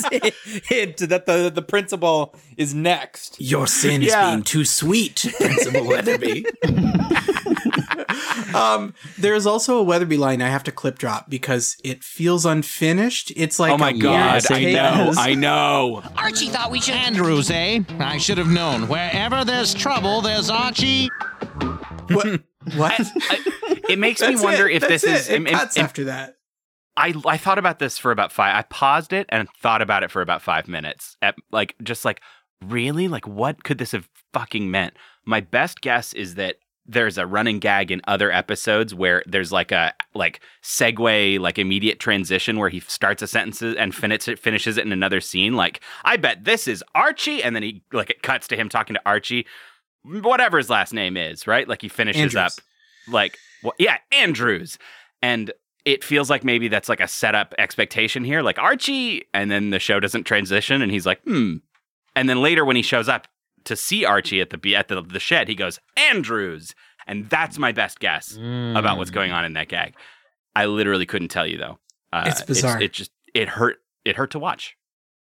hint 0.67 0.99
that 1.09 1.25
the 1.25 1.51
the 1.55 1.63
principal 1.63 2.35
is 2.59 2.75
next. 2.75 3.41
Your 3.41 3.67
sin 3.67 4.03
is 4.03 4.15
being 4.15 4.43
too 4.43 4.67
sweet, 4.67 5.25
Principal 5.39 5.87
Weatherby. 5.87 6.45
Um, 8.55 8.95
there's 9.19 9.47
also 9.47 9.79
a 9.79 9.83
Weatherby 9.83 10.17
line 10.17 10.43
I 10.43 10.49
have 10.49 10.65
to 10.65 10.73
clip 10.73 10.99
drop 10.99 11.29
because 11.31 11.77
it 11.85 12.03
feels 12.05 12.45
unfinished. 12.47 13.33
It's 13.37 13.59
like 13.59 13.73
oh 13.73 13.79
my 13.79 13.93
god! 13.93 14.45
I 14.51 14.65
know. 14.73 15.13
I 15.17 15.35
know. 15.35 16.03
Archie 16.17 16.49
thought 16.49 16.71
we 16.71 16.81
should. 16.81 16.95
Andrews, 16.95 17.51
eh? 17.51 17.81
I 17.99 18.19
should 18.19 18.39
have 18.39 18.49
known. 18.51 18.89
Wherever 18.89 19.45
there's 19.45 19.75
trouble, 19.75 20.21
there's 20.21 20.51
Archie. 20.51 21.09
What? 22.09 22.41
What? 22.77 22.93
I- 23.01 23.79
it 23.89 23.99
makes 23.99 24.21
me 24.21 24.37
wonder 24.37 24.69
it. 24.69 24.77
if 24.77 24.83
That's 24.83 25.03
this 25.03 25.23
is. 25.23 25.29
it. 25.29 25.33
It 25.33 25.37
im- 25.37 25.47
im- 25.49 25.55
cuts 25.59 25.77
im- 25.77 25.85
after 25.85 26.05
that. 26.05 26.37
I 26.97 27.13
I 27.27 27.37
thought 27.37 27.59
about 27.59 27.81
this 27.81 27.99
for 27.99 28.13
about 28.13 28.31
five. 28.31 28.55
I 28.55 28.63
paused 28.63 29.13
it 29.13 29.27
and 29.31 29.49
thought 29.61 29.83
about 29.83 30.05
it 30.05 30.13
for 30.13 30.23
about 30.23 30.43
five 30.43 30.69
minutes. 30.69 31.17
At 31.21 31.35
like 31.51 31.75
just 31.83 32.05
like 32.05 32.21
really 32.65 33.09
like 33.09 33.27
what 33.27 33.65
could 33.65 33.79
this 33.79 33.91
have 33.91 34.09
fucking 34.33 34.71
meant? 34.71 34.95
My 35.25 35.41
best 35.41 35.81
guess 35.81 36.13
is 36.13 36.37
that 36.37 36.57
there's 36.93 37.19
a 37.19 37.27
running 37.27 37.59
gag 37.59 37.91
in 37.91 38.01
other 38.07 38.31
episodes 38.31 38.95
where 38.95 39.23
there's 39.27 39.53
like 39.53 39.73
a 39.73 39.95
like 40.15 40.41
segue 40.63 41.39
like 41.41 41.59
immediate 41.59 41.99
transition 41.99 42.59
where 42.59 42.69
he 42.69 42.81
starts 42.81 43.23
a 43.23 43.27
sentence 43.27 43.63
and 43.63 43.95
finishes 43.95 44.29
it 44.29 44.39
finishes 44.39 44.77
it 44.79 44.87
in 44.87 44.93
another 44.93 45.21
scene. 45.21 45.55
Like 45.55 45.81
I 46.05 46.17
bet 46.17 46.45
this 46.45 46.69
is 46.69 46.85
Archie, 46.95 47.43
and 47.43 47.57
then 47.57 47.63
he 47.63 47.83
like 47.93 48.11
it 48.11 48.23
cuts 48.23 48.49
to 48.49 48.57
him 48.57 48.69
talking 48.69 48.95
to 48.95 49.03
Archie, 49.07 49.47
whatever 50.05 50.59
his 50.59 50.71
last 50.71 50.93
name 50.93 51.17
is, 51.17 51.47
right? 51.47 51.69
Like 51.69 51.83
he 51.83 51.89
finishes 51.89 52.35
Andrews. 52.37 52.59
up 52.59 52.65
like 53.09 53.37
well, 53.63 53.75
yeah 53.79 53.99
Andrews 54.13 54.79
and 55.23 55.53
it 55.85 56.05
feels 56.05 56.31
like 56.31 56.45
maybe 56.45 56.69
that's 56.69 56.89
like 56.89 57.01
a 57.01 57.09
setup 57.09 57.55
expectation 57.59 58.25
here, 58.25 58.43
like 58.43 58.59
Archie, 58.59 59.25
and 59.35 59.51
then 59.51 59.71
the 59.71 59.79
show 59.79 59.99
doesn't 59.99 60.25
transition, 60.25 60.83
and 60.83 60.93
he's 60.93 61.07
like, 61.07 61.21
hmm. 61.25 61.57
And 62.15 62.29
then 62.29 62.43
later, 62.43 62.65
when 62.65 62.77
he 62.77 62.83
shows 62.83 63.09
up 63.09 63.27
to 63.65 63.77
see 63.77 64.05
Archie 64.05 64.41
at 64.41 64.51
the 64.51 64.77
at 64.77 64.89
the, 64.89 65.03
the 65.03 65.21
shed, 65.21 65.49
he 65.49 65.55
goes 65.55 65.79
Andrews, 65.97 66.75
and 67.07 67.29
that's 67.31 67.59
my 67.59 67.73
best 67.73 68.01
guess 68.01 68.37
about 68.37 68.99
what's 68.99 69.11
going 69.11 69.33
on 69.33 69.45
in 69.45 69.53
that 69.55 69.69
gag. 69.69 69.95
I 70.55 70.67
literally 70.67 71.07
couldn't 71.07 71.29
tell 71.29 71.47
you 71.47 71.59
though. 71.59 71.79
Uh, 72.13 72.25
It's 72.27 72.43
bizarre. 72.43 72.81
it 72.81 72.93
just 72.93 73.11
it 73.35 73.49
hurt. 73.49 73.77
It 74.05 74.17
hurt 74.17 74.31
to 74.33 74.39
watch. 74.39 74.75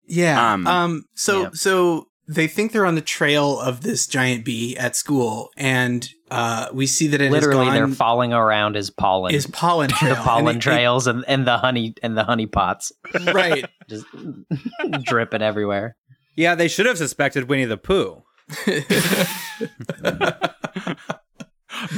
Yeah. 0.08 0.54
Um, 0.54 0.65
Um. 0.67 1.04
so 1.15 1.41
yeah. 1.43 1.49
so 1.54 2.06
they 2.28 2.47
think 2.47 2.71
they're 2.71 2.86
on 2.86 2.93
the 2.95 3.02
trail 3.02 3.60
of 3.60 3.82
this 3.82 4.06
giant 4.08 4.45
bee 4.45 4.78
at 4.78 4.95
school, 4.95 5.49
and 5.58 6.08
uh, 6.30 6.67
we 6.71 6.86
see 6.86 7.08
that 7.08 7.21
it 7.21 7.32
Literally, 7.32 7.65
has 7.65 7.73
they're 7.73 7.88
falling 7.88 8.34
around 8.34 8.75
his 8.75 8.91
pollen, 8.91 9.34
is 9.34 9.47
pollen 9.47 9.89
trail. 9.89 10.13
the 10.15 10.21
pollen 10.21 10.47
and 10.47 10.58
it- 10.58 10.62
trails, 10.62 11.08
and, 11.08 11.25
and 11.28 11.47
the 11.47 11.58
honey 11.58 11.95
and 12.04 12.15
the 12.17 12.23
honey 12.23 12.45
pots, 12.45 12.91
right. 13.34 13.65
just 13.89 14.06
dripping 15.04 15.41
everywhere. 15.41 15.95
Yeah, 16.36 16.56
they 16.56 16.67
should 16.67 16.86
have 16.86 16.97
suspected 16.97 17.49
Winnie 17.49 17.65
the 17.65 17.78
Pooh. 17.78 18.23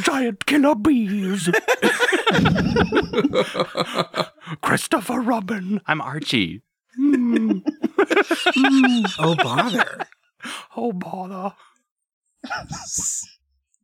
Giant 0.01 0.45
killer 0.45 0.75
bees. 0.75 1.49
Christopher 4.61 5.21
Robin. 5.21 5.81
I'm 5.87 6.01
Archie. 6.01 6.61
oh 9.19 9.35
bother. 9.37 10.05
Oh 10.75 10.91
bother. 10.91 11.53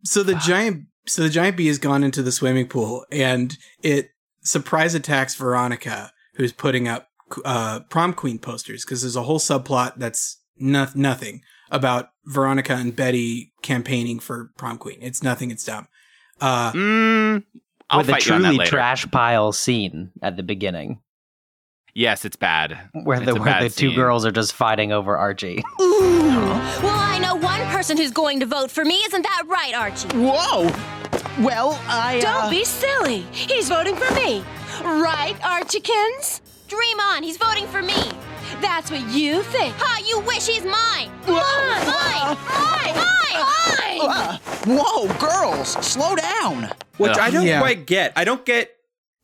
so 0.03 0.24
the 0.24 0.36
giant 0.36 0.88
so 1.05 1.24
the 1.24 1.30
giant 1.30 1.55
bee 1.57 1.68
has 1.68 1.78
gone 1.78 2.03
into 2.03 2.22
the 2.22 2.32
swimming 2.32 2.68
pool 2.68 3.05
and 3.11 3.57
it 3.82 4.09
surprise 4.41 4.93
attacks 4.93 5.36
Veronica 5.36 6.11
who's 6.36 6.51
putting 6.51 6.88
up 6.88 7.07
uh, 7.45 7.80
prom 7.89 8.13
queen 8.13 8.39
posters 8.39 8.84
because 8.84 9.01
there's 9.01 9.15
a 9.15 9.24
whole 9.24 9.39
subplot 9.39 9.93
that's 9.97 10.38
no- 10.57 10.88
nothing 10.95 11.41
about 11.72 12.09
Veronica 12.26 12.74
and 12.74 12.95
Betty 12.95 13.51
campaigning 13.61 14.20
for 14.20 14.51
prom 14.57 14.78
queen. 14.78 14.97
It's 15.01 15.22
nothing. 15.24 15.51
It's 15.51 15.63
dumb. 15.65 15.88
Uh, 16.39 16.72
Mm, 16.74 17.43
I'll 17.89 17.99
With 17.99 18.09
a 18.09 18.11
fight 18.13 18.26
you 18.26 18.34
on 18.34 18.41
that 18.41 18.47
truly 18.49 18.57
later. 18.59 18.70
trash 18.70 19.09
pile 19.11 19.51
scene 19.51 20.11
at 20.22 20.36
the 20.38 20.43
beginning, 20.43 20.99
Yes, 21.93 22.26
it's 22.26 22.36
bad. 22.36 22.78
where 22.93 23.20
the 23.20 23.34
where 23.34 23.43
bad 23.45 23.63
the 23.63 23.70
two 23.70 23.88
scene. 23.88 23.95
girls 23.95 24.24
are 24.26 24.32
just 24.32 24.53
fighting 24.53 24.91
over 24.91 25.18
Archie. 25.18 25.63
Ooh. 25.82 26.28
Well, 26.30 26.99
I 26.99 27.18
know 27.20 27.36
one 27.36 27.61
person 27.72 27.97
who's 27.97 28.11
going 28.11 28.39
to 28.41 28.45
vote 28.45 28.70
for 28.70 28.86
me. 28.86 28.95
Isn't 29.05 29.24
that 29.24 29.43
right, 29.47 29.74
Archie? 29.74 30.09
Whoa! 30.09 30.70
Well, 31.43 31.80
I. 31.88 32.20
Don't 32.22 32.45
uh, 32.45 32.49
be 32.51 32.63
silly. 32.65 33.22
He's 33.32 33.68
voting 33.70 33.95
for 33.95 34.13
me. 34.13 34.43
Right, 34.84 35.36
Archikins? 35.41 36.41
Dream 36.68 36.99
on, 36.99 37.24
he's 37.24 37.38
voting 37.38 37.65
for 37.68 37.82
me. 37.82 37.95
That's 38.61 38.89
what 38.91 39.01
you 39.09 39.43
think. 39.43 39.75
Ha, 39.77 40.03
you 40.07 40.19
wish 40.21 40.47
he's 40.47 40.63
mine. 40.63 41.11
Mine, 41.27 41.87
mine, 41.87 42.95
mine, 42.95 42.95
mine. 42.95 43.99
Uh, 43.99 44.37
whoa, 44.65 45.07
girls, 45.19 45.69
slow 45.85 46.15
down. 46.15 46.71
Which 46.97 47.17
I 47.17 47.29
don't 47.29 47.45
Yeah. 47.45 47.59
quite 47.59 47.85
get. 47.85 48.13
I 48.15 48.23
don't 48.23 48.45
get 48.45 48.71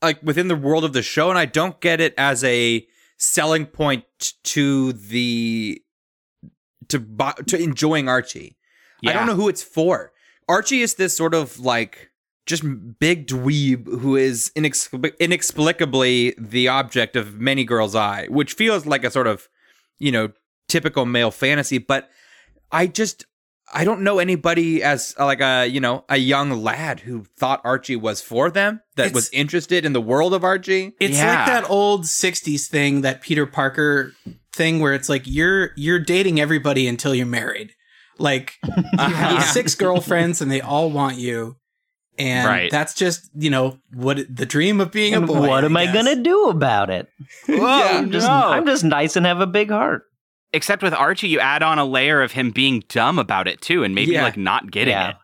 like 0.02 0.22
within 0.22 0.48
the 0.48 0.56
world 0.56 0.84
of 0.84 0.94
the 0.94 1.02
show, 1.02 1.30
and 1.30 1.38
I 1.40 1.46
don't 1.46 1.80
get 1.80 2.02
it 2.02 2.14
as 2.18 2.44
a 2.44 2.86
selling 3.18 3.66
point 3.66 4.04
to 4.44 4.94
the 4.94 5.82
to 6.90 7.00
bu- 7.00 7.42
to 7.48 7.58
enjoying 7.62 8.10
Archie. 8.10 8.58
I 9.06 9.10
Yeah. 9.10 9.14
don't 9.14 9.28
know 9.28 9.36
who 9.36 9.48
it's 9.50 9.64
for. 9.64 10.12
Archie 10.50 10.82
is 10.82 10.96
this 10.96 11.16
sort 11.16 11.34
of 11.34 11.60
like 11.60 12.10
just 12.46 12.64
big 13.00 13.28
dweeb 13.28 13.86
who 14.00 14.16
is 14.16 14.52
inexplic- 14.56 15.18
inexplicably 15.20 16.36
the 16.38 16.68
object 16.68 17.16
of 17.16 17.40
many 17.40 17.64
girls' 17.64 17.96
eye, 17.96 18.28
which 18.30 18.54
feels 18.54 18.86
like 18.86 19.04
a 19.04 19.12
sort 19.12 19.28
of 19.28 19.48
you 20.00 20.12
know 20.12 20.32
typical 20.68 21.06
male 21.06 21.32
fantasy. 21.32 21.78
But 21.78 22.10
I 22.72 22.88
just 22.88 23.26
I 23.74 23.86
don't 23.86 24.02
know 24.02 24.20
anybody 24.20 24.84
as 24.84 25.16
uh, 25.20 25.26
like 25.26 25.42
a 25.42 25.66
you 25.68 25.80
know 25.80 26.04
a 26.10 26.18
young 26.18 26.52
lad 26.64 27.00
who 27.02 27.26
thought 27.38 27.62
Archie 27.64 27.96
was 27.96 28.22
for 28.22 28.50
them 28.52 28.82
that 28.98 29.14
was 29.14 29.30
interested 29.32 29.86
in 29.86 29.94
the 29.94 30.02
world 30.02 30.34
of 30.34 30.44
Archie. 30.44 30.94
It's 31.00 31.18
like 31.18 31.46
that 31.48 31.70
old 31.70 32.04
'60s 32.04 32.68
thing, 32.68 33.02
that 33.02 33.22
Peter 33.22 33.46
Parker 33.46 34.14
thing, 34.54 34.80
where 34.80 34.94
it's 34.94 35.08
like 35.10 35.24
you're 35.26 35.72
you're 35.78 36.00
dating 36.00 36.40
everybody 36.42 36.88
until 36.88 37.16
you're 37.16 37.26
married. 37.26 37.72
Like 38.20 38.54
you 38.64 38.74
have 39.00 39.32
Yeah. 39.34 39.40
six 39.42 39.76
girlfriends 39.76 40.42
and 40.42 40.52
they 40.52 40.62
all 40.62 40.92
want 40.92 41.18
you, 41.18 41.56
and 42.20 42.48
Right. 42.48 42.72
that's 42.72 42.94
just 42.94 43.30
you 43.36 43.50
know 43.50 43.80
what 43.94 44.20
the 44.34 44.46
dream 44.46 44.80
of 44.82 44.92
being 44.92 45.14
a 45.14 45.22
boy. 45.22 45.48
what 45.48 45.64
am 45.66 45.76
I 45.78 45.86
guess. 45.86 45.94
gonna 45.96 46.22
do 46.22 46.46
about 46.50 46.90
it? 46.90 47.10
I'm 47.48 48.12
just 48.12 48.28
no. 48.28 48.34
I'm 48.34 48.66
just 48.66 48.84
nice 48.84 49.16
and 49.16 49.26
have 49.26 49.40
a 49.42 49.48
big 49.48 49.70
heart. 49.72 50.04
Except 50.56 50.84
with 50.84 50.94
Archie, 50.94 51.28
you 51.30 51.40
add 51.40 51.64
on 51.64 51.80
a 51.80 51.86
layer 51.86 52.22
of 52.22 52.34
him 52.34 52.52
being 52.52 52.84
dumb 52.88 53.18
about 53.18 53.48
it 53.48 53.60
too, 53.62 53.84
and 53.84 53.96
maybe 53.96 54.12
Yeah. 54.14 54.24
like 54.24 54.38
not 54.38 54.70
getting 54.72 54.92
Yeah. 54.94 55.10
it. 55.10 55.16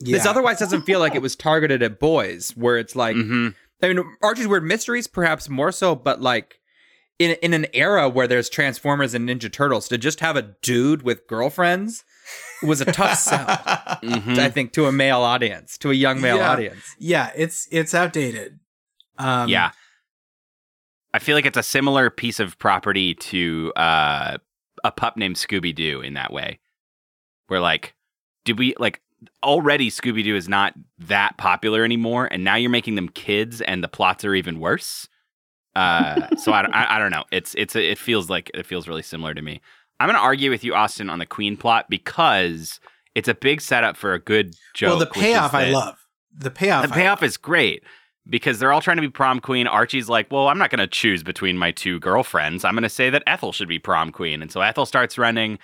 This 0.00 0.26
otherwise 0.26 0.58
doesn't 0.58 0.82
feel 0.82 1.00
like 1.00 1.14
it 1.14 1.22
was 1.22 1.34
targeted 1.34 1.82
at 1.82 1.98
boys, 1.98 2.50
where 2.56 2.76
it's 2.76 2.94
like 2.94 3.16
Mm-hmm. 3.16 3.48
I 3.82 3.88
mean 3.92 4.04
Archie's 4.22 4.46
Weird 4.48 4.64
Mysteries 4.64 5.06
perhaps 5.06 5.48
more 5.48 5.72
so, 5.72 5.94
but 5.94 6.20
like 6.20 6.60
in 7.18 7.30
in 7.42 7.54
an 7.54 7.66
era 7.72 8.08
where 8.10 8.26
there's 8.26 8.50
Transformers 8.50 9.14
and 9.14 9.26
Ninja 9.26 9.50
Turtles, 9.50 9.88
to 9.88 9.96
just 9.96 10.20
have 10.20 10.36
a 10.36 10.42
dude 10.62 11.00
with 11.02 11.26
girlfriends 11.26 12.04
was 12.62 12.80
a 12.80 12.84
tough 12.86 13.14
sell. 13.18 13.46
Mhm. 13.46 14.38
I 14.38 14.50
think 14.50 14.72
to 14.72 14.86
a 14.86 14.92
male 14.92 15.20
audience, 15.20 15.78
to 15.78 15.90
a 15.90 15.94
young 15.94 16.20
male 16.20 16.36
Yeah. 16.38 16.50
audience. 16.50 16.94
Yeah, 16.98 17.30
it's 17.36 17.68
it's 17.70 17.94
outdated. 17.94 18.58
Um, 19.18 19.48
yeah. 19.48 19.70
I 21.14 21.18
feel 21.18 21.34
like 21.34 21.46
it's 21.46 21.56
a 21.56 21.62
similar 21.62 22.10
piece 22.10 22.40
of 22.40 22.58
property 22.58 23.14
to 23.14 23.72
uh, 23.76 24.36
a 24.84 24.90
pup 24.92 25.16
named 25.16 25.36
Scooby 25.36 25.74
Doo 25.74 26.02
in 26.02 26.14
that 26.14 26.32
way. 26.32 26.58
Where 27.46 27.60
like, 27.60 27.94
did 28.44 28.58
we 28.58 28.74
like 28.78 29.00
already 29.42 29.90
Scooby 29.90 30.22
Doo 30.24 30.36
is 30.36 30.48
not 30.48 30.74
that 30.98 31.38
popular 31.38 31.84
anymore, 31.84 32.28
and 32.30 32.44
now 32.44 32.56
you're 32.56 32.70
making 32.70 32.96
them 32.96 33.08
kids, 33.08 33.60
and 33.62 33.82
the 33.82 33.88
plots 33.88 34.24
are 34.24 34.34
even 34.34 34.60
worse. 34.60 35.08
Uh, 35.74 36.34
so 36.36 36.52
I, 36.52 36.62
I 36.66 36.96
I 36.96 36.98
don't 36.98 37.10
know. 37.10 37.24
It's 37.32 37.54
it's 37.54 37.74
it 37.76 37.98
feels 37.98 38.28
like 38.28 38.50
it 38.52 38.66
feels 38.66 38.86
really 38.88 39.02
similar 39.02 39.32
to 39.34 39.40
me. 39.42 39.60
I'm 39.98 40.08
gonna 40.08 40.18
argue 40.18 40.50
with 40.50 40.64
you, 40.64 40.74
Austin, 40.74 41.08
on 41.10 41.18
the 41.18 41.26
Queen 41.26 41.56
plot 41.56 41.86
because 41.88 42.80
it's 43.14 43.28
a 43.28 43.34
big 43.34 43.60
setup 43.60 43.96
for 43.96 44.12
a 44.12 44.18
good 44.18 44.54
joke. 44.74 44.90
well, 44.90 44.98
the 44.98 45.06
payoff 45.06 45.54
I 45.54 45.70
love. 45.70 45.96
The 46.36 46.50
payoff. 46.50 46.86
the 46.86 46.92
payoff 46.92 47.22
is 47.22 47.38
great 47.38 47.82
because 48.28 48.58
they're 48.58 48.72
all 48.72 48.80
trying 48.82 48.98
to 48.98 49.00
be 49.00 49.08
prom 49.08 49.40
queen. 49.40 49.66
Archie's 49.66 50.08
like, 50.08 50.30
well, 50.30 50.48
I'm 50.48 50.58
not 50.58 50.70
going 50.70 50.80
to 50.80 50.86
choose 50.86 51.22
between 51.22 51.56
my 51.56 51.70
two 51.70 51.98
girlfriends. 52.00 52.64
I'm 52.64 52.74
going 52.74 52.82
to 52.82 52.88
say 52.88 53.08
that 53.08 53.22
Ethel 53.26 53.52
should 53.52 53.68
be 53.68 53.78
prom 53.78 54.12
queen. 54.12 54.42
And 54.42 54.50
so 54.50 54.60
Ethel 54.60 54.84
starts 54.84 55.16
running. 55.16 55.58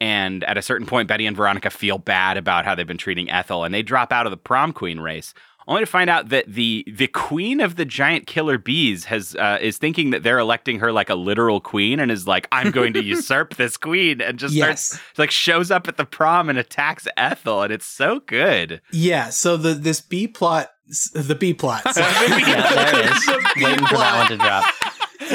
And 0.00 0.44
at 0.44 0.58
a 0.58 0.62
certain 0.62 0.86
point, 0.86 1.08
Betty 1.08 1.26
and 1.26 1.36
Veronica 1.36 1.70
feel 1.70 1.98
bad 1.98 2.36
about 2.36 2.64
how 2.64 2.74
they've 2.74 2.86
been 2.86 2.98
treating 2.98 3.30
Ethel, 3.30 3.64
and 3.64 3.72
they 3.72 3.82
drop 3.82 4.12
out 4.12 4.26
of 4.26 4.30
the 4.30 4.36
prom 4.36 4.72
queen 4.72 5.00
race, 5.00 5.34
only 5.66 5.82
to 5.82 5.86
find 5.86 6.10
out 6.10 6.28
that 6.28 6.46
the 6.46 6.84
the 6.92 7.06
queen 7.08 7.60
of 7.60 7.76
the 7.76 7.84
giant 7.84 8.26
killer 8.26 8.58
bees 8.58 9.04
has 9.06 9.34
uh, 9.36 9.58
is 9.60 9.78
thinking 9.78 10.10
that 10.10 10.22
they're 10.22 10.38
electing 10.38 10.78
her 10.80 10.92
like 10.92 11.08
a 11.10 11.14
literal 11.14 11.60
queen, 11.60 12.00
and 12.00 12.10
is 12.10 12.26
like, 12.26 12.46
I'm 12.52 12.70
going 12.70 12.92
to 12.94 13.02
usurp 13.04 13.56
this 13.56 13.76
queen, 13.76 14.20
and 14.20 14.38
just 14.38 14.54
Yes. 14.54 14.82
starts 14.84 15.18
like 15.18 15.30
shows 15.30 15.70
up 15.70 15.88
at 15.88 15.96
the 15.96 16.04
prom 16.04 16.48
and 16.48 16.58
attacks 16.58 17.06
Ethel, 17.16 17.62
and 17.62 17.72
it's 17.72 17.86
so 17.86 18.20
good. 18.20 18.80
Yeah, 18.92 19.30
so 19.30 19.56
the 19.56 19.74
this 19.74 20.00
B 20.00 20.26
plot, 20.28 20.70
the 21.14 21.34
B 21.38 21.54
plot. 21.54 21.82
Yeah, 21.96 22.74
there 22.74 23.00
it 23.00 23.10
is. 23.10 23.26
Waiting 23.64 23.86
for 23.86 23.96
that 23.96 24.18
one 24.18 24.28
to 24.28 24.36
drop. 24.36 24.64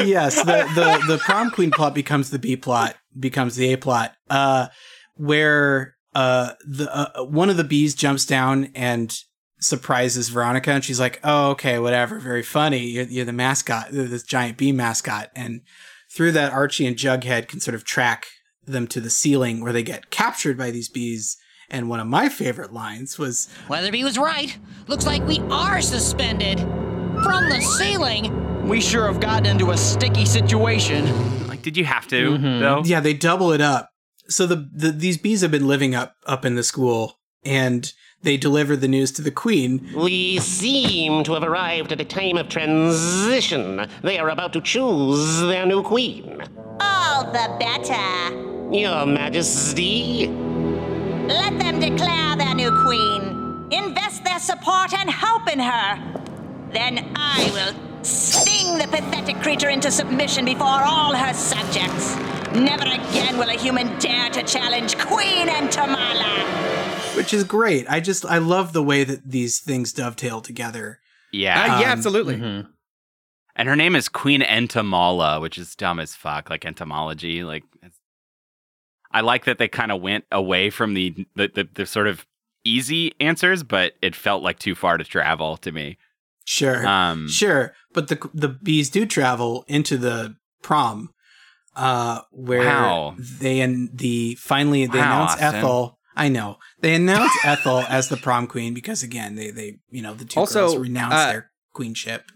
yes, 0.07 0.35
the, 0.43 0.67
the 0.75 1.13
the 1.13 1.17
prom 1.19 1.49
queen 1.51 1.71
plot 1.71 1.93
becomes 1.95 2.29
the 2.29 2.39
B 2.39 2.55
plot, 2.55 2.95
becomes 3.19 3.55
the 3.55 3.73
A 3.73 3.77
plot, 3.77 4.13
uh, 4.29 4.67
where 5.15 5.95
uh 6.15 6.53
the 6.65 6.89
uh, 6.93 7.23
one 7.23 7.49
of 7.49 7.57
the 7.57 7.63
bees 7.63 7.93
jumps 7.95 8.25
down 8.25 8.69
and 8.75 9.19
surprises 9.59 10.29
Veronica, 10.29 10.71
and 10.71 10.83
she's 10.83 10.99
like, 10.99 11.19
"Oh, 11.23 11.51
okay, 11.51 11.79
whatever, 11.79 12.19
very 12.19 12.43
funny. 12.43 12.85
You're, 12.87 13.05
you're 13.05 13.25
the 13.25 13.33
mascot, 13.33 13.93
you're 13.93 14.05
this 14.05 14.23
giant 14.23 14.57
bee 14.57 14.71
mascot." 14.71 15.29
And 15.35 15.61
through 16.11 16.31
that, 16.33 16.51
Archie 16.53 16.85
and 16.87 16.95
Jughead 16.95 17.47
can 17.47 17.59
sort 17.59 17.75
of 17.75 17.83
track 17.83 18.25
them 18.65 18.87
to 18.87 18.99
the 19.01 19.09
ceiling 19.09 19.61
where 19.61 19.73
they 19.73 19.83
get 19.83 20.09
captured 20.09 20.57
by 20.57 20.71
these 20.71 20.89
bees. 20.89 21.37
And 21.71 21.87
one 21.87 21.99
of 21.99 22.07
my 22.07 22.29
favorite 22.29 22.73
lines 22.73 23.19
was, 23.19 23.47
Weatherby 23.69 24.03
was 24.03 24.17
right. 24.17 24.57
Looks 24.87 25.05
like 25.05 25.23
we 25.27 25.37
are 25.51 25.81
suspended. 25.81 26.59
From 26.59 27.49
the 27.49 27.61
ceiling. 27.77 28.67
We 28.67 28.81
sure 28.81 29.05
have 29.11 29.19
gotten 29.19 29.45
into 29.45 29.71
a 29.71 29.77
sticky 29.77 30.25
situation. 30.25 31.47
Like, 31.47 31.61
did 31.61 31.75
you 31.77 31.85
have 31.85 32.07
to 32.07 32.31
Mm-hmm. 32.31 32.59
though? 32.59 32.81
Yeah, 32.85 33.01
they 33.01 33.13
double 33.13 33.51
it 33.51 33.61
up. 33.61 33.89
So 34.29 34.45
the, 34.47 34.67
the 34.73 34.91
these 34.91 35.17
bees 35.17 35.41
have 35.41 35.51
been 35.51 35.67
living 35.67 35.93
up 35.95 36.15
up 36.25 36.45
in 36.45 36.55
the 36.55 36.63
school, 36.63 37.18
and 37.43 37.93
they 38.21 38.37
deliver 38.37 38.75
the 38.75 38.87
news 38.87 39.11
to 39.13 39.21
the 39.21 39.31
queen. 39.31 39.89
We 39.95 40.39
seem 40.39 41.23
to 41.23 41.33
have 41.33 41.43
arrived 41.43 41.91
at 41.91 42.01
a 42.01 42.05
time 42.05 42.37
of 42.37 42.49
transition. 42.49 43.87
They 44.01 44.19
are 44.19 44.29
about 44.29 44.53
to 44.53 44.61
choose 44.61 45.41
their 45.41 45.65
new 45.65 45.81
queen. 45.83 46.41
All 46.81 47.23
the 47.31 47.55
better. 47.59 48.73
Your 48.75 49.05
Majesty. 49.05 50.27
Let 51.27 51.57
them 51.59 51.79
declare 51.79 52.35
their 52.35 52.53
new 52.55 52.71
queen. 52.83 53.67
Invest 53.71 54.23
their 54.23 54.39
support 54.39 54.93
and 54.93 55.09
hope 55.09 55.51
in 55.51 55.59
her. 55.59 56.21
Then 56.71 57.11
I 57.15 57.49
will 57.53 58.03
sting 58.03 58.77
the 58.77 58.87
pathetic 58.87 59.37
creature 59.41 59.69
into 59.69 59.91
submission 59.91 60.45
before 60.45 60.67
all 60.67 61.15
her 61.15 61.33
subjects. 61.33 62.15
Never 62.53 62.83
again 62.83 63.37
will 63.37 63.49
a 63.49 63.53
human 63.53 63.97
dare 63.99 64.29
to 64.31 64.43
challenge 64.43 64.97
Queen 64.97 65.47
Entomala. 65.47 66.78
Which 67.19 67.33
is 67.33 67.43
great. 67.43 67.85
I 67.89 67.99
just 67.99 68.25
I 68.25 68.37
love 68.39 68.73
the 68.73 68.81
way 68.83 69.03
that 69.03 69.29
these 69.29 69.59
things 69.59 69.93
dovetail 69.93 70.41
together. 70.41 70.99
Yeah. 71.31 71.61
Uh, 71.61 71.79
yeah, 71.81 71.91
absolutely. 71.91 72.35
Mm-hmm. 72.37 72.69
And 73.55 73.67
her 73.69 73.75
name 73.75 73.95
is 73.95 74.07
Queen 74.07 74.41
Entomala, 74.41 75.41
which 75.41 75.57
is 75.57 75.75
dumb 75.75 75.99
as 75.99 76.15
fuck, 76.15 76.49
like 76.49 76.65
entomology. 76.65 77.43
Like, 77.43 77.63
it's... 77.83 77.97
I 79.11 79.21
like 79.21 79.43
that 79.45 79.57
they 79.57 79.67
kind 79.67 79.91
of 79.91 80.01
went 80.01 80.23
away 80.31 80.69
from 80.69 80.93
the 80.93 81.13
the, 81.35 81.49
the 81.53 81.67
the 81.73 81.85
sort 81.85 82.07
of 82.07 82.25
easy 82.63 83.13
answers, 83.19 83.63
but 83.63 83.93
it 84.01 84.15
felt 84.15 84.43
like 84.43 84.59
too 84.59 84.75
far 84.75 84.97
to 84.97 85.03
travel 85.03 85.57
to 85.57 85.71
me. 85.71 85.97
Sure, 86.45 86.85
Um, 86.87 87.27
sure, 87.27 87.73
but 87.93 88.07
the 88.07 88.29
the 88.33 88.49
bees 88.49 88.89
do 88.89 89.05
travel 89.05 89.65
into 89.67 89.97
the 89.97 90.35
prom, 90.63 91.13
uh, 91.75 92.21
where 92.31 92.65
Wow. 92.65 93.15
they 93.19 93.59
and 93.61 93.89
the 93.93 94.35
finally 94.35 94.87
they 94.87 94.97
Wow, 94.99 95.05
announce 95.05 95.31
Austin. 95.33 95.55
Ethel. 95.55 95.98
I 96.19 96.29
know 96.29 96.57
they 96.81 96.93
announce 96.93 97.31
Ethel 97.45 97.79
as 97.79 98.09
the 98.09 98.17
prom 98.17 98.45
queen 98.45 98.73
because 98.73 99.03
again 99.03 99.35
they 99.35 99.51
they 99.51 99.79
you 99.89 100.01
know 100.01 100.13
the 100.13 100.25
two 100.25 100.39
Also, 100.39 100.67
girls 100.67 100.77
renounce 100.77 101.13
uh, 101.13 101.31
their 101.31 101.51
queenship. 101.73 102.31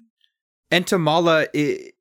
Entomala, 0.71 1.47
i 1.55 1.91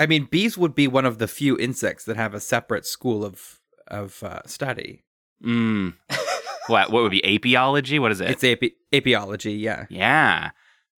I 0.00 0.06
mean, 0.06 0.28
bees 0.30 0.56
would 0.56 0.76
be 0.76 0.86
one 0.86 1.04
of 1.04 1.18
the 1.18 1.26
few 1.26 1.58
insects 1.58 2.04
that 2.04 2.16
have 2.16 2.32
a 2.32 2.40
separate 2.40 2.86
school 2.86 3.24
of 3.24 3.60
of 3.88 4.22
uh, 4.22 4.42
study. 4.46 5.04
Mm. 5.44 5.94
what 6.68 6.90
what 6.92 7.02
would 7.02 7.10
be 7.10 7.22
apiology? 7.22 7.98
What 8.00 8.12
is 8.12 8.20
it? 8.20 8.30
It's 8.30 8.44
api- 8.44 8.76
apiology, 8.92 9.60
yeah. 9.60 9.86
yeah, 9.90 10.50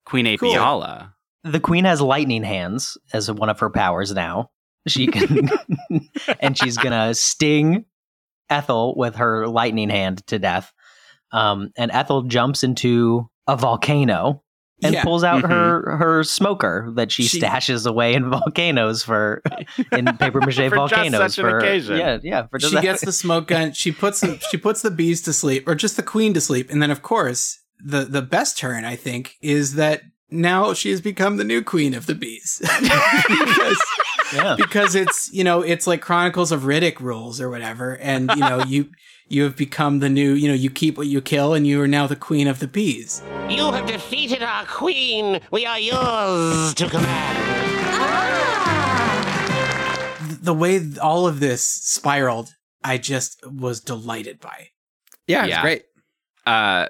Queen 0.04 0.36
Cool. 0.36 1.08
The 1.42 1.60
queen 1.60 1.86
has 1.86 2.02
lightning 2.02 2.42
hands 2.42 2.98
as 3.14 3.30
one 3.30 3.48
of 3.48 3.58
her 3.60 3.70
powers 3.70 4.12
now. 4.12 4.50
She 4.86 5.06
can, 5.06 5.48
and 6.40 6.56
she's 6.56 6.76
gonna 6.76 7.14
sting 7.14 7.86
Ethel 8.50 8.94
with 8.96 9.16
her 9.16 9.46
lightning 9.48 9.88
hand 9.90 10.26
to 10.26 10.38
death. 10.38 10.72
Um, 11.32 11.70
and 11.76 11.90
Ethel 11.92 12.22
jumps 12.22 12.62
into 12.64 13.28
a 13.46 13.56
volcano 13.56 14.42
and 14.82 14.94
Yeah. 14.94 15.04
pulls 15.04 15.22
out 15.22 15.42
Mhm. 15.42 15.48
her 15.50 15.96
her 15.98 16.24
smoker 16.24 16.90
that 16.96 17.12
she, 17.12 17.24
She- 17.24 17.40
stashes 17.40 17.86
away 17.86 18.14
in 18.14 18.30
volcanoes 18.38 19.02
for 19.02 19.42
in 19.92 20.06
paper 20.16 20.40
mache 20.40 20.56
For 20.56 20.62
just 20.62 20.74
volcanoes 20.74 21.20
such 21.34 21.38
an 21.38 21.50
for 21.50 21.58
occasion. 21.58 21.96
yeah 21.98 22.18
yeah 22.22 22.46
for 22.46 22.58
just 22.58 22.74
she 22.74 22.80
gets 22.80 23.04
the 23.04 23.12
smoke 23.12 23.46
gun. 23.52 23.72
She 23.72 23.92
puts 23.92 24.20
them, 24.20 24.38
she 24.50 24.56
puts 24.56 24.82
the 24.82 24.90
bees 24.90 25.20
to 25.22 25.32
sleep, 25.32 25.68
or 25.68 25.74
just 25.74 25.96
the 25.96 26.02
queen 26.02 26.32
to 26.34 26.40
sleep, 26.40 26.70
and 26.70 26.82
then 26.82 26.90
of 26.90 27.02
course 27.02 27.60
the 27.84 28.04
the 28.06 28.22
best 28.22 28.58
turn, 28.58 28.84
I 28.84 28.96
think, 28.96 29.36
is 29.42 29.74
that 29.74 30.02
now 30.30 30.72
she 30.74 30.90
has 30.90 31.00
become 31.00 31.36
the 31.38 31.44
new 31.44 31.62
queen 31.62 31.92
of 31.94 32.06
the 32.06 32.14
bees. 32.14 32.60
because, 33.28 33.78
yeah. 34.34 34.56
because 34.56 34.94
it's 34.94 35.30
you 35.32 35.44
know 35.44 35.62
it's 35.62 35.86
like 35.86 36.00
Chronicles 36.00 36.52
of 36.52 36.62
Riddick 36.62 37.00
rules 37.00 37.40
or 37.40 37.48
whatever, 37.50 37.96
and 37.98 38.30
you 38.34 38.40
know 38.40 38.62
you 38.64 38.90
you 39.28 39.42
have 39.44 39.56
become 39.56 39.98
the 40.00 40.08
new 40.08 40.32
you 40.32 40.48
know 40.48 40.54
you 40.54 40.70
keep 40.70 40.96
what 40.98 41.06
you 41.06 41.20
kill, 41.20 41.54
and 41.54 41.66
you 41.66 41.80
are 41.82 41.88
now 41.88 42.06
the 42.06 42.16
queen 42.16 42.46
of 42.48 42.58
the 42.58 42.66
bees. 42.68 43.22
You 43.48 43.70
have 43.72 43.86
defeated 43.86 44.42
our 44.42 44.64
queen. 44.66 45.40
We 45.50 45.66
are 45.66 45.78
yours 45.78 46.74
to 46.74 46.88
command. 46.88 47.46
The 50.42 50.54
way 50.54 50.80
all 51.02 51.26
of 51.26 51.38
this 51.40 51.64
spiraled, 51.64 52.48
I 52.82 52.96
just 52.98 53.40
was 53.46 53.80
delighted 53.80 54.40
by. 54.40 54.68
Yeah, 55.26 55.40
it's 55.44 55.50
Yeah. 55.50 55.62
great. 55.62 55.84
uh 56.46 56.86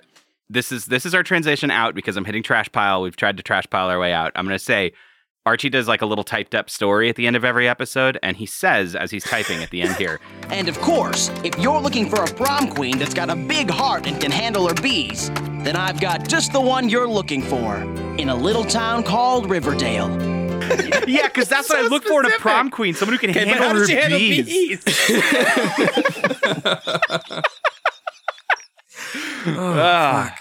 this 0.49 0.71
is 0.73 0.87
this 0.87 1.05
is 1.07 1.15
our 1.15 1.23
transition 1.23 1.71
out 1.71 1.95
because 1.95 2.17
I'm 2.17 2.25
hitting 2.25 2.43
trash 2.43 2.71
pile. 2.73 3.03
We've 3.03 3.17
tried 3.17 3.37
to 3.37 3.43
trash 3.43 3.65
pile 3.71 3.89
our 3.89 3.99
way 3.99 4.13
out. 4.13 4.33
I'm 4.37 4.45
gonna 4.47 4.59
say 4.59 4.93
Archie 5.47 5.71
does 5.71 5.89
like 5.89 6.03
a 6.03 6.07
little 6.07 6.23
typed 6.25 6.55
up 6.55 6.69
story 6.69 7.09
at 7.09 7.17
the 7.17 7.27
end 7.27 7.35
of 7.35 7.47
every 7.47 7.67
episode, 7.67 8.19
and 8.23 8.37
he 8.37 8.45
says 8.45 8.95
as 8.95 9.11
he's 9.11 9.25
typing 9.25 9.63
at 9.63 9.71
the 9.71 9.81
end 9.81 9.97
here, 9.97 10.21
And 10.51 10.69
of 10.69 10.79
course, 10.81 11.31
if 11.43 11.59
you're 11.59 11.81
looking 11.81 12.11
for 12.11 12.23
a 12.23 12.27
prom 12.27 12.69
queen 12.69 12.99
that's 12.99 13.15
got 13.15 13.31
a 13.31 13.37
big 13.37 13.71
heart 13.71 14.07
and 14.07 14.21
can 14.21 14.31
handle 14.31 14.69
her 14.69 14.75
bees, 14.75 15.31
then 15.65 15.77
I've 15.77 15.99
got 16.01 16.29
just 16.29 16.53
the 16.53 16.61
one 16.61 16.91
you're 16.91 17.09
looking 17.09 17.41
for 17.43 17.77
in 18.19 18.29
a 18.29 18.35
little 18.35 18.65
town 18.65 19.03
called 19.03 19.49
Riverdale. 19.49 20.11
Yeah, 21.09 21.27
because 21.27 21.49
that's 21.49 21.69
what 21.69 21.85
I 21.85 21.89
look 21.89 22.05
for 22.05 22.25
in 22.25 22.31
a 22.31 22.39
prom 22.39 22.71
queen, 22.71 22.95
someone 22.95 23.15
who 23.15 23.19
can 23.19 23.31
Okay, 23.31 23.41
but 23.45 23.49
handle 23.49 23.69
how 23.69 23.75
her 23.75 23.81
does 23.81 23.89
she 23.89 23.97
handle 23.97 24.19
bees. 24.21 24.85
Oh, 29.47 29.75
fuck. 29.75 30.39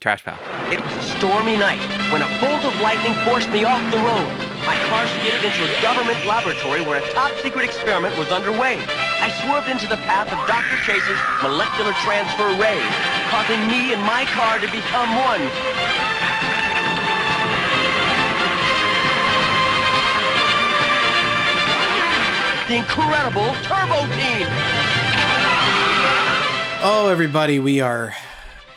Trash 0.00 0.24
pile. 0.24 0.36
It 0.70 0.76
was 0.76 0.92
a 0.92 1.02
stormy 1.16 1.56
night 1.56 1.80
when 2.12 2.20
a 2.20 2.28
bolt 2.36 2.62
of 2.68 2.78
lightning 2.82 3.16
forced 3.24 3.48
me 3.48 3.64
off 3.64 3.80
the 3.90 3.96
road. 3.96 4.28
My 4.68 4.76
car 4.92 5.08
skidded 5.08 5.40
into 5.40 5.64
a 5.64 5.72
government 5.80 6.20
laboratory 6.26 6.82
where 6.84 7.02
a 7.02 7.12
top 7.12 7.32
secret 7.40 7.64
experiment 7.64 8.12
was 8.18 8.28
underway. 8.28 8.76
I 8.76 9.32
swerved 9.40 9.72
into 9.72 9.88
the 9.88 9.96
path 10.04 10.28
of 10.28 10.38
Dr. 10.44 10.76
Chase's 10.84 11.16
molecular 11.40 11.96
transfer 12.04 12.44
ray, 12.60 12.76
causing 13.32 13.56
me 13.72 13.96
and 13.96 14.02
my 14.04 14.28
car 14.36 14.60
to 14.60 14.68
become 14.68 15.08
one. 15.16 15.40
The 22.68 22.76
incredible 22.76 23.48
Turbo 23.64 24.04
Teen! 24.12 24.46
Oh, 26.84 27.08
everybody, 27.10 27.58
we 27.58 27.80
are 27.80 28.14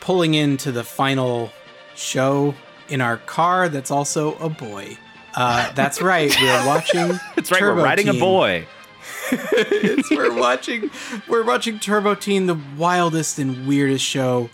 pulling 0.00 0.34
into 0.34 0.72
the 0.72 0.84
final 0.84 1.50
show 1.94 2.54
in 2.88 3.00
our 3.00 3.18
car 3.18 3.68
that's 3.68 3.90
also 3.90 4.34
a 4.36 4.48
boy. 4.48 4.96
Uh, 5.34 5.70
that's 5.74 6.00
right, 6.02 6.34
we're 6.40 6.66
watching. 6.66 7.08
That's 7.36 7.50
right, 7.52 7.60
we're 7.62 7.68
Turbo 7.70 7.82
riding 7.84 8.08
a 8.08 8.14
boy. 8.14 8.66
It's- 9.32 10.10
we're 10.10 10.34
watching 10.34 10.90
we're 11.28 11.44
watching 11.44 11.78
Turbo 11.78 12.14
Teen, 12.14 12.46
the 12.46 12.58
wildest 12.76 13.38
and 13.38 13.66
weirdest 13.66 14.04
show 14.04 14.50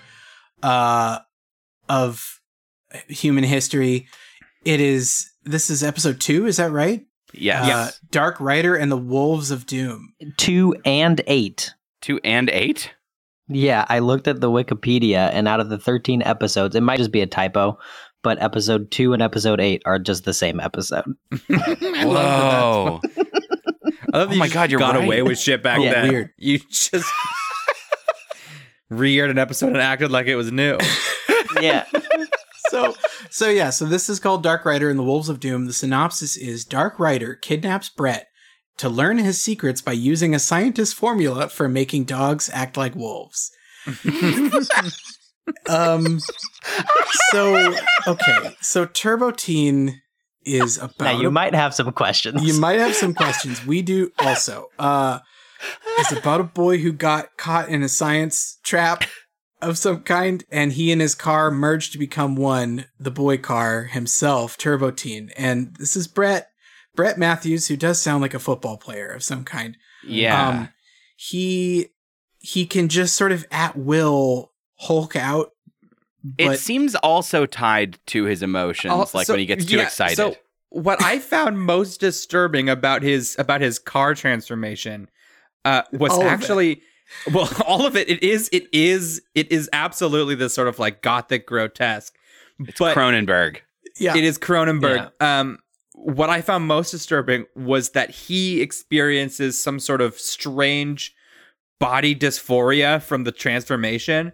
uh, 0.62 1.18
of 1.88 2.40
human 3.08 3.44
history. 3.44 4.06
It 4.64 4.80
is 4.80 5.30
this 5.44 5.70
is 5.70 5.82
episode 5.82 6.20
two, 6.20 6.46
is 6.46 6.58
that 6.58 6.70
right? 6.72 7.06
Yes. 7.32 7.68
Uh, 7.70 7.90
Dark 8.10 8.38
Rider 8.40 8.74
and 8.76 8.90
the 8.92 8.96
Wolves 8.96 9.50
of 9.50 9.66
Doom. 9.66 10.12
Two 10.36 10.74
and 10.84 11.20
eight. 11.26 11.74
Two 12.02 12.20
and 12.24 12.48
eight? 12.50 12.92
Yeah, 13.48 13.84
I 13.88 14.00
looked 14.00 14.26
at 14.26 14.40
the 14.40 14.50
Wikipedia, 14.50 15.30
and 15.32 15.46
out 15.46 15.60
of 15.60 15.68
the 15.68 15.78
13 15.78 16.22
episodes, 16.22 16.74
it 16.74 16.80
might 16.82 16.96
just 16.98 17.12
be 17.12 17.20
a 17.20 17.26
typo, 17.26 17.78
but 18.22 18.42
episode 18.42 18.90
two 18.90 19.12
and 19.12 19.22
episode 19.22 19.60
eight 19.60 19.82
are 19.86 19.98
just 20.00 20.24
the 20.24 20.34
same 20.34 20.58
episode. 20.58 21.04
Whoa. 21.48 23.00
I 24.12 24.18
love 24.18 24.30
that 24.30 24.34
Oh 24.34 24.34
my 24.36 24.48
God, 24.48 24.70
you're 24.70 24.80
got 24.80 24.94
right. 24.96 25.04
away 25.04 25.22
with 25.22 25.38
shit 25.38 25.62
back 25.62 25.80
Yeah, 25.80 25.92
then. 25.92 26.08
weird. 26.08 26.30
You 26.38 26.58
just 26.70 27.10
re-aired 28.88 29.30
an 29.30 29.38
episode 29.38 29.68
and 29.68 29.76
acted 29.78 30.10
like 30.10 30.26
it 30.26 30.36
was 30.36 30.50
new. 30.52 30.78
yeah. 31.60 31.84
so 32.70 32.94
so 33.30 33.48
yeah, 33.48 33.70
so 33.70 33.84
this 33.84 34.08
is 34.08 34.18
called 34.20 34.42
Dark 34.42 34.64
Rider 34.64 34.88
and 34.90 34.98
the 34.98 35.02
Wolves 35.04 35.28
of 35.28 35.38
Doom. 35.40 35.66
The 35.66 35.72
synopsis 35.72 36.36
is 36.36 36.64
Dark 36.64 36.98
Rider 36.98 37.34
kidnaps 37.34 37.88
Brett 37.90 38.28
to 38.78 38.88
learn 38.88 39.18
his 39.18 39.40
secrets 39.42 39.80
by 39.80 39.92
using 39.92 40.34
a 40.34 40.38
scientist's 40.38 40.94
formula 40.94 41.48
for 41.48 41.68
making 41.68 42.04
dogs 42.04 42.50
act 42.52 42.76
like 42.76 42.94
wolves. 42.94 43.50
um 45.68 46.20
so 47.30 47.74
okay, 48.06 48.56
so 48.60 48.84
Turbo 48.86 49.30
Teen 49.30 50.00
is 50.44 50.76
about 50.78 51.00
Now, 51.00 51.20
you 51.20 51.28
a- 51.28 51.32
might 51.32 51.54
have 51.54 51.74
some 51.74 51.92
questions. 51.92 52.42
you 52.42 52.58
might 52.60 52.78
have 52.78 52.94
some 52.94 53.14
questions. 53.14 53.64
We 53.64 53.82
do 53.82 54.10
also. 54.18 54.68
Uh 54.78 55.20
it's 55.98 56.12
about 56.12 56.40
a 56.40 56.44
boy 56.44 56.78
who 56.78 56.92
got 56.92 57.36
caught 57.38 57.68
in 57.68 57.82
a 57.82 57.88
science 57.88 58.58
trap 58.62 59.04
of 59.62 59.78
some 59.78 60.02
kind, 60.02 60.44
and 60.50 60.72
he 60.74 60.92
and 60.92 61.00
his 61.00 61.14
car 61.14 61.50
merged 61.50 61.92
to 61.92 61.98
become 61.98 62.36
one, 62.36 62.84
the 63.00 63.10
boy 63.10 63.38
car 63.38 63.84
himself, 63.84 64.58
Turbo 64.58 64.90
Teen. 64.90 65.30
And 65.36 65.74
this 65.78 65.96
is 65.96 66.06
Brett, 66.08 66.48
Brett 66.96 67.18
Matthews, 67.18 67.68
who 67.68 67.76
does 67.76 68.00
sound 68.00 68.22
like 68.22 68.34
a 68.34 68.38
football 68.38 68.76
player 68.76 69.08
of 69.08 69.22
some 69.22 69.44
kind. 69.44 69.76
Yeah. 70.04 70.48
Um, 70.48 70.68
he 71.16 71.88
he 72.38 72.66
can 72.66 72.88
just 72.88 73.14
sort 73.16 73.32
of 73.32 73.44
at 73.50 73.76
will 73.76 74.52
Hulk 74.78 75.14
out. 75.16 75.50
it 76.38 76.58
seems 76.58 76.94
also 76.96 77.46
tied 77.46 77.98
to 78.06 78.24
his 78.24 78.42
emotions, 78.42 78.92
Oh, 78.94 79.06
like 79.14 79.26
so- 79.26 79.32
when 79.34 79.40
he 79.40 79.46
gets 79.46 79.64
too 79.64 79.76
yeah, 79.76 79.84
excited. 79.84 80.16
So 80.16 80.36
what 80.70 81.02
I 81.02 81.18
found 81.20 81.60
most 81.60 82.00
disturbing 82.00 82.68
about 82.68 83.02
his 83.02 83.36
about 83.38 83.60
his 83.60 83.78
car 83.78 84.14
transformation 84.14 85.08
uh, 85.64 85.82
was 85.92 86.12
All 86.12 86.22
actually 86.24 86.82
well, 87.32 87.48
all 87.66 87.86
of 87.86 87.96
it. 87.96 88.08
It 88.08 88.22
is. 88.22 88.48
It 88.52 88.66
is. 88.72 89.22
It 89.34 89.50
is 89.50 89.70
absolutely 89.72 90.34
this 90.34 90.54
sort 90.54 90.68
of 90.68 90.78
like 90.78 91.02
gothic 91.02 91.46
grotesque. 91.46 92.14
it's 92.60 92.78
but 92.78 92.96
Cronenberg. 92.96 93.58
yeah, 93.98 94.16
it 94.16 94.24
is 94.24 94.38
Cronenberg. 94.38 95.10
Um, 95.22 95.58
what 95.98 96.30
I 96.30 96.40
found 96.42 96.66
most 96.66 96.90
disturbing 96.90 97.46
was 97.56 97.90
that 97.90 98.10
he 98.10 98.60
experiences 98.60 99.60
some 99.60 99.80
sort 99.80 100.00
of 100.00 100.18
strange 100.18 101.14
body 101.80 102.14
dysphoria 102.14 103.02
from 103.02 103.24
the 103.24 103.32
transformation. 103.32 104.32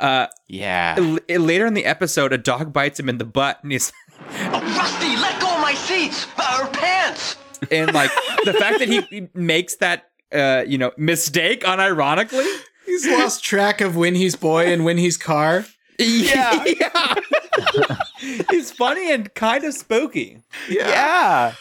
Uh, 0.00 0.26
Yeah. 0.48 0.96
l- 0.98 1.18
later 1.38 1.66
in 1.66 1.74
the 1.74 1.84
episode, 1.84 2.32
a 2.32 2.38
dog 2.38 2.72
bites 2.72 2.98
him 2.98 3.08
in 3.08 3.18
the 3.18 3.24
butt, 3.24 3.60
and 3.62 3.70
he's 3.72 3.92
Oh, 4.18 4.60
Rusty, 4.76 5.16
let 5.16 5.40
go 5.40 5.54
of 5.54 5.60
my 5.60 5.74
seats! 5.74 6.26
Our 6.36 6.66
pants! 6.68 7.36
and 7.70 7.92
like 7.94 8.10
the 8.44 8.52
fact 8.52 8.78
that 8.80 8.88
he 8.88 9.00
he 9.02 9.28
makes 9.32 9.76
that 9.76 10.10
uh 10.34 10.64
you 10.66 10.76
know 10.76 10.90
mistake 10.98 11.62
unironically 11.62 12.46
he's 12.84 13.06
lost 13.06 13.42
track 13.42 13.80
of 13.80 13.96
when 13.96 14.14
he's 14.14 14.36
boy 14.36 14.66
and 14.70 14.84
when 14.84 14.98
he's 14.98 15.16
car. 15.16 15.64
Yeah, 15.98 16.64
he's 18.50 18.70
funny 18.76 19.12
and 19.12 19.32
kind 19.34 19.64
of 19.64 19.74
spooky 19.74 20.42
Yeah. 20.68 21.54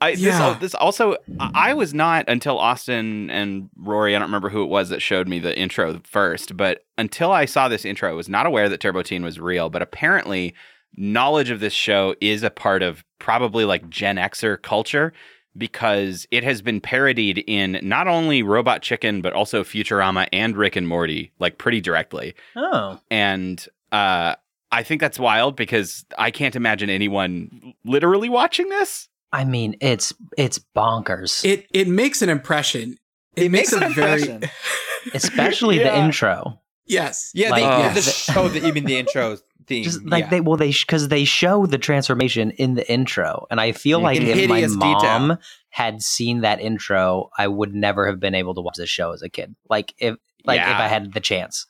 I, 0.00 0.10
this, 0.12 0.20
Yeah. 0.20 0.42
al- 0.42 0.54
this 0.56 0.74
also, 0.74 1.16
I 1.40 1.70
I 1.70 1.74
was 1.74 1.94
not 1.94 2.26
until 2.28 2.58
Austin 2.58 3.30
and 3.30 3.70
Rory, 3.78 4.14
I 4.14 4.18
don't 4.18 4.28
remember 4.28 4.50
who 4.50 4.62
it 4.62 4.66
was 4.68 4.90
that 4.90 5.00
showed 5.00 5.26
me 5.26 5.38
the 5.38 5.58
intro 5.58 6.00
first, 6.04 6.54
but 6.56 6.84
until 6.98 7.32
I 7.32 7.46
saw 7.46 7.68
this 7.68 7.84
intro, 7.86 8.10
I 8.10 8.12
was 8.12 8.28
not 8.28 8.44
aware 8.46 8.68
that 8.68 8.78
Turbo 8.80 9.02
Teen 9.02 9.24
was 9.24 9.40
real. 9.40 9.70
But 9.70 9.80
apparently, 9.80 10.54
knowledge 10.98 11.48
of 11.48 11.60
this 11.60 11.72
show 11.72 12.14
is 12.20 12.42
a 12.42 12.50
part 12.50 12.82
of 12.82 13.04
probably 13.18 13.64
like 13.64 13.88
Gen 13.88 14.16
Xer 14.16 14.60
culture 14.60 15.14
because 15.56 16.26
it 16.30 16.44
has 16.44 16.60
been 16.60 16.82
parodied 16.82 17.42
in 17.46 17.78
not 17.82 18.06
only 18.06 18.42
Robot 18.42 18.82
Chicken, 18.82 19.22
but 19.22 19.32
also 19.32 19.64
Futurama 19.64 20.28
and 20.30 20.54
Rick 20.58 20.76
and 20.76 20.86
Morty, 20.86 21.32
like 21.38 21.56
pretty 21.56 21.80
directly. 21.80 22.34
Oh. 22.54 23.00
And 23.10 23.66
uh, 23.92 24.34
I 24.72 24.82
think 24.82 25.00
that's 25.00 25.18
wild 25.18 25.56
because 25.56 26.04
I 26.18 26.30
can't 26.30 26.56
imagine 26.56 26.90
anyone 26.90 27.74
literally 27.84 28.28
watching 28.28 28.68
this. 28.68 29.08
I 29.32 29.44
mean, 29.44 29.76
it's 29.80 30.12
it's 30.36 30.58
bonkers. 30.74 31.44
It 31.44 31.66
it 31.72 31.88
makes 31.88 32.22
an 32.22 32.28
impression. 32.28 32.96
It, 33.36 33.50
makes, 33.50 33.72
makes 33.72 33.82
a 33.82 33.86
an 33.86 33.94
very 33.94 34.22
impression. 34.22 34.50
Especially 35.14 35.78
the 35.78 35.96
intro. 35.96 36.60
yes. 36.86 37.30
yeah 37.34 37.50
Like, 37.50 37.62
the, 37.62 37.68
uh, 37.68 37.94
the 37.94 38.02
show 38.02 38.48
that 38.48 38.62
you 38.62 38.72
mean 38.72 38.86
the 38.86 38.96
intro 38.96 39.36
theme 39.66 39.84
Just 39.84 40.04
like 40.04 40.24
yeah. 40.24 40.30
they 40.30 40.40
well 40.40 40.56
they 40.56 40.70
because 40.70 41.08
they 41.08 41.24
show 41.24 41.66
the 41.66 41.78
transformation 41.78 42.50
in 42.52 42.74
the 42.74 42.90
intro, 42.90 43.46
and 43.50 43.60
I 43.60 43.72
feel 43.72 44.00
like 44.00 44.20
In 44.20 44.26
if 44.26 44.48
my 44.48 44.66
mom 44.66 45.28
detail. 45.28 45.38
had 45.70 46.02
seen 46.02 46.40
that 46.40 46.60
intro, 46.60 47.30
I 47.36 47.48
would 47.48 47.74
never 47.74 48.06
have 48.06 48.20
been 48.20 48.34
able 48.34 48.54
to 48.54 48.60
watch 48.60 48.76
this 48.76 48.90
show 48.90 49.12
as 49.12 49.22
a 49.22 49.28
kid. 49.28 49.54
Like 49.68 49.94
if 49.98 50.16
like 50.44 50.60
if 50.60 50.66
I 50.66 50.86
had 50.88 51.12
the 51.12 51.20
chance, 51.20 51.66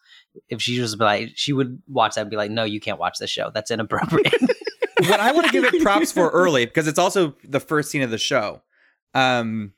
if 0.49 0.61
she 0.63 0.81
was 0.81 0.97
like 0.97 1.33
she 1.35 1.53
would 1.53 1.83
watch 1.89 2.15
that 2.15 2.23
and 2.23 2.31
be 2.31 2.37
like, 2.37 2.51
no, 2.51 2.65
you 2.65 2.81
can't 2.81 2.99
watch 2.99 3.19
this 3.19 3.31
show. 3.31 3.51
That's 3.53 3.71
inappropriate. 3.71 4.35
what 5.09 5.21
I 5.21 5.33
want 5.33 5.47
to 5.47 5.53
give 5.53 5.65
it 5.65 5.83
props 5.83 6.13
for 6.13 6.31
early 6.31 6.67
because 6.67 6.89
it's 6.89 6.99
also 6.99 7.35
the 7.45 7.61
first 7.61 7.91
scene 7.91 8.03
of 8.03 8.11
the 8.11 8.19
show. 8.19 8.63
Um, 9.15 9.73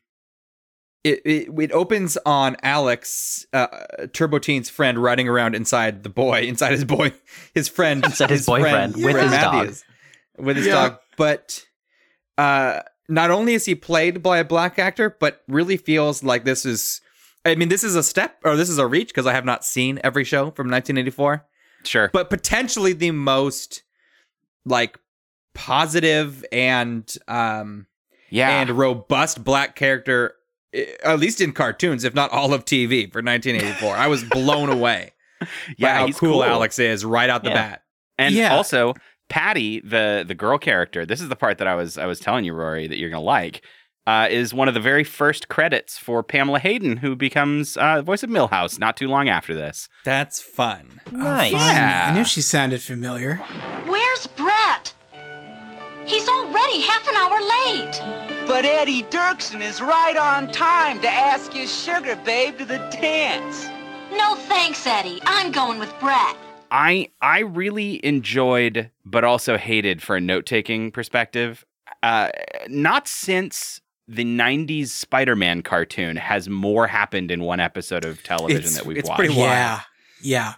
it, 1.05 1.21
it 1.25 1.49
it 1.59 1.73
opens 1.73 2.19
on 2.27 2.57
Alex, 2.63 3.47
uh, 3.53 3.67
Turbo 4.13 4.39
Teen's 4.39 4.69
friend, 4.69 4.99
riding 4.99 5.29
around 5.29 5.55
inside 5.55 6.03
the 6.03 6.09
boy, 6.09 6.41
inside 6.43 6.73
his 6.73 6.85
boy, 6.85 7.13
his 7.55 7.69
friend, 7.69 8.05
Inside 8.05 8.31
his 8.31 8.47
boyfriend, 8.47 8.97
with 8.97 9.13
friend 9.13 9.31
his 9.31 9.39
dog. 9.39 9.55
Matthews, 9.55 9.85
with 10.39 10.57
his 10.57 10.67
Yeah. 10.67 10.73
dog. 10.73 10.99
But 11.17 11.65
uh, 12.37 12.81
not 13.09 13.31
only 13.31 13.55
is 13.55 13.65
he 13.65 13.75
played 13.75 14.23
by 14.23 14.39
a 14.39 14.45
black 14.45 14.79
actor, 14.79 15.17
but 15.19 15.43
really 15.49 15.77
feels 15.77 16.23
like 16.23 16.45
this 16.45 16.67
is. 16.67 17.01
I 17.49 17.55
mean, 17.55 17.69
this 17.69 17.83
is 17.85 17.97
a 17.97 18.03
step 18.03 18.39
or 18.45 18.57
this 18.57 18.69
is 18.69 18.79
a 18.79 18.87
reach 18.87 19.09
because 19.09 19.27
I 19.27 19.33
have 19.33 19.45
not 19.45 19.65
seen 19.65 20.01
every 20.05 20.25
show 20.25 20.51
from 20.53 20.71
1984. 20.71 21.45
Sure. 21.85 22.11
But 22.13 22.31
potentially 22.31 22.93
the 22.93 23.11
most 23.13 23.83
like 24.65 24.99
positive 25.55 26.45
and 26.53 27.13
um 27.27 27.87
Yeah. 28.31 28.61
and 28.61 28.71
robust 28.71 29.43
black 29.45 29.75
character 29.77 30.35
eh, 30.73 30.85
at 31.03 31.19
least 31.19 31.41
in 31.41 31.53
cartoons 31.53 32.05
if 32.05 32.15
not 32.15 32.31
all 32.31 32.53
of 32.55 32.65
TV 32.65 33.11
for 33.13 33.23
1984. 33.23 33.97
I 33.97 34.07
was 34.07 34.23
blown 34.25 34.69
away 34.69 35.13
by 35.41 35.47
Yeah, 35.79 35.99
how 35.99 36.07
he's 36.07 36.19
cool, 36.19 36.35
cool. 36.35 36.45
Alex 36.45 36.79
is 36.79 37.05
right 37.05 37.29
out 37.31 37.43
the 37.45 37.51
Yeah. 37.51 37.55
bat. 37.71 37.83
And 38.19 38.35
Yeah. 38.35 38.55
also 38.55 38.95
Patty, 39.29 39.81
the 39.81 40.25
the 40.27 40.35
girl 40.35 40.57
character, 40.59 41.05
this 41.05 41.21
is 41.21 41.29
the 41.29 41.37
part 41.37 41.59
that 41.59 41.67
I 41.67 41.75
was 41.75 41.99
I 41.99 42.07
was 42.07 42.19
telling 42.19 42.45
you, 42.45 42.55
Rory, 42.55 42.87
that 42.87 42.99
you're 42.99 43.11
gonna 43.11 43.23
like. 43.23 43.63
Uh, 44.09 44.27
is 44.31 44.55
one 44.55 44.69
of 44.69 44.73
the 44.73 44.81
very 44.81 45.05
first 45.05 45.49
credits 45.49 45.99
for 45.99 46.23
Pamela 46.23 46.59
Hayden, 46.61 46.97
who 46.97 47.15
becomes 47.15 47.77
uh, 47.77 47.97
the 47.97 48.03
voice 48.03 48.23
of 48.23 48.31
Milhouse 48.31 48.79
not 48.79 48.97
too 48.97 49.07
long 49.07 49.29
after 49.29 49.55
this. 49.55 49.87
That's 50.03 50.41
fun. 50.41 51.03
Nice. 51.13 51.53
Fun. 51.53 51.61
Yeah. 51.61 52.09
I 52.11 52.15
knew 52.15 52.25
she 52.25 52.41
sounded 52.41 52.81
familiar. 52.81 53.35
Where's 53.85 54.27
Brett? 54.29 54.95
He's 56.07 56.27
already 56.27 56.81
half 56.81 57.07
an 57.07 57.17
hour 57.17 57.39
late. 57.67 58.49
But 58.49 58.65
Eddie 58.65 59.03
Dirksen 59.03 59.61
is 59.61 59.83
right 59.83 60.17
on 60.17 60.51
time 60.53 61.03
to 61.03 61.09
ask 61.11 61.53
his 61.53 61.71
sugar 61.71 62.17
babe 62.25 62.57
to 62.57 62.65
the 62.65 62.79
dance. 62.91 63.67
No 64.11 64.37
thanks, 64.37 64.87
Eddie. 64.87 65.21
I'm 65.27 65.53
going 65.53 65.79
with 65.79 65.93
Brett. 66.01 66.35
I 66.71 67.11
I 67.21 67.41
really 67.41 68.03
enjoyed, 68.03 68.91
but 69.05 69.25
also 69.25 69.59
hated 69.59 70.01
for 70.01 70.17
a 70.17 70.21
note 70.23 70.47
taking 70.47 70.93
perspective. 70.93 71.67
Uh, 72.03 72.31
not 72.69 73.07
since 73.07 73.83
the 74.09 74.25
'90s 74.25 74.89
Spider-Man 74.89 75.63
cartoon 75.63 76.17
has 76.17 76.49
more 76.49 76.87
happened 76.87 77.31
in 77.31 77.43
one 77.43 77.61
episode 77.61 78.05
of 78.05 78.23
television 78.23 78.59
It's- 78.61 78.77
that 78.77 78.87
we've 78.87 78.97
it's 78.97 79.09
watched. 79.09 79.19
pretty 79.19 79.35
wild. 79.37 79.49
Yeah. 79.49 79.81
Yeah. 80.23 80.55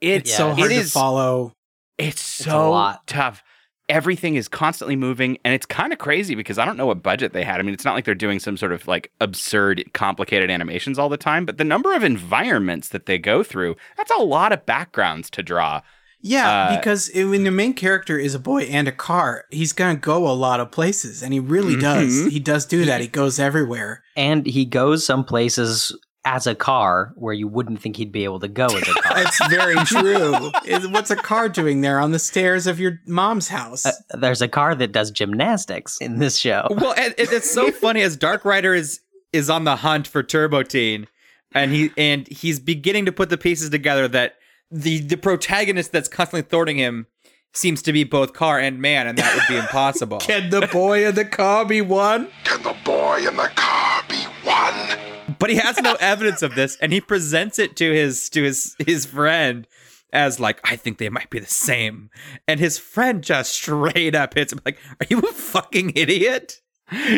It's 0.00 0.28
It's 0.30 0.36
so 0.36 0.50
it 0.50 0.58
hard 0.58 0.70
to 0.70 0.76
is- 0.76 0.92
follow. 0.92 1.52
It's 1.98 2.20
so 2.22 2.70
lot. 2.70 3.06
tough. 3.06 3.42
Everything 3.88 4.36
is 4.36 4.46
constantly 4.48 4.94
moving, 4.96 5.36
and 5.44 5.52
it's 5.52 5.66
kind 5.66 5.92
of 5.92 5.98
crazy 5.98 6.34
because 6.36 6.58
I 6.58 6.64
don't 6.64 6.76
know 6.76 6.86
what 6.86 7.02
budget 7.02 7.32
they 7.32 7.42
had. 7.42 7.58
I 7.58 7.62
mean, 7.62 7.74
it's 7.74 7.84
not 7.84 7.94
like 7.94 8.04
they're 8.04 8.14
doing 8.14 8.38
some 8.38 8.56
sort 8.56 8.72
of 8.72 8.86
like 8.86 9.10
absurd, 9.20 9.84
complicated 9.94 10.48
animations 10.50 10.98
all 10.98 11.08
the 11.08 11.16
time, 11.16 11.44
but 11.44 11.58
the 11.58 11.64
number 11.64 11.92
of 11.94 12.04
environments 12.04 12.88
that 12.90 13.06
they 13.06 13.18
go 13.18 13.42
through, 13.42 13.76
that's 13.96 14.12
a 14.12 14.22
lot 14.22 14.52
of 14.52 14.64
backgrounds 14.64 15.28
to 15.30 15.42
draw. 15.42 15.80
Yeah, 16.22 16.48
Uh, 16.68 16.76
because 16.76 17.08
it, 17.10 17.24
when 17.24 17.44
the 17.44 17.50
main 17.50 17.72
character 17.74 18.18
is 18.18 18.34
a 18.34 18.38
boy 18.38 18.62
and 18.64 18.86
a 18.88 18.92
car, 18.92 19.44
he's 19.50 19.72
gonna 19.72 19.96
go 19.96 20.28
a 20.28 20.32
lot 20.34 20.60
of 20.60 20.70
places, 20.70 21.22
and 21.22 21.32
he 21.32 21.40
really 21.40 21.76
does. 21.80 22.12
Mhm. 22.12 22.30
He 22.30 22.40
does 22.40 22.66
do 22.66 22.84
that. 22.84 23.00
He 23.00 23.06
goes 23.08 23.38
everywhere. 23.38 24.02
And 24.16 24.44
he 24.46 24.64
goes 24.64 25.04
some 25.06 25.24
places 25.24 25.96
as 26.26 26.46
a 26.46 26.54
car 26.54 27.12
where 27.16 27.32
you 27.32 27.48
wouldn't 27.48 27.80
think 27.80 27.96
he'd 27.96 28.12
be 28.12 28.24
able 28.24 28.38
to 28.40 28.48
go 28.48 28.66
as 28.66 28.82
a 28.86 28.92
car. 29.02 29.22
It's 29.22 29.46
very 29.48 29.76
true. 29.86 30.50
Is- 30.66 30.86
What's 30.86 31.10
a 31.10 31.16
car 31.16 31.48
doing 31.48 31.80
there 31.80 31.98
on 31.98 32.10
the 32.12 32.18
stairs 32.18 32.66
of 32.66 32.78
your 32.78 33.00
mom's 33.06 33.48
house? 33.48 33.86
Uh, 33.86 33.92
there's 34.18 34.42
a 34.42 34.48
car 34.48 34.74
that 34.74 34.92
does 34.92 35.10
gymnastics 35.10 35.96
in 36.02 36.18
this 36.18 36.36
show. 36.36 36.66
Well, 36.76 36.92
and, 36.98 37.14
and 37.16 37.28
it's 37.32 37.50
so 37.50 37.70
funny 37.84 38.02
as 38.02 38.16
Dark 38.16 38.44
Rider 38.44 38.74
is 38.74 39.00
is 39.32 39.48
on 39.48 39.64
the 39.64 39.76
hunt 39.76 40.06
for 40.06 40.22
Turbo 40.22 40.62
Teen, 40.64 41.06
and 41.54 41.72
he 41.72 41.90
and 41.96 42.28
he's 42.28 42.60
beginning 42.60 43.06
to 43.06 43.12
put 43.12 43.30
the 43.30 43.38
pieces 43.38 43.70
together 43.70 44.06
that 44.08 44.34
the 44.70 45.00
the 45.00 45.16
protagonist 45.16 45.92
that's 45.92 46.08
constantly 46.08 46.48
thwarting 46.48 46.76
him 46.76 47.06
seems 47.52 47.82
to 47.82 47.92
be 47.92 48.04
both 48.04 48.32
car 48.32 48.58
and 48.60 48.80
man, 48.80 49.06
and 49.06 49.18
that 49.18 49.34
would 49.34 49.52
be 49.52 49.58
impossible. 49.64 50.18
Can 50.18 50.50
the 50.50 50.68
boy 50.72 51.06
in 51.06 51.14
the 51.14 51.24
car 51.24 51.64
be 51.64 51.80
one? 51.80 52.28
Can 52.44 52.62
the 52.62 52.76
boy 52.84 53.26
in 53.26 53.36
the 53.36 53.50
car 53.54 54.02
be 54.08 54.22
one? 54.44 54.98
but 55.38 55.50
he 55.50 55.56
has 55.56 55.80
no 55.80 55.96
evidence 56.00 56.42
of 56.42 56.54
this, 56.54 56.76
and 56.80 56.92
he 56.92 57.00
presents 57.00 57.58
it 57.58 57.76
to 57.76 57.92
his 57.92 58.28
to 58.30 58.42
his 58.42 58.76
his 58.78 59.06
friend 59.06 59.66
as 60.12 60.40
like, 60.40 60.60
I 60.64 60.74
think 60.76 60.98
they 60.98 61.08
might 61.08 61.30
be 61.30 61.38
the 61.38 61.46
same, 61.46 62.10
and 62.48 62.58
his 62.58 62.78
friend 62.78 63.22
just 63.22 63.52
straight 63.52 64.14
up 64.14 64.34
hits 64.34 64.52
him 64.52 64.60
like, 64.64 64.78
"Are 65.00 65.06
you 65.08 65.18
a 65.20 65.32
fucking 65.32 65.92
idiot?" 65.96 66.60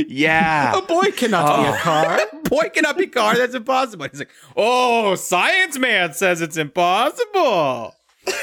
Yeah. 0.08 0.78
A 0.78 0.82
boy 0.82 1.10
cannot 1.12 1.56
be 1.58 1.68
a 1.68 1.72
oh. 1.72 1.78
car. 1.78 2.20
a 2.20 2.36
Boy 2.48 2.68
cannot 2.68 2.98
be 2.98 3.04
a 3.04 3.08
car. 3.08 3.34
That's 3.34 3.54
impossible. 3.54 4.06
He's 4.10 4.18
like, 4.18 4.30
oh, 4.56 5.14
science 5.14 5.78
man 5.78 6.12
says 6.12 6.40
it's 6.42 6.56
impossible. 6.56 7.94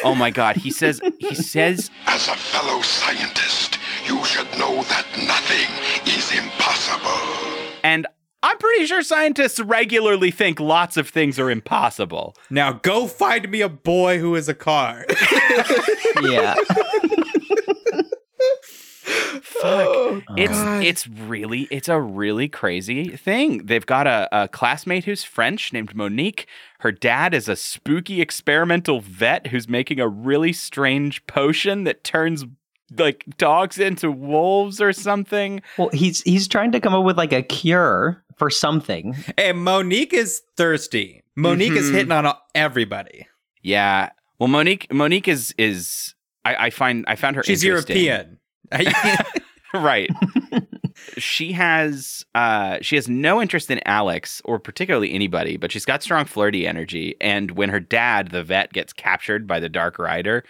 oh 0.04 0.16
my 0.16 0.32
god, 0.32 0.58
he 0.58 0.72
says 0.72 1.00
he 1.20 1.36
says 1.36 1.90
As 2.08 2.28
a 2.28 2.36
fellow 2.36 2.82
scientist, 2.82 3.78
you 4.08 4.24
should 4.26 4.50
know 4.58 4.84
that 4.84 5.06
nothing 5.26 5.70
is 6.12 6.36
impossible. 6.36 7.80
and 7.84 8.08
I'm 8.42 8.58
pretty 8.58 8.86
sure 8.86 9.02
scientists 9.02 9.60
regularly 9.60 10.32
think 10.32 10.60
lots 10.62 10.96
of 10.96 11.10
things 11.10 11.38
are 11.40 11.52
impossible. 11.52 12.36
Now 12.50 12.72
go 12.74 13.06
find 13.06 13.50
me 13.50 13.60
a 13.62 13.68
boy 13.70 14.20
who 14.20 14.36
is 14.36 14.48
a 14.48 14.54
car. 14.54 15.06
yeah. 16.22 16.56
Fuck. 19.42 20.24
it's 20.38 20.58
it's 20.86 21.08
really 21.08 21.68
it's 21.72 21.88
a 21.90 22.00
really 22.00 22.48
crazy 22.48 23.10
thing. 23.16 23.66
They've 23.66 23.86
got 23.86 24.08
a, 24.08 24.28
a 24.32 24.48
classmate 24.48 25.06
who's 25.06 25.24
French 25.24 25.74
named 25.74 25.96
Monique. 25.96 26.48
Her 26.80 26.92
dad 26.92 27.34
is 27.34 27.50
a 27.50 27.56
spooky 27.56 28.22
experimental 28.22 29.02
vet 29.02 29.48
who's 29.48 29.68
making 29.68 30.00
a 30.00 30.08
really 30.08 30.54
strange 30.54 31.26
potion 31.28 31.84
that 31.84 32.04
turns 32.04 32.46
like 32.98 33.26
dogs 33.38 33.78
into 33.80 34.12
wolves 34.12 34.82
or 34.82 34.94
something. 34.94 35.62
Well, 35.78 35.90
he's 35.94 36.22
he's 36.22 36.48
trying 36.48 36.72
to 36.74 36.80
come 36.80 36.94
up 36.94 37.04
with 37.04 37.18
like 37.18 37.34
a 37.34 37.42
cure 37.44 38.24
for 38.38 38.50
something. 38.50 39.16
and 39.38 39.64
Monique 39.64 40.14
is 40.14 40.42
thirsty. 40.58 41.24
Monique 41.36 41.74
is 41.74 41.90
Mhm. 41.90 41.94
hitting 41.94 42.12
on 42.12 42.34
everybody. 42.56 43.28
Yeah. 43.62 44.10
Well, 44.40 44.48
Monique 44.48 44.92
Monique 44.94 45.28
is 45.28 45.54
is 45.58 46.16
I, 46.46 46.56
I 46.68 46.70
find 46.70 47.04
I 47.08 47.16
found 47.16 47.36
her 47.36 47.44
She's 47.44 47.64
interesting. 47.64 47.98
European. 47.98 48.39
right. 49.74 50.10
she 51.18 51.52
has 51.54 52.26
uh 52.36 52.78
she 52.82 52.96
has 52.96 53.08
no 53.08 53.42
interest 53.42 53.70
in 53.72 53.80
Alex 53.86 54.42
or 54.46 54.60
particularly 54.60 55.14
anybody, 55.14 55.58
but 55.58 55.72
she's 55.72 55.86
got 55.86 56.04
strong 56.04 56.26
flirty 56.26 56.68
energy. 56.68 57.16
And 57.22 57.52
when 57.52 57.70
her 57.70 57.80
dad, 57.80 58.30
the 58.32 58.44
vet, 58.44 58.74
gets 58.74 58.94
captured 58.94 59.48
by 59.48 59.60
the 59.60 59.70
Dark 59.70 60.00
Rider, 60.00 60.44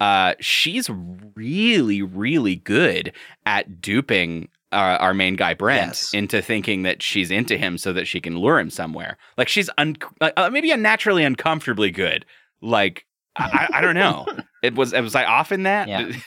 uh, 0.00 0.34
she's 0.40 0.90
really, 1.34 2.02
really 2.02 2.56
good 2.56 3.12
at 3.46 3.80
duping 3.80 4.48
uh, 4.72 4.98
our 5.00 5.14
main 5.14 5.36
guy 5.36 5.54
Brent 5.54 5.86
Yes. 5.88 6.12
into 6.12 6.42
thinking 6.42 6.82
that 6.82 7.02
she's 7.02 7.30
into 7.30 7.56
him 7.56 7.78
so 7.78 7.92
that 7.94 8.06
she 8.06 8.20
can 8.20 8.36
lure 8.38 8.58
him 8.58 8.68
somewhere. 8.68 9.16
Like 9.38 9.48
she's 9.48 9.70
un- 9.78 9.96
uh, 10.20 10.50
maybe 10.52 10.70
unnaturally 10.70 11.24
uncomfortably 11.24 11.90
good. 11.90 12.26
Like 12.60 13.06
I, 13.36 13.68
I 13.72 13.78
I 13.78 13.80
don't 13.80 13.94
know. 13.94 14.26
It 14.62 14.74
was 14.74 14.92
it 14.92 15.00
was 15.00 15.14
I 15.14 15.24
off 15.24 15.52
in 15.52 15.62
that. 15.62 15.86
Yeah. 15.88 16.10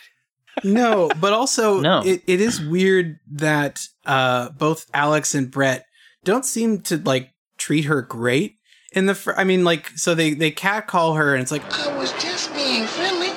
no, 0.63 1.09
but 1.19 1.33
also 1.33 1.79
No. 1.81 2.01
It, 2.05 2.23
it 2.27 2.41
is 2.41 2.61
weird 2.61 3.19
that 3.33 3.79
uh, 4.05 4.49
both 4.49 4.85
Alex 4.93 5.33
and 5.35 5.49
Brett 5.51 5.85
don't 6.23 6.45
seem 6.45 6.81
to 6.83 6.97
like 6.97 7.31
treat 7.57 7.85
her 7.85 8.01
great 8.01 8.57
in 8.93 9.05
the. 9.05 9.15
Fr- 9.15 9.33
I 9.37 9.43
mean, 9.43 9.63
like, 9.63 9.89
so 9.97 10.15
they 10.15 10.33
they 10.33 10.51
catcall 10.51 11.13
her, 11.15 11.33
and 11.33 11.41
it's 11.41 11.51
like, 11.51 11.63
I 11.87 11.97
was 11.97 12.11
just 12.13 12.53
being 12.53 12.85
friendly. 12.85 13.29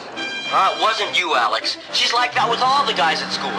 Uh, 0.55 0.75
it 0.77 0.83
wasn't 0.83 1.18
you, 1.18 1.35
Alex. 1.35 1.79
She's 1.95 2.12
like 2.12 2.35
that 2.35 2.51
with 2.51 2.61
all 2.61 2.85
the 2.87 2.93
guys 2.93 3.23
at 3.23 3.31
school. 3.31 3.51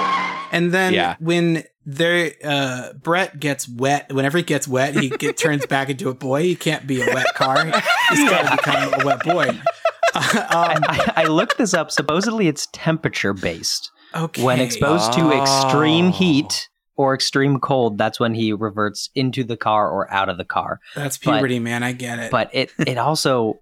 and 0.51 0.72
then 0.72 0.93
Yeah. 0.93 1.16
when 1.20 1.64
they 1.88 2.36
uh, 2.43 2.93
Brett 2.93 3.39
gets 3.39 3.68
wet, 3.68 4.14
whenever 4.14 4.38
he 4.38 4.43
gets 4.43 4.68
wet, 4.68 4.95
he 4.95 5.09
get, 5.09 5.36
turns 5.38 5.66
back 5.66 5.89
into 5.89 6.09
a 6.09 6.14
boy. 6.14 6.43
He 6.43 6.55
can't 6.55 6.86
be 6.86 7.01
a 7.01 7.05
wet 7.14 7.34
car. 7.34 7.66
He's 7.66 8.30
got 8.30 8.47
to 8.49 8.55
become 8.57 8.93
a 9.01 9.05
wet 9.05 9.24
boy. 9.24 9.49
I, 10.16 10.76
um, 10.76 10.84
I, 10.88 11.14
I 11.18 11.24
looked 11.26 11.57
this 11.57 11.74
up. 11.74 11.91
Supposedly, 11.91 12.47
it's 12.47 12.68
temperature 12.74 13.34
based. 13.34 13.91
Okay. 14.16 14.43
When 14.43 14.59
exposed 14.59 15.14
to 15.14 15.32
extreme 15.32 16.07
Oh. 16.07 16.11
heat 16.11 16.70
or 16.95 17.16
extreme 17.16 17.59
cold, 17.59 17.97
that's 17.97 18.20
when 18.20 18.36
he 18.36 18.53
reverts 18.53 19.09
into 19.16 19.43
the 19.43 19.57
car 19.57 19.89
or 19.89 20.11
out 20.14 20.30
of 20.30 20.38
the 20.38 20.45
car. 20.45 20.80
That's 20.95 21.18
But- 21.18 21.34
puberty, 21.34 21.59
man. 21.59 21.82
I 21.84 21.93
get 21.93 22.20
it. 22.20 22.32
But 22.32 22.49
it 22.53 22.72
it 22.86 22.97
also 23.09 23.61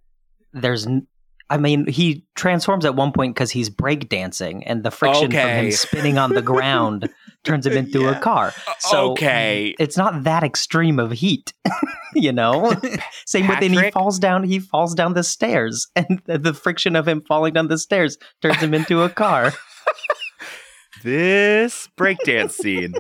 there's 0.54 0.86
n- 0.86 1.08
I 1.50 1.58
mean 1.58 1.88
he 1.88 2.26
transforms 2.36 2.84
at 2.86 2.96
one 2.96 3.12
point 3.14 3.34
because 3.36 3.52
he's 3.52 3.70
breakdancing 3.70 4.64
and 4.66 4.84
the 4.84 4.92
friction 4.92 5.32
from 5.32 5.40
him 5.40 5.72
spinning 5.72 6.18
on 6.18 6.34
the 6.34 6.42
ground 6.42 7.10
turns 7.44 7.66
him 7.66 7.74
into 7.74 8.08
a 8.08 8.16
car. 8.20 8.54
So 8.80 9.10
mm, 9.10 9.12
okay. 9.12 9.76
it's 9.80 9.98
not 9.98 10.24
that 10.24 10.44
extreme 10.44 11.00
of 11.00 11.12
heat, 11.12 11.54
you 12.16 12.32
know. 12.32 12.74
Same 13.26 13.48
with 13.48 13.62
and 13.62 13.74
he 13.74 13.92
falls 13.92 14.20
down. 14.20 14.44
He 14.44 14.60
falls 14.60 14.94
down 14.94 15.14
the 15.14 15.24
stairs, 15.24 15.88
and 15.96 16.22
the, 16.26 16.38
the 16.38 16.54
friction 16.54 16.96
of 16.96 17.08
him 17.08 17.22
falling 17.28 17.54
down 17.54 17.68
the 17.68 17.78
stairs 17.78 18.18
turns 18.42 18.58
him 18.58 18.74
into 18.74 19.02
a 19.02 19.10
car. 19.10 19.54
this 21.04 21.90
breakdance 21.98 22.52
scene. 22.52 22.94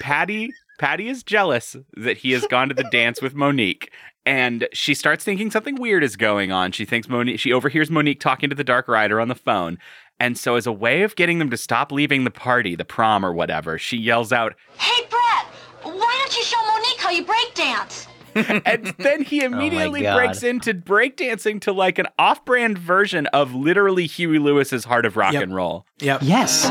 Patty 0.00 0.50
Patty 0.78 1.08
is 1.08 1.22
jealous 1.22 1.76
that 1.96 2.18
he 2.18 2.32
has 2.32 2.44
gone 2.48 2.68
to 2.68 2.74
the 2.74 2.88
dance 2.90 3.22
with 3.22 3.36
Monique. 3.36 3.92
And 4.24 4.68
she 4.72 4.94
starts 4.94 5.24
thinking 5.24 5.50
something 5.50 5.76
weird 5.76 6.02
is 6.02 6.16
going 6.16 6.50
on. 6.50 6.72
She 6.72 6.84
thinks 6.84 7.08
Monique, 7.08 7.38
she 7.38 7.52
overhears 7.52 7.90
Monique 7.90 8.18
talking 8.18 8.50
to 8.50 8.56
the 8.56 8.64
Dark 8.64 8.88
Rider 8.88 9.20
on 9.20 9.28
the 9.28 9.36
phone. 9.36 9.78
And 10.22 10.38
so, 10.38 10.54
as 10.54 10.68
a 10.68 10.72
way 10.72 11.02
of 11.02 11.16
getting 11.16 11.40
them 11.40 11.50
to 11.50 11.56
stop 11.56 11.90
leaving 11.90 12.22
the 12.22 12.30
party, 12.30 12.76
the 12.76 12.84
prom 12.84 13.26
or 13.26 13.32
whatever, 13.32 13.76
she 13.76 13.96
yells 13.96 14.32
out, 14.32 14.54
Hey, 14.78 15.04
Brett, 15.10 15.46
why 15.82 16.16
don't 16.20 16.36
you 16.36 16.44
show 16.44 16.64
Monique 16.64 17.00
how 17.00 17.10
you 17.10 17.24
break 17.24 17.52
dance? 17.54 18.06
and 18.36 18.94
then 18.98 19.22
he 19.24 19.42
oh 19.42 19.46
immediately 19.46 20.02
God. 20.02 20.14
breaks 20.16 20.44
into 20.44 20.74
breakdancing 20.74 21.60
to 21.62 21.72
like 21.72 21.98
an 21.98 22.06
off-brand 22.20 22.78
version 22.78 23.26
of 23.26 23.52
literally 23.52 24.06
Huey 24.06 24.38
Lewis's 24.38 24.84
Heart 24.84 25.06
of 25.06 25.16
Rock 25.16 25.32
Yep. 25.32 25.42
and 25.42 25.54
Roll. 25.56 25.86
Yep. 25.98 26.20
Yes. 26.22 26.62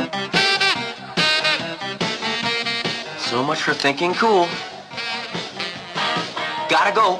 So 3.29 3.43
much 3.43 3.61
for 3.61 3.73
thinking 3.73 4.13
cool. 4.13 4.47
Gotta 6.69 6.95
go. 6.95 7.19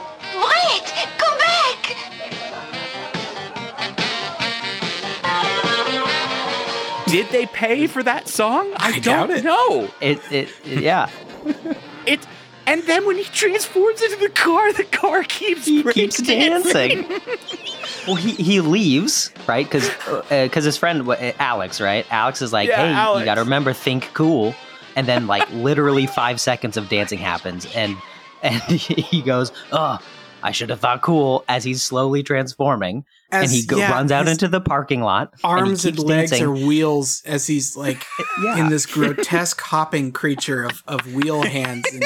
Did 7.12 7.30
they 7.30 7.46
pay 7.46 7.88
for 7.88 8.02
that 8.04 8.28
song? 8.28 8.72
I, 8.78 9.00
doubt 9.00 9.28
don't 9.30 9.38
it. 9.40 9.44
know. 9.44 9.90
It, 10.00 10.20
it, 10.32 10.50
yeah. 10.66 11.10
It 12.08 12.26
and 12.66 12.82
then 12.84 13.06
when 13.06 13.16
he 13.18 13.24
transforms 13.26 14.02
into 14.02 14.18
the 14.18 14.30
car, 14.30 14.74
the 14.74 14.86
car 14.86 15.24
keeps 15.24 15.66
He 15.66 15.84
break 15.84 15.94
keeps 15.94 16.18
dancing. 16.22 17.08
well, 18.08 18.16
he, 18.16 18.32
he 18.32 18.60
leaves, 18.62 19.32
right? 19.48 19.66
Because 19.66 19.90
because 20.30 20.64
his 20.64 20.78
friend 20.78 21.08
uh, 21.08 21.32
Alex, 21.38 21.80
right? 21.80 22.06
Alex 22.12 22.42
is 22.42 22.52
like, 22.52 22.70
Yeah, 22.70 22.88
hey, 22.88 22.94
Alex. 22.94 23.20
you 23.20 23.26
got 23.26 23.36
to 23.36 23.42
remember, 23.42 23.74
think 23.74 24.12
cool. 24.14 24.56
And 24.96 25.08
then 25.08 25.28
like 25.28 25.48
literally 25.52 26.08
five 26.08 26.40
seconds 26.42 26.76
of 26.78 26.90
dancing 26.90 27.20
happens, 27.20 27.66
and 27.76 27.96
and 28.44 28.62
he 28.64 29.22
goes, 29.22 29.52
oh, 29.72 30.00
I 30.44 30.52
should 30.52 30.70
have 30.70 30.80
thought 30.80 31.02
cool 31.02 31.44
as 31.48 31.64
he's 31.64 31.84
slowly 31.84 32.24
transforming, 32.24 33.06
and 33.32 33.50
he 33.50 33.66
go, 33.66 33.78
yeah, 33.78 33.92
runs 33.92 34.12
out 34.12 34.28
into 34.28 34.48
the 34.48 34.62
parking 34.62 35.02
lot. 35.02 35.34
Arms 35.44 35.86
and, 35.86 35.98
and, 35.98 36.08
legs 36.08 36.32
dancing. 36.32 36.48
are 36.48 36.52
wheels 36.52 37.22
as 37.26 37.48
he's 37.48 37.76
like 37.78 38.06
Yeah. 38.44 38.58
in 38.60 38.70
this 38.70 38.86
grotesque 38.86 39.60
hopping 39.66 40.12
creature 40.12 40.64
of, 40.64 40.84
of 40.88 41.14
wheel 41.14 41.42
hands. 41.44 41.86
And, 41.94 42.04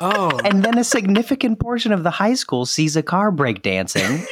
oh, 0.00 0.38
And 0.44 0.62
then 0.64 0.78
a 0.78 0.84
significant 0.84 1.60
portion 1.60 1.92
of 1.92 2.02
the 2.02 2.10
high 2.10 2.34
school 2.34 2.66
sees 2.66 2.96
a 2.96 3.02
car 3.02 3.30
break 3.30 3.62
dancing. 3.62 4.26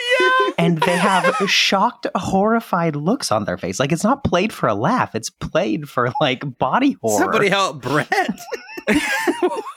And 0.59 0.81
they 0.81 0.97
have 0.97 1.35
shocked, 1.51 2.07
horrified 2.15 2.97
looks 2.97 3.31
on 3.31 3.45
their 3.45 3.59
face. 3.59 3.79
Like 3.79 3.93
it's 3.93 4.03
not 4.05 4.25
played 4.25 4.53
for 4.55 4.69
a 4.69 4.75
laugh, 4.75 5.15
it's 5.15 5.29
played 5.29 5.87
for 5.89 6.11
like 6.21 6.59
body 6.59 6.97
horror. 7.03 7.25
Somebody 7.25 7.51
help 7.51 7.83
Brett. 7.83 8.11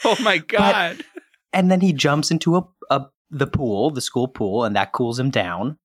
Oh 0.06 0.16
my 0.22 0.38
god. 0.38 1.04
and 1.52 1.70
then 1.70 1.82
he 1.82 1.92
jumps 1.94 2.32
into 2.32 2.56
a, 2.56 2.68
a 2.90 3.06
the 3.32 3.48
pool, 3.48 3.92
the 3.92 4.02
school 4.02 4.28
pool, 4.28 4.64
and 4.64 4.76
that 4.76 4.92
cools 4.92 5.20
him 5.20 5.30
down. 5.30 5.78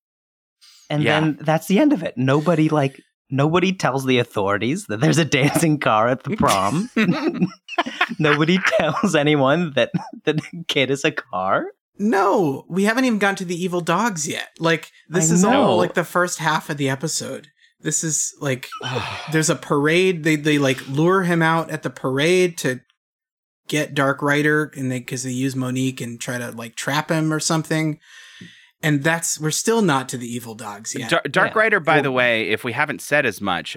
And 0.90 1.02
Yeah. 1.02 1.20
then 1.20 1.38
that's 1.40 1.66
the 1.66 1.78
end 1.78 1.92
of 1.92 2.02
it. 2.02 2.14
Nobody 2.16 2.68
like 2.68 3.00
nobody 3.30 3.72
tells 3.72 4.04
the 4.04 4.18
authorities 4.18 4.86
that 4.86 5.00
there's 5.00 5.18
a 5.18 5.24
dancing 5.24 5.78
car 5.78 6.08
at 6.08 6.22
the 6.24 6.36
prom. 6.36 6.90
nobody 8.18 8.58
tells 8.78 9.14
anyone 9.14 9.72
that 9.74 9.90
that 10.24 10.36
the 10.36 10.64
kid 10.68 10.90
is 10.90 11.04
a 11.04 11.10
car. 11.10 11.66
no, 11.98 12.64
we 12.68 12.84
haven't 12.84 13.04
even 13.04 13.18
gotten 13.18 13.36
to 13.36 13.44
the 13.44 13.54
evil 13.62 13.80
dogs 13.80 14.26
yet. 14.28 14.48
Like, 14.58 14.90
this 15.08 15.30
I 15.30 15.34
is 15.34 15.42
know. 15.42 15.62
all 15.62 15.76
like 15.76 15.94
the 15.94 16.04
first 16.04 16.38
half 16.38 16.68
of 16.70 16.76
the 16.76 16.88
episode. 16.90 17.48
This 17.80 18.02
is 18.02 18.34
like, 18.40 18.68
there's 19.32 19.50
a 19.50 19.54
parade. 19.56 20.24
They, 20.24 20.36
they 20.36 20.58
like 20.58 20.86
lure 20.88 21.22
him 21.22 21.40
out 21.42 21.70
at 21.70 21.82
the 21.82 21.90
parade 21.90 22.58
to 22.58 22.80
get 23.68 23.94
Dark 23.94 24.22
Rider 24.22 24.72
and 24.76 24.90
they, 24.90 25.00
cause 25.00 25.22
they 25.22 25.30
use 25.30 25.56
Monique 25.56 26.00
and 26.00 26.20
try 26.20 26.38
to 26.38 26.50
like 26.50 26.74
trap 26.76 27.10
him 27.10 27.32
or 27.32 27.40
something. 27.40 27.98
And 28.82 29.02
that's, 29.02 29.40
we're 29.40 29.50
still 29.50 29.80
not 29.80 30.08
to 30.10 30.18
the 30.18 30.26
evil 30.26 30.54
dogs 30.54 30.94
yet. 30.94 31.08
Dar- 31.10 31.22
Dark 31.30 31.54
Yeah. 31.54 31.58
Rider, 31.60 31.80
by 31.80 32.02
the 32.02 32.12
way, 32.12 32.50
if 32.50 32.64
we 32.64 32.72
haven't 32.72 33.00
said 33.00 33.24
as 33.24 33.40
much, 33.40 33.76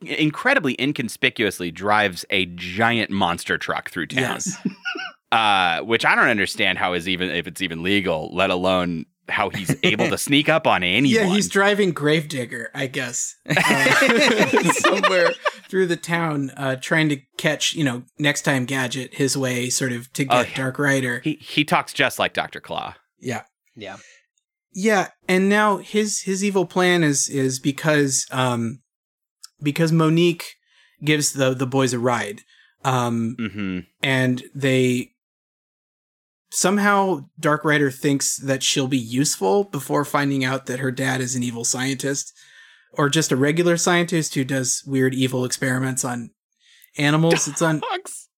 incredibly 0.00 0.74
inconspicuously 0.80 1.70
drives 1.70 2.24
a 2.30 2.46
giant 2.46 3.10
monster 3.10 3.58
truck 3.58 3.90
through 3.90 4.06
town. 4.06 4.22
Yes. 4.22 4.56
uh, 5.32 5.80
which 5.80 6.04
I 6.04 6.14
don't 6.14 6.28
understand 6.28 6.78
how 6.78 6.94
is 6.94 7.08
even 7.08 7.30
if 7.30 7.46
it's 7.46 7.60
even 7.60 7.82
legal, 7.82 8.34
let 8.34 8.50
alone 8.50 9.04
how 9.28 9.50
he's 9.50 9.74
able 9.82 10.08
to 10.08 10.18
sneak 10.18 10.48
up 10.48 10.66
on 10.66 10.82
anyone. 10.82 11.28
Yeah, 11.28 11.34
he's 11.34 11.48
driving 11.48 11.92
Gravedigger, 11.92 12.70
I 12.74 12.86
guess, 12.86 13.36
uh, 13.48 14.72
somewhere 14.72 15.30
through 15.68 15.86
the 15.86 15.96
town, 15.96 16.50
uh, 16.56 16.76
trying 16.76 17.08
to 17.08 17.16
catch, 17.36 17.74
you 17.74 17.84
know, 17.84 18.04
next 18.18 18.42
time 18.42 18.64
Gadget 18.64 19.14
his 19.14 19.36
way, 19.36 19.68
sort 19.70 19.92
of 19.92 20.12
to 20.14 20.24
Oh, 20.28 20.42
get 20.44 20.54
Dark 20.54 20.78
Rider. 20.78 21.20
he 21.24 21.34
he 21.34 21.64
talks 21.64 21.92
just 21.92 22.18
like 22.18 22.32
Doctor 22.32 22.60
Claw. 22.60 22.94
Yeah, 23.18 23.42
Yeah. 23.74 23.96
yeah, 24.72 25.08
and 25.28 25.48
now 25.48 25.78
his 25.78 26.22
his 26.22 26.42
evil 26.44 26.66
plan 26.66 27.02
is 27.04 27.28
is 27.28 27.58
because 27.58 28.26
um 28.30 28.80
because 29.62 29.90
Monique 29.92 30.44
gives 31.04 31.32
the 31.32 31.54
the 31.54 31.66
boys 31.66 31.92
a 31.92 31.98
ride, 31.98 32.40
um, 32.84 33.36
Mm-hmm. 33.38 33.78
and 34.02 34.42
they 34.54 35.12
somehow 36.50 37.28
Dark 37.38 37.64
Rider 37.64 37.90
thinks 37.90 38.36
that 38.38 38.62
she'll 38.62 38.86
be 38.88 38.98
useful 38.98 39.64
before 39.64 40.04
finding 40.04 40.44
out 40.44 40.66
that 40.66 40.78
her 40.80 40.90
dad 40.90 41.20
is 41.20 41.34
an 41.34 41.42
evil 41.42 41.64
scientist 41.64 42.32
or 42.96 43.08
just 43.08 43.32
a 43.32 43.36
regular 43.36 43.76
scientist 43.76 44.34
who 44.34 44.44
does 44.44 44.82
weird 44.86 45.14
evil 45.14 45.44
experiments 45.44 46.04
on 46.04 46.30
animals. 46.98 47.46
It's 47.48 47.62
on 47.62 47.80
dogs. 47.80 48.28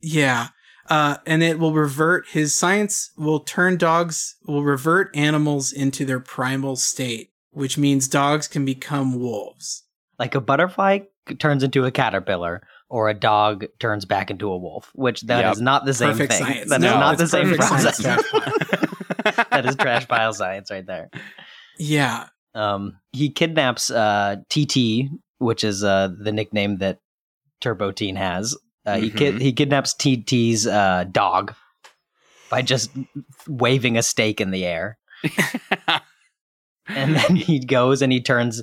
Yeah. 0.00 0.48
Uh, 0.88 1.16
and 1.26 1.42
it 1.42 1.58
will 1.58 1.72
revert 1.72 2.28
his 2.28 2.54
science 2.54 3.10
will 3.16 3.40
turn 3.40 3.76
dogs 3.76 4.36
will 4.46 4.62
revert 4.62 5.14
animals 5.16 5.72
into 5.72 6.04
their 6.04 6.20
primal 6.20 6.76
state, 6.76 7.32
which 7.50 7.76
means 7.76 8.06
dogs 8.06 8.46
can 8.46 8.64
become 8.64 9.18
wolves. 9.18 9.82
Like 10.18 10.34
a 10.36 10.40
butterfly 10.40 11.00
turns 11.38 11.64
into 11.64 11.84
a 11.84 11.90
caterpillar, 11.90 12.62
or 12.88 13.08
a 13.08 13.14
dog 13.14 13.64
turns 13.80 14.04
back 14.04 14.30
into 14.30 14.48
a 14.48 14.56
wolf, 14.56 14.92
which 14.94 15.22
that 15.22 15.44
is 15.52 15.58
Yep. 15.58 15.64
not 15.64 15.84
the 15.86 15.92
same 15.94 16.12
Perfect 16.12 16.32
thing. 16.34 16.44
science. 16.44 16.70
That 16.70 16.76
is 16.76 16.84
No, 16.84 17.00
not 17.00 17.18
the 17.18 17.26
same 17.26 17.52
process. 17.52 17.98
that 19.50 19.66
is 19.66 19.74
trash 19.74 20.06
pile 20.06 20.32
science 20.32 20.70
right 20.70 20.86
there. 20.86 21.10
Yeah. 21.78 22.26
Um, 22.56 22.98
he 23.12 23.30
kidnaps 23.30 23.90
uh, 23.90 24.36
TT, 24.48 25.10
which 25.38 25.62
is 25.62 25.84
uh, 25.84 26.08
the 26.18 26.32
nickname 26.32 26.78
that 26.78 26.98
Turbo 27.60 27.90
Teen 27.92 28.16
has. 28.16 28.56
Uh, 28.84 28.96
He 28.98 29.10
kid- 29.10 29.34
Mhm. 29.36 29.40
he 29.42 29.52
kidnaps 29.52 29.94
TT's 29.94 30.66
uh, 30.66 31.04
dog 31.10 31.54
by 32.50 32.62
just 32.62 32.90
waving 33.48 33.96
a 33.98 34.02
steak 34.02 34.40
in 34.40 34.50
the 34.52 34.64
air, 34.64 34.96
and 36.88 37.16
then 37.16 37.36
he 37.36 37.58
goes 37.58 38.02
and 38.02 38.12
he 38.12 38.20
turns 38.20 38.62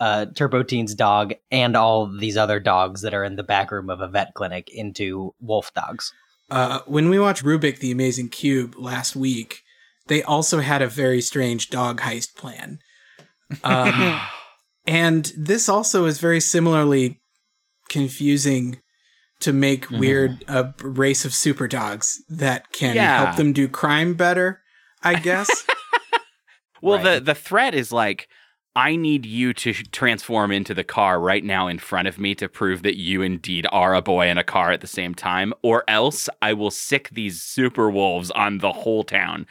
uh, 0.00 0.26
Turbo 0.34 0.62
Teen's 0.62 0.94
dog 0.94 1.34
and 1.50 1.76
all 1.76 2.06
these 2.06 2.36
other 2.36 2.60
dogs 2.60 3.02
that 3.02 3.14
are 3.14 3.24
in 3.24 3.36
the 3.36 3.42
back 3.42 3.70
room 3.70 3.90
of 3.90 4.00
a 4.00 4.08
vet 4.08 4.34
clinic 4.34 4.68
into 4.72 5.34
wolf 5.40 5.72
dogs. 5.74 6.12
Uh, 6.50 6.80
when 6.86 7.08
we 7.08 7.18
watched 7.18 7.44
Rubik 7.44 7.78
the 7.78 7.90
Amazing 7.90 8.28
Cube 8.28 8.74
last 8.76 9.16
week, 9.16 9.62
they 10.08 10.22
also 10.22 10.60
had 10.60 10.82
a 10.82 10.88
very 10.88 11.20
strange 11.20 11.70
dog 11.70 12.00
heist 12.00 12.36
plan. 12.36 12.78
Um, 13.62 14.20
and 14.86 15.32
this 15.36 15.68
also 15.68 16.06
is 16.06 16.18
very 16.18 16.40
similarly 16.40 17.20
confusing 17.88 18.80
to 19.40 19.52
make 19.52 19.86
Mm-hmm. 19.86 19.98
weird 19.98 20.44
a 20.48 20.72
race 20.82 21.24
of 21.24 21.34
super 21.34 21.68
dogs 21.68 22.22
that 22.28 22.72
can 22.72 22.96
Yeah. 22.96 23.24
help 23.24 23.36
them 23.36 23.52
do 23.52 23.68
crime 23.68 24.14
better, 24.14 24.60
I 25.02 25.14
guess. 25.20 25.50
Well, 26.82 26.98
the 27.02 27.20
the 27.20 27.34
threat 27.34 27.74
is 27.74 27.92
like, 27.92 28.28
I 28.76 28.96
need 28.96 29.24
you 29.24 29.52
to 29.54 29.72
transform 29.72 30.50
into 30.50 30.74
the 30.74 30.84
car 30.84 31.18
right 31.20 31.44
now 31.44 31.66
in 31.68 31.78
front 31.78 32.08
of 32.08 32.18
me 32.18 32.34
to 32.36 32.48
prove 32.48 32.82
that 32.82 32.98
you 32.98 33.22
indeed 33.22 33.66
are 33.72 33.94
a 33.94 34.02
boy 34.02 34.28
in 34.28 34.36
a 34.36 34.44
car 34.44 34.70
at 34.70 34.80
the 34.80 34.86
same 34.86 35.14
time, 35.14 35.54
or 35.62 35.84
else 35.88 36.28
I 36.42 36.52
will 36.52 36.70
sick 36.70 37.08
these 37.12 37.40
super 37.42 37.88
wolves 37.90 38.30
on 38.32 38.58
the 38.58 38.72
whole 38.72 39.04
town. 39.04 39.46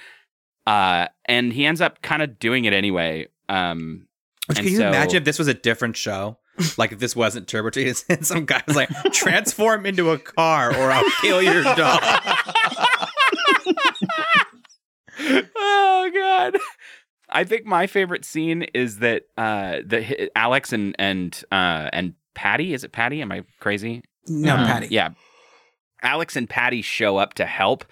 Uh, 0.67 1.07
and 1.25 1.53
he 1.53 1.65
ends 1.65 1.81
up 1.81 2.01
kind 2.01 2.21
of 2.21 2.37
doing 2.39 2.65
it 2.65 2.73
anyway. 2.73 3.27
Um, 3.49 4.07
Which, 4.47 4.57
and 4.59 4.65
can 4.67 4.73
you 4.73 4.79
so- 4.79 4.87
imagine 4.89 5.17
if 5.17 5.23
this 5.25 5.39
was 5.39 5.47
a 5.47 5.53
different 5.53 5.97
show? 5.97 6.37
Like 6.77 6.91
if 6.91 6.99
this 6.99 7.15
wasn't 7.15 7.47
Turbo 7.47 7.71
Teen, 7.71 7.93
and 8.09 8.25
some 8.25 8.45
guy 8.45 8.61
was 8.67 8.75
like, 8.75 8.89
transform 9.11 9.85
into 9.87 10.11
a 10.11 10.19
car 10.19 10.69
or 10.75 10.91
I'll 10.91 11.09
kill 11.21 11.41
your 11.41 11.63
dog. 11.75 11.99
oh 15.55 16.11
god. 16.13 16.57
I 17.29 17.43
think 17.43 17.65
my 17.65 17.87
favorite 17.87 18.25
scene 18.25 18.63
is 18.73 18.99
that 18.99 19.23
uh 19.37 19.77
the 19.85 20.29
Alex 20.37 20.73
and 20.73 20.95
and 20.99 21.43
uh 21.51 21.89
and 21.91 22.13
Patty, 22.35 22.73
is 22.73 22.83
it 22.83 22.91
Patty? 22.91 23.21
Am 23.21 23.31
I 23.31 23.43
crazy? 23.59 24.03
No, 24.27 24.55
Mhm. 24.55 24.65
Patty. 24.67 24.87
Yeah. 24.91 25.09
Alex 26.01 26.35
and 26.35 26.49
Patty 26.49 26.81
show 26.81 27.17
up 27.17 27.33
to 27.35 27.45
help 27.45 27.85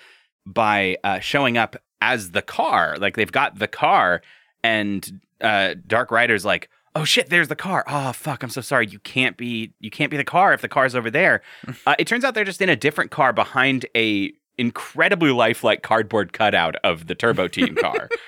by 0.46 0.98
uh, 1.04 1.20
showing 1.20 1.58
up 1.58 1.76
as 2.02 2.32
the 2.32 2.42
car. 2.42 2.98
Like 3.00 3.16
they've 3.16 3.32
got 3.32 3.58
the 3.60 3.68
car, 3.68 4.22
and 4.64 5.22
uh, 5.42 5.76
Dark 5.88 6.12
Rider's 6.12 6.46
like, 6.46 6.70
oh 6.96 7.04
shit, 7.04 7.30
there's 7.30 7.48
the 7.48 7.56
car. 7.56 7.84
Oh 7.88 8.12
fuck, 8.14 8.44
I'm 8.44 8.50
so 8.50 8.62
sorry. 8.62 8.88
You 8.88 9.00
can't 9.00 9.38
be 9.38 9.74
you 9.80 9.90
can't 9.90 10.12
be 10.12 10.18
the 10.18 10.24
car 10.24 10.54
if 10.54 10.62
the 10.62 10.68
car's 10.68 10.96
over 10.96 11.10
there. 11.10 11.42
uh, 11.88 11.96
it 11.98 12.06
turns 12.08 12.24
out 12.24 12.34
they're 12.34 12.44
just 12.44 12.62
in 12.62 12.70
a 12.70 12.76
different 12.76 13.12
car 13.12 13.34
behind 13.34 13.86
a 13.96 14.32
incredibly 14.58 15.32
lifelike 15.32 15.82
cardboard 15.82 16.34
cutout 16.34 16.76
of 16.84 17.08
the 17.08 17.16
Turbo 17.16 17.48
Teen 17.48 17.76
car. 17.76 18.10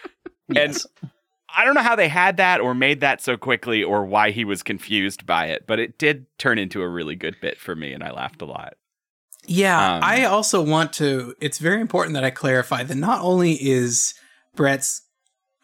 And 0.55 0.77
I 1.55 1.63
don't 1.63 1.73
know 1.73 1.81
how 1.81 1.95
they 1.95 2.09
had 2.09 2.37
that 2.37 2.59
or 2.59 2.75
made 2.75 2.99
that 2.99 3.21
so 3.21 3.37
quickly 3.37 3.81
or 3.83 4.05
why 4.05 4.31
he 4.31 4.43
was 4.43 4.61
confused 4.61 5.25
by 5.25 5.47
it, 5.47 5.65
but 5.65 5.79
it 5.79 5.97
did 5.97 6.25
turn 6.37 6.59
into 6.59 6.81
a 6.81 6.87
really 6.87 7.15
good 7.15 7.37
bit 7.41 7.57
for 7.57 7.75
me 7.75 7.93
and 7.93 8.03
I 8.03 8.11
laughed 8.11 8.41
a 8.41 8.45
lot. 8.45 8.73
Yeah, 9.45 9.95
Um, 9.95 10.03
I 10.03 10.25
also 10.25 10.61
want 10.61 10.93
to. 10.93 11.33
It's 11.39 11.59
very 11.59 11.79
important 11.81 12.13
that 12.15 12.23
I 12.23 12.29
clarify 12.29 12.83
that 12.83 12.95
not 12.95 13.21
only 13.21 13.53
is 13.53 14.13
Brett's 14.55 15.01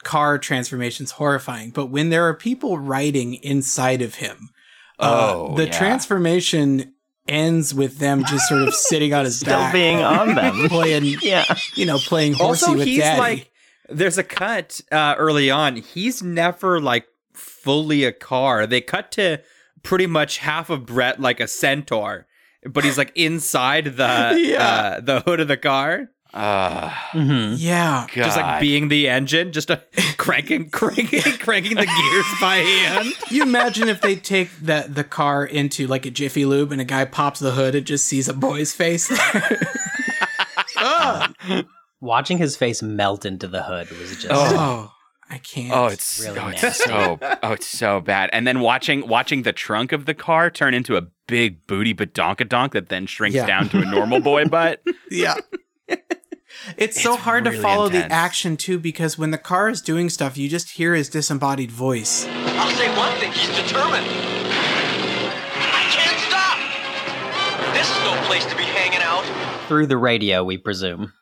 car 0.03 0.37
transformations 0.37 1.11
horrifying, 1.11 1.71
but 1.71 1.87
when 1.87 2.09
there 2.09 2.27
are 2.27 2.33
people 2.33 2.77
riding 2.77 3.35
inside 3.35 4.01
of 4.01 4.15
him, 4.15 4.49
uh, 4.99 5.33
Oh, 5.33 5.55
the 5.55 5.65
yeah. 5.65 5.71
transformation 5.77 6.93
ends 7.27 7.73
with 7.73 7.99
them 7.99 8.23
just 8.25 8.47
sort 8.49 8.63
of 8.63 8.73
sitting 8.73 9.13
on 9.13 9.25
his 9.25 9.39
desk. 9.39 9.45
Still 9.49 9.59
back, 9.59 9.73
being 9.73 9.99
on 10.01 10.35
them. 10.35 10.67
playing, 10.69 11.03
yeah, 11.21 11.45
you 11.75 11.85
know, 11.85 11.97
playing 11.99 12.33
horsey 12.33 12.65
also, 12.65 12.77
with 12.77 12.87
he's 12.87 12.99
daddy. 12.99 13.19
like, 13.19 13.51
there's 13.89 14.17
a 14.17 14.23
cut 14.23 14.81
uh, 14.91 15.15
early 15.17 15.49
on. 15.51 15.75
He's 15.77 16.21
never 16.23 16.79
like 16.81 17.05
fully 17.33 18.03
a 18.03 18.11
car. 18.11 18.65
They 18.67 18.81
cut 18.81 19.11
to 19.13 19.41
pretty 19.83 20.07
much 20.07 20.39
half 20.39 20.69
of 20.69 20.85
Brett 20.85 21.19
like 21.19 21.39
a 21.39 21.47
centaur, 21.47 22.27
but 22.69 22.83
he's 22.83 22.97
like 22.97 23.11
inside 23.15 23.85
the 23.85 24.35
Yeah. 24.39 24.63
uh, 24.97 24.99
the 25.01 25.21
hood 25.21 25.39
of 25.39 25.47
the 25.47 25.57
car. 25.57 26.09
Uh, 26.31 26.93
yeah, 27.15 28.05
just 28.13 28.37
like 28.37 28.61
being 28.61 28.87
the 28.89 29.09
engine, 29.09 29.51
just 29.51 29.71
a 29.71 29.81
cranking, 30.17 30.69
cranking, 30.69 31.21
cranking 31.39 31.75
the 31.75 31.85
gears 31.87 32.25
by 32.39 32.57
hand. 32.57 33.13
you 33.31 33.41
imagine 33.41 33.89
if 33.89 34.01
they 34.01 34.15
take 34.15 34.49
the 34.61 34.85
the 34.87 35.03
car 35.03 35.43
into 35.43 35.87
like 35.87 36.05
a 36.05 36.11
Jiffy 36.11 36.45
Lube 36.45 36.71
and 36.71 36.79
a 36.79 36.85
guy 36.85 37.05
pops 37.05 37.39
the 37.39 37.51
hood 37.51 37.73
and 37.73 37.85
just 37.85 38.05
sees 38.05 38.29
a 38.29 38.33
boy's 38.33 38.73
face 38.73 39.07
there. 39.07 39.59
Ugh. 40.77 41.35
Watching 42.01 42.37
his 42.37 42.55
face 42.55 42.81
melt 42.81 43.25
into 43.25 43.47
the 43.47 43.63
hood 43.63 43.89
was 43.89 44.11
just 44.11 44.27
Oh, 44.29 44.91
I 45.29 45.39
can't. 45.39 45.73
Oh, 45.75 45.87
it's 45.87 46.19
Really 46.23 46.39
oh, 46.39 46.47
it's 46.49 46.61
nasty. 46.63 46.89
so 46.89 47.19
oh, 47.43 47.51
it's 47.53 47.67
so 47.67 47.99
bad. 48.01 48.29
And 48.33 48.45
then 48.47 48.59
watching 48.61 49.07
watching 49.07 49.41
the 49.41 49.51
trunk 49.53 49.91
of 49.91 50.05
the 50.05 50.13
car 50.13 50.49
turn 50.49 50.73
into 50.73 50.95
a 50.95 51.07
big 51.27 51.65
booty 51.67 51.93
badonkadonk 51.93 52.71
that 52.73 52.89
then 52.89 53.05
shrinks 53.07 53.35
Yeah. 53.35 53.45
down 53.47 53.69
to 53.69 53.79
a 53.81 53.85
normal 53.85 54.19
boy 54.21 54.45
butt. 54.45 54.81
yeah. 55.09 55.35
It's 56.77 57.01
so 57.01 57.13
It's 57.13 57.23
hard 57.23 57.45
to 57.45 57.51
follow 57.61 57.85
intense. 57.85 58.07
the 58.07 58.11
action 58.13 58.57
too 58.57 58.79
because 58.79 59.17
when 59.17 59.31
the 59.31 59.37
car 59.37 59.69
is 59.69 59.81
doing 59.81 60.09
stuff, 60.09 60.37
you 60.37 60.49
just 60.49 60.71
hear 60.71 60.93
his 60.95 61.09
disembodied 61.09 61.71
voice. 61.71 62.25
I'll 62.27 62.69
say 62.75 62.95
one 62.97 63.17
thing, 63.19 63.31
he's 63.31 63.49
determined. 63.55 64.05
I 64.61 65.83
can't 65.89 66.19
stop! 66.29 67.73
This 67.73 67.89
is 67.89 67.97
no 68.03 68.21
place 68.27 68.45
to 68.45 68.55
be 68.55 68.63
hanging 68.63 68.99
out. 69.01 69.23
through 69.67 69.87
the 69.87 69.97
radio, 69.97 70.43
we 70.43 70.57
presume. 70.57 71.13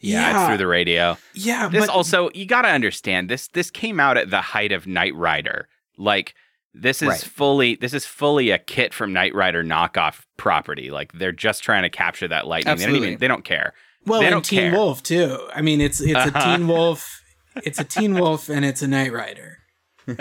Yeah, 0.00 0.30
it's 0.40 0.48
through 0.48 0.58
the 0.58 0.66
radio. 0.66 1.16
Yeah, 1.34 1.68
This 1.68 1.86
but 1.86 1.88
also 1.94 2.30
you 2.34 2.44
got 2.46 2.62
to 2.62 2.68
understand 2.68 3.28
this 3.28 3.48
this 3.48 3.70
came 3.70 4.00
out 4.00 4.16
at 4.16 4.30
the 4.30 4.40
height 4.40 4.72
of 4.72 4.86
Knight 4.86 5.14
Rider. 5.14 5.68
Like 5.96 6.34
this 6.74 7.02
is 7.02 7.08
Right. 7.08 7.20
fully 7.20 7.74
this 7.76 7.94
is 7.94 8.04
fully 8.06 8.50
a 8.50 8.58
KITT 8.58 8.94
from 8.94 9.12
Knight 9.12 9.34
Rider 9.34 9.62
knockoff 9.62 10.22
property. 10.36 10.90
Like 10.90 11.12
they're 11.12 11.30
just 11.30 11.62
trying 11.62 11.82
to 11.84 11.90
capture 11.90 12.26
that 12.28 12.46
lightning. 12.48 12.74
They 12.76 12.82
don't 12.82 12.88
Absolutely. 12.88 13.08
even 13.08 13.20
they 13.20 13.28
don't 13.28 13.44
care. 13.44 13.74
Well, 14.06 14.20
they 14.20 14.32
and 14.32 14.44
Teen 14.44 14.58
care. 14.60 14.72
Wolf 14.72 15.02
too. 15.02 15.48
I 15.54 15.62
mean, 15.62 15.80
it's 15.80 16.00
it's 16.00 16.14
Uh-huh. 16.14 16.30
a 16.34 16.56
Teen 16.56 16.66
Wolf, 16.68 17.22
it's 17.62 17.78
a 17.78 17.84
Teen 17.84 18.14
Wolf, 18.14 18.48
and 18.48 18.64
it's 18.64 18.82
a 18.82 18.88
Knight 18.88 19.12
Rider 19.12 19.58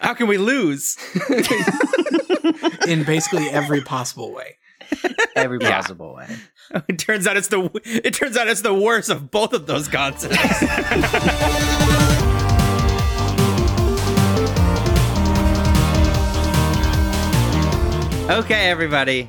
How 0.00 0.14
can 0.14 0.28
we 0.28 0.38
lose? 0.38 0.96
in 2.86 3.02
basically 3.04 3.48
every 3.48 3.80
possible 3.80 4.32
way. 4.32 4.56
Every 5.34 5.58
possible 5.58 6.14
way. 6.14 6.28
It 6.88 6.98
turns 6.98 7.28
out 7.28 7.36
it's 7.36 7.46
the 7.46 7.70
it 7.84 8.12
turns 8.12 8.36
out 8.36 8.48
it's 8.48 8.62
the 8.62 8.74
worst 8.74 9.08
of 9.08 9.30
both 9.30 9.52
of 9.52 9.68
those 9.68 9.86
concepts. 9.86 10.36
okay, 18.30 18.68
everybody. 18.68 19.28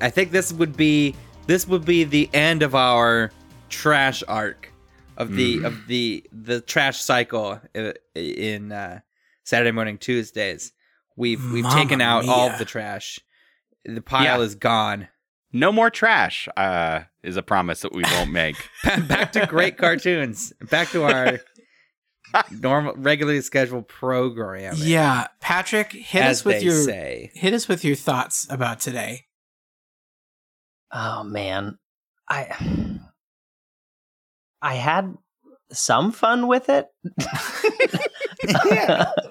I 0.00 0.10
think 0.10 0.30
this 0.32 0.52
would 0.52 0.76
be 0.76 1.14
this 1.46 1.66
would 1.66 1.84
be 1.84 2.04
the 2.04 2.28
end 2.32 2.62
of 2.62 2.74
our 2.74 3.30
trash 3.68 4.22
arc 4.28 4.72
of 5.16 5.34
the 5.34 5.58
Mm. 5.58 5.64
of 5.66 5.86
the 5.86 6.24
the 6.32 6.60
trash 6.60 7.00
cycle 7.00 7.60
uh, 7.76 7.92
in 8.14 8.72
uh, 8.72 9.00
Saturday 9.44 9.70
morning 9.72 9.98
Tuesdays. 9.98 10.72
We've 11.16 11.42
we've 11.52 11.64
Mamma 11.64 11.76
taken 11.82 12.00
out 12.00 12.26
all 12.26 12.48
of 12.50 12.58
the 12.58 12.64
trash. 12.64 13.18
The 13.84 14.00
pile 14.00 14.38
Yeah. 14.38 14.44
is 14.44 14.54
gone. 14.54 15.08
No 15.52 15.70
more 15.70 15.90
trash 15.90 16.48
uh, 16.56 17.00
is 17.22 17.36
a 17.36 17.42
promise 17.42 17.80
that 17.82 17.92
we 17.92 18.02
won't 18.04 18.30
make. 18.30 18.56
back 19.06 19.32
to 19.32 19.44
great 19.46 19.76
cartoons. 19.76 20.52
Back 20.70 20.88
to 20.92 21.04
our 21.04 21.40
normal, 22.50 22.94
regularly 22.96 23.42
scheduled 23.42 23.86
program. 23.88 24.74
Yeah, 24.78 25.26
Patrick, 25.40 25.92
hit 25.92 26.22
As 26.22 26.38
us 26.40 26.44
with 26.46 26.62
your 26.62 26.82
say. 26.84 27.30
hit 27.34 27.52
us 27.52 27.68
with 27.68 27.84
your 27.84 27.96
thoughts 27.96 28.46
about 28.48 28.80
today. 28.80 29.26
Oh 30.92 31.24
man, 31.24 31.78
I 32.28 32.98
I 34.60 34.74
had 34.74 35.16
some 35.72 36.12
fun 36.12 36.46
with 36.48 36.68
it. 36.68 36.88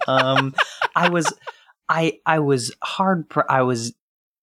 um, 0.07 0.53
I 0.95 1.09
was 1.09 1.34
I 1.89 2.20
I 2.26 2.39
was 2.39 2.74
hard. 2.84 3.30
Pr- 3.30 3.49
I 3.49 3.62
was 3.62 3.93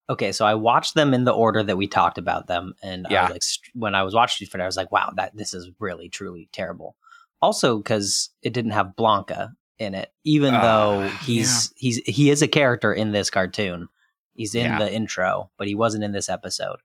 okay. 0.09 0.31
So 0.31 0.45
I 0.45 0.55
watched 0.55 0.95
them 0.95 1.13
in 1.13 1.23
the 1.25 1.31
order 1.33 1.63
that 1.63 1.77
we 1.77 1.87
talked 1.87 2.17
about 2.17 2.47
them, 2.47 2.73
and 2.81 3.07
I 3.07 3.11
Yeah. 3.11 3.21
was 3.23 3.31
like, 3.31 3.41
when 3.73 3.95
I 3.95 4.03
was 4.03 4.13
watching 4.15 4.35
Street 4.35 4.51
Fighter, 4.51 4.63
I 4.63 4.67
was 4.67 4.77
like, 4.77 4.91
wow, 4.91 5.11
that 5.15 5.35
this 5.35 5.53
is 5.53 5.69
really 5.79 6.09
truly 6.09 6.49
terrible. 6.51 6.95
Also, 7.41 7.77
because 7.77 8.29
it 8.41 8.53
didn't 8.53 8.71
have 8.71 8.93
Blanka 8.97 9.51
in 9.77 9.95
it, 9.95 10.11
even 10.25 10.53
Ah, 10.53 10.61
though 10.61 11.07
he's 11.25 11.73
he's 11.77 11.97
he 12.05 12.29
is 12.29 12.41
a 12.41 12.47
character 12.47 12.93
in 12.93 13.11
this 13.11 13.29
cartoon. 13.29 13.87
He's 14.33 14.55
in 14.55 14.71
Yeah. 14.71 14.79
the 14.79 14.93
intro, 14.93 15.51
but 15.57 15.67
he 15.67 15.75
wasn't 15.75 16.03
in 16.05 16.13
this 16.13 16.29
episode, 16.29 16.79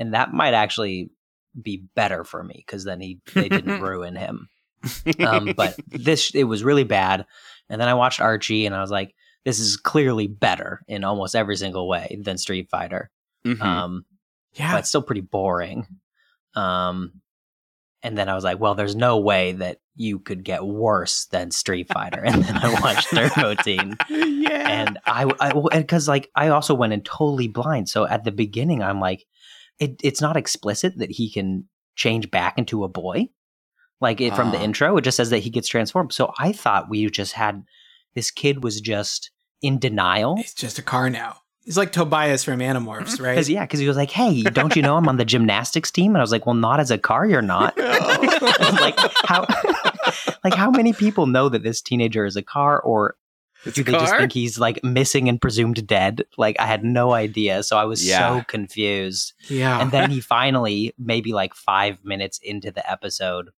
and 0.00 0.14
that 0.14 0.32
might 0.32 0.54
actually 0.54 1.10
be 1.60 1.84
better 1.94 2.24
for 2.24 2.42
me 2.42 2.64
because 2.66 2.82
then 2.84 3.00
he 3.00 3.20
they 3.34 3.48
didn't 3.48 3.80
ruin 3.82 4.16
him. 4.16 4.48
Um, 5.20 5.52
but 5.56 5.78
this 5.88 6.34
it 6.34 6.44
was 6.44 6.64
really 6.64 6.84
bad, 6.84 7.26
and 7.68 7.80
then 7.80 7.88
I 7.88 7.94
watched 7.94 8.20
Archie, 8.20 8.66
and 8.66 8.74
I 8.74 8.80
was 8.80 8.90
like, 8.90 9.14
this 9.44 9.58
is 9.60 9.76
clearly 9.76 10.26
better 10.26 10.80
in 10.88 11.04
almost 11.04 11.36
every 11.36 11.56
single 11.56 11.86
way 11.88 12.18
than 12.22 12.36
Street 12.38 12.68
Fighter. 12.70 13.10
Mhm. 13.46 13.60
Um, 13.62 14.04
Yeah. 14.54 14.72
but 14.72 14.78
it's 14.80 14.88
still 14.88 15.02
pretty 15.02 15.20
boring. 15.22 15.86
Um, 16.54 17.20
and 18.02 18.16
then 18.16 18.28
I 18.28 18.34
was 18.34 18.44
like, 18.44 18.58
well, 18.58 18.74
there's 18.74 18.96
no 18.96 19.18
way 19.18 19.52
that 19.52 19.78
you 19.94 20.18
could 20.18 20.42
get 20.44 20.64
worse 20.64 21.26
than 21.26 21.50
Street 21.50 21.88
Fighter. 21.92 22.22
And 22.24 22.42
then 22.42 22.56
I 22.56 22.80
watched 22.80 23.10
Turbo 23.10 23.54
Teen. 23.54 23.96
yeah. 24.10 24.68
And 24.68 24.98
I, 25.06 25.30
I 25.40 25.78
because 25.78 26.08
like 26.08 26.30
I 26.34 26.48
also 26.48 26.74
went 26.74 26.92
in 26.94 27.02
totally 27.02 27.48
blind. 27.48 27.88
So 27.90 28.06
at 28.06 28.24
the 28.24 28.32
beginning, 28.32 28.82
I'm 28.82 29.00
like, 29.00 29.26
it, 29.80 29.96
it's 30.04 30.20
not 30.20 30.36
explicit 30.36 30.98
that 30.98 31.10
he 31.10 31.30
can 31.30 31.64
change 31.96 32.30
back 32.30 32.56
into 32.58 32.84
a 32.84 32.88
boy. 32.88 33.28
Like 34.00 34.20
it 34.20 34.34
from 34.34 34.50
the 34.50 34.58
Ah. 34.58 34.62
intro, 34.62 34.96
it 34.96 35.02
just 35.02 35.16
says 35.16 35.28
that 35.30 35.40
he 35.40 35.50
gets 35.50 35.68
transformed. 35.68 36.12
So 36.14 36.32
I 36.38 36.52
thought 36.52 36.88
we 36.88 37.10
just 37.10 37.32
had 37.34 37.64
this 38.14 38.30
kid 38.30 38.62
was 38.64 38.80
just 38.80 39.30
in 39.60 39.78
denial. 39.78 40.36
It's 40.38 40.54
just 40.54 40.78
a 40.78 40.82
car 40.82 41.10
now. 41.10 41.36
He's 41.62 41.76
like 41.76 41.92
Tobias 41.92 42.42
from 42.42 42.60
Animorphs, 42.60 43.20
right? 43.20 43.32
Because 43.34 43.50
yeah, 43.50 43.64
because 43.66 43.78
he 43.80 43.86
was 43.86 43.98
like, 43.98 44.10
"Hey, 44.10 44.42
don't 44.42 44.74
you 44.74 44.80
know 44.80 44.96
I'm 44.96 45.06
on 45.08 45.18
the 45.18 45.26
gymnastics 45.26 45.90
team?" 45.90 46.12
And 46.12 46.16
I 46.16 46.22
was 46.22 46.32
like, 46.32 46.46
"Well, 46.46 46.54
not 46.54 46.80
as 46.80 46.90
a 46.90 46.96
car, 46.96 47.26
you're 47.26 47.42
not." 47.42 47.76
like 47.78 48.98
how, 49.24 49.46
like 50.44 50.54
how 50.54 50.70
many 50.70 50.94
people 50.94 51.26
know 51.26 51.50
that 51.50 51.62
this 51.62 51.82
teenager 51.82 52.24
is 52.24 52.36
a 52.36 52.42
car, 52.42 52.80
or 52.80 53.16
do 53.64 53.82
they 53.84 53.92
just 53.92 54.16
think 54.16 54.32
he's 54.32 54.58
like 54.58 54.82
missing 54.82 55.28
and 55.28 55.40
presumed 55.40 55.86
dead? 55.86 56.24
Like 56.38 56.56
I 56.58 56.66
had 56.66 56.82
no 56.84 57.12
idea, 57.12 57.62
so 57.62 57.76
I 57.76 57.84
was 57.84 58.06
Yeah. 58.06 58.38
so 58.38 58.44
confused. 58.44 59.34
Yeah. 59.48 59.80
And 59.80 59.90
then 59.90 60.10
he 60.10 60.20
finally, 60.20 60.94
maybe 60.98 61.32
like 61.32 61.54
five 61.54 62.04
minutes 62.04 62.38
into 62.42 62.70
the 62.70 62.88
episode, 62.90 63.50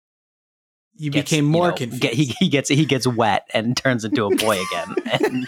you 0.96 1.10
gets, 1.10 1.30
became 1.30 1.44
more 1.44 1.68
know, 1.68 1.74
confused. 1.74 2.02
get- 2.02 2.14
he, 2.14 2.34
he 2.38 2.48
gets 2.48 2.68
he 2.68 2.84
gets 2.84 3.06
wet 3.06 3.48
and 3.54 3.76
turns 3.84 4.04
into 4.04 4.24
a 4.26 4.36
boy 4.36 4.60
again. 4.60 4.94
And 5.12 5.46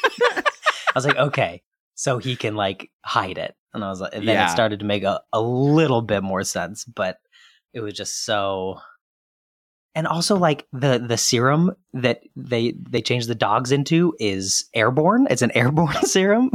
I 0.89 0.99
was 0.99 1.07
like, 1.07 1.17
okay, 1.17 1.63
so 1.97 2.19
he 2.19 2.37
can 2.37 2.55
like 2.55 2.91
hide 3.05 3.39
it. 3.39 3.57
And 3.73 3.83
I 3.85 3.89
was 3.89 4.01
like, 4.01 4.15
and 4.15 4.27
then 4.29 4.37
Yeah. 4.37 4.47
it 4.47 4.53
started 4.53 4.79
to 4.81 4.85
make 4.85 5.03
a, 5.03 5.21
a 5.33 5.41
little 5.43 6.01
bit 6.03 6.23
more 6.23 6.45
sense, 6.45 6.85
but 6.85 7.19
it 7.73 7.81
was 7.81 7.95
just 7.95 8.25
so. 8.25 8.79
And 9.95 10.07
also, 10.07 10.37
like 10.37 10.67
the 10.73 10.99
the 10.99 11.17
serum 11.17 11.73
that 11.93 12.23
they 12.35 12.75
they 12.79 13.01
change 13.01 13.27
the 13.27 13.35
dogs 13.35 13.71
into 13.73 14.15
is 14.19 14.65
airborne. 14.75 15.27
It's 15.31 15.43
an 15.43 15.51
airborne 15.57 15.95
serum 16.03 16.51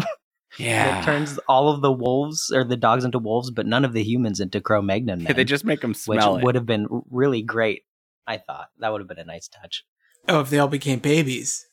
yeah. 0.57 0.85
that 1.01 1.05
turns 1.05 1.39
all 1.47 1.69
of 1.69 1.81
the 1.81 1.91
wolves 1.91 2.51
or 2.53 2.63
the 2.65 2.75
dogs 2.75 3.05
into 3.05 3.17
wolves, 3.19 3.49
but 3.49 3.65
none 3.65 3.85
of 3.85 3.93
the 3.93 4.03
humans 4.03 4.39
into 4.41 4.59
Cro-Magnon 4.59 5.23
men. 5.23 5.35
they 5.35 5.45
just 5.45 5.63
make 5.63 5.79
them 5.81 5.91
which 5.91 5.99
smell 5.99 6.35
it. 6.37 6.43
would 6.43 6.55
have 6.55 6.65
been 6.65 6.87
really 7.09 7.41
great. 7.41 7.83
I 8.27 8.37
thought 8.37 8.69
that 8.79 8.91
would 8.91 8.99
have 9.01 9.07
been 9.07 9.19
a 9.19 9.23
nice 9.25 9.47
touch. 9.47 9.85
oh, 10.27 10.41
if 10.41 10.49
they 10.49 10.59
all 10.59 10.67
became 10.67 10.99
babies. 10.99 11.65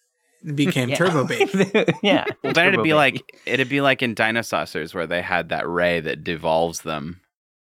Became 0.55 0.89
Yeah. 0.91 0.97
Turbo 0.97 1.25
Baby. 1.27 1.71
yeah. 2.03 2.25
Well, 2.45 2.53
then 2.53 2.69
it'd 2.69 2.79
be 2.85 2.91
Baby. 2.91 2.95
like 2.95 3.43
it'd 3.45 3.69
be 3.69 3.81
like 3.81 4.03
in 4.03 4.15
Dinosaurs 4.15 4.95
where 4.95 5.07
they 5.09 5.21
had 5.21 5.49
that 5.49 5.69
ray 5.69 5.99
that 5.99 6.23
devolves 6.23 6.83
them 6.83 7.21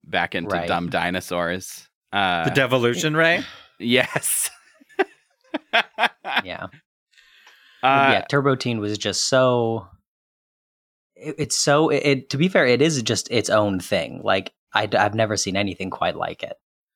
back 0.03 0.35
into 0.35 0.53
Right. 0.53 0.67
dumb 0.67 0.89
dinosaurs. 0.89 1.87
Uh, 2.13 2.45
the 2.45 2.51
devolution 2.51 3.15
ray. 3.15 3.43
yes. 3.79 4.49
yeah. 6.43 6.67
Uh, 7.83 8.09
yeah, 8.11 8.25
Turbo 8.29 8.55
Teen 8.55 8.79
was 8.79 8.97
just 8.97 9.29
so. 9.29 9.87
It, 11.15 11.35
it's 11.37 11.57
so. 11.57 11.89
It, 11.89 12.03
it- 12.05 12.29
to 12.31 12.37
be 12.37 12.47
fair, 12.47 12.65
it 12.65 12.81
is 12.81 13.01
just 13.03 13.29
its 13.31 13.49
own 13.49 13.79
thing. 13.79 14.21
Like 14.23 14.53
I, 14.73 14.87
have 14.91 15.15
never 15.15 15.37
seen 15.37 15.55
anything 15.55 15.89
quite 15.89 16.15
like 16.15 16.43
it. 16.43 16.53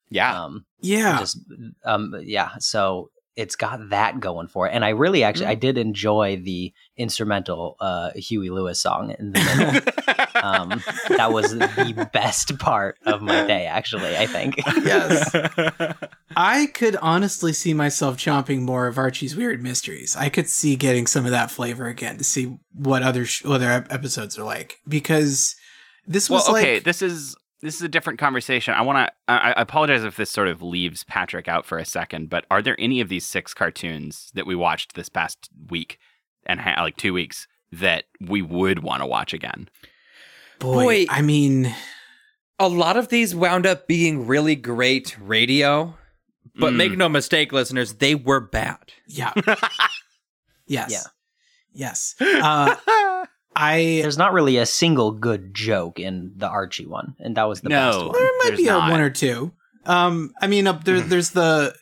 Yeah. 0.10 0.44
Um, 0.44 0.66
Yeah. 0.82 1.20
Just 1.20 1.40
um. 1.86 2.14
Yeah. 2.24 2.52
So 2.60 3.10
it's 3.36 3.56
got 3.56 3.90
that 3.90 4.20
going 4.20 4.48
for 4.48 4.68
it, 4.68 4.72
and 4.72 4.84
I 4.84 4.90
really 4.90 5.24
actually 5.24 5.48
I 5.48 5.56
did 5.56 5.78
enjoy 5.78 6.42
the 6.44 6.74
instrumental 6.98 7.78
uh 7.80 8.12
Huey 8.16 8.50
Lewis 8.50 8.82
song 8.82 9.16
in 9.18 9.32
the 9.32 9.40
middle. 9.40 10.22
um, 10.44 10.84
that 11.10 11.32
was 11.32 11.52
the 11.58 12.10
best 12.12 12.58
part 12.60 12.98
of 13.06 13.22
my 13.22 13.46
day. 13.48 13.66
Actually, 13.66 14.18
I 14.18 14.28
think. 14.28 14.56
Yes. 14.84 15.36
I 16.36 16.68
could 16.68 16.96
honestly 16.98 17.54
see 17.54 17.74
myself 17.74 18.18
chomping 18.18 18.62
more 18.62 18.88
of 18.88 18.98
Archie's 18.98 19.36
Weird 19.36 19.62
Mysteries. 19.62 20.16
I 20.16 20.30
could 20.30 20.48
see 20.48 20.76
getting 20.76 21.08
some 21.08 21.26
of 21.26 21.32
that 21.32 21.52
flavor 21.52 21.88
again 21.88 22.18
to 22.18 22.24
see 22.24 22.58
what 22.74 23.04
other 23.04 23.26
sh- 23.26 23.44
other 23.46 23.86
episodes 23.90 24.38
are 24.38 24.44
like 24.44 24.80
because 24.88 25.56
this 26.08 26.30
was 26.30 26.48
well, 26.48 26.58
okay, 26.58 26.76
like 26.76 26.84
this 26.84 27.02
is 27.02 27.36
this 27.62 27.76
is 27.76 27.82
a 27.82 27.88
different 27.89 28.20
conversation. 28.20 28.74
I 28.74 28.82
want 28.82 29.07
to. 29.07 29.14
I, 29.28 29.51
I 29.51 29.62
apologize 29.62 30.03
if 30.03 30.16
this 30.18 30.30
sort 30.32 30.47
of 30.47 30.62
leaves 30.62 31.03
Patrick 31.03 31.47
out 31.47 31.66
for 31.66 31.78
a 31.78 31.86
second, 31.86 32.30
but 32.30 32.45
are 32.51 32.62
there 32.62 32.76
any 32.80 33.01
of 33.01 33.09
these 33.09 33.26
six 33.26 33.53
cartoons 33.53 34.32
that 34.34 34.45
we 34.47 34.55
watched 34.55 34.93
this 34.95 35.09
past 35.09 35.49
week 35.70 35.97
and 36.45 36.59
ha- 36.59 36.82
like 36.82 36.97
two 36.97 37.14
weeks 37.14 37.47
that 37.72 38.05
we 38.20 38.41
would 38.41 38.80
want 38.84 39.01
to 39.01 39.05
watch 39.05 39.34
again? 39.34 39.70
boy, 40.59 40.84
Boy. 40.84 41.05
I 41.09 41.22
mean, 41.22 41.74
A 42.59 42.68
lot 42.68 42.97
of 42.97 43.07
these 43.09 43.34
wound 43.34 43.66
up 43.66 43.88
being 43.88 44.28
really 44.28 44.55
great 44.55 45.18
radio, 45.20 45.95
but 46.55 46.74
Mm. 46.74 46.78
make 46.78 46.97
no 46.97 47.09
mistake, 47.09 47.51
listeners, 47.51 47.93
they 47.95 48.14
were 48.16 48.39
bad. 48.39 48.78
yeah. 49.07 49.34
yes. 50.68 50.91
Yeah. 50.91 51.03
Yes. 51.74 52.16
Uh, 52.20 52.76
I 53.56 53.99
There's 54.02 54.18
not 54.18 54.34
really 54.34 54.58
a 54.58 54.66
single 54.66 55.12
good 55.12 55.54
joke 55.54 55.99
in 55.99 56.34
the 56.38 56.47
Archie 56.47 56.86
one, 56.86 57.16
and 57.20 57.36
that 57.38 57.43
was 57.43 57.62
the 57.62 57.70
best 57.70 57.97
No. 57.99 58.06
one. 58.08 58.14
there 58.14 58.24
might 58.24 58.43
There's 58.47 58.58
be 58.60 58.68
a 58.68 58.78
one 58.78 59.02
or 59.02 59.10
two. 59.10 59.52
Um, 59.86 60.34
I 60.41 60.47
mean, 60.47 60.68
uh, 60.68 60.74
there, 60.84 61.02
there's 61.02 61.32
the. 61.32 61.74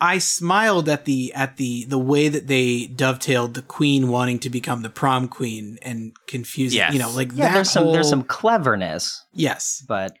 I 0.00 0.18
smiled 0.18 0.88
at 0.90 1.06
the 1.06 1.32
at 1.34 1.56
the 1.56 1.84
the 1.86 1.98
way 1.98 2.28
that 2.28 2.46
they 2.48 2.86
dovetailed 2.86 3.54
the 3.54 3.62
queen 3.62 4.08
wanting 4.08 4.38
to 4.40 4.50
become 4.50 4.82
the 4.82 4.90
prom 4.90 5.28
queen 5.28 5.78
and 5.80 6.12
confusing. 6.26 6.82
You 6.92 6.98
know, 6.98 7.10
like 7.10 7.30
Yeah, 7.32 7.46
that. 7.48 7.54
there's 7.54 7.70
some 7.70 7.92
there's 7.92 8.08
some 8.10 8.22
cleverness, 8.22 9.24
Yes, 9.32 9.82
but 9.88 10.16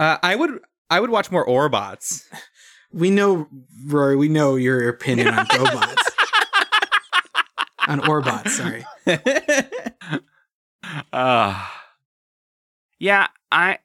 Uh, 0.00 0.18
I 0.22 0.36
would 0.36 0.60
I 0.90 1.00
would 1.00 1.10
watch 1.10 1.30
more 1.30 1.46
Orbots. 1.46 2.24
we 2.92 3.10
know, 3.10 3.48
Rory. 3.86 4.16
We 4.16 4.28
know 4.28 4.56
your 4.56 4.88
opinion 4.88 5.28
on 5.28 5.46
robots. 5.58 6.07
On 7.88 8.00
Orbot. 8.00 8.48
sorry. 8.48 8.84
Uh, 11.12 11.66
yeah, 12.98 13.26
I 13.52 13.74
uh, 13.74 13.76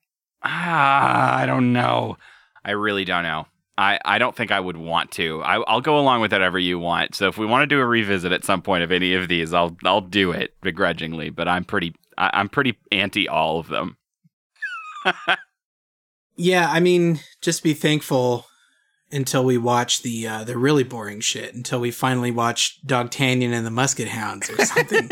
I 0.44 1.44
don't 1.46 1.74
know. 1.74 2.18
I 2.64 2.72
really 2.72 3.04
don't 3.04 3.24
know. 3.24 3.48
I, 3.78 4.00
I 4.06 4.20
don't 4.20 4.36
think 4.36 4.52
I 4.52 4.60
would 4.60 4.78
want 4.78 5.12
to. 5.14 5.42
I, 5.42 5.58
I'll 5.64 5.82
go 5.82 6.00
along 6.00 6.22
with 6.22 6.32
whatever 6.32 6.60
you 6.60 6.80
want. 6.80 7.16
So 7.16 7.28
if 7.28 7.38
we 7.38 7.46
want 7.46 7.64
to 7.64 7.76
do 7.76 7.82
a 7.82 7.86
revisit 7.86 8.32
at 8.32 8.46
some 8.46 8.62
point 8.62 8.84
of 8.84 8.92
any 8.92 9.16
of 9.16 9.28
these, 9.28 9.54
I'll 9.54 9.76
I'll 9.84 10.02
do 10.02 10.32
it 10.32 10.54
begrudgingly. 10.62 11.30
But 11.30 11.48
I'm 11.48 11.66
pretty 11.66 11.94
I, 12.18 12.30
I'm 12.34 12.48
pretty 12.48 12.78
anti 12.92 13.28
all 13.28 13.60
of 13.60 13.68
them. 13.68 13.98
Yeah, 16.36 16.68
I 16.72 16.80
mean, 16.80 17.20
just 17.42 17.62
be 17.62 17.74
thankful 17.74 18.48
until 19.14 19.44
we 19.46 19.58
watch 19.58 20.02
the 20.02 20.28
uh, 20.28 20.44
the 20.44 20.58
really 20.58 20.84
boring 20.84 21.20
shit. 21.22 21.54
Until 21.56 21.80
we 21.80 21.92
finally 21.92 22.32
watch 22.32 22.80
Dogtanian 22.86 23.54
and 23.54 23.66
the 23.66 23.70
Muskehounds 23.72 24.50
or 24.58 24.66
something. 24.66 25.10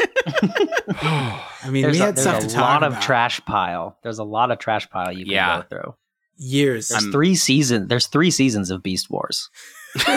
I 1.64 1.70
mean, 1.70 1.84
there's 1.84 1.98
we 1.98 2.02
a, 2.04 2.06
had 2.08 2.20
stuff 2.20 2.42
to 2.42 2.48
talk 2.50 2.82
lot 2.82 2.84
of 2.84 3.00
trash 3.00 3.40
pile. 3.46 3.98
There's 4.04 4.20
a 4.20 4.24
lot 4.24 4.52
of 4.52 4.60
trash 4.60 4.90
pile 4.90 5.12
you 5.12 5.26
can 5.26 5.34
Yeah. 5.34 5.58
go 5.62 5.68
through. 5.70 5.96
Years. 6.38 6.88
There's 6.90 7.04
I'm- 7.04 7.12
three 7.12 7.36
seasons. 7.36 7.88
There's 7.88 8.08
three 8.08 8.32
seasons 8.32 8.72
of 8.72 8.82
Beast 8.84 9.10
Wars. 9.10 9.50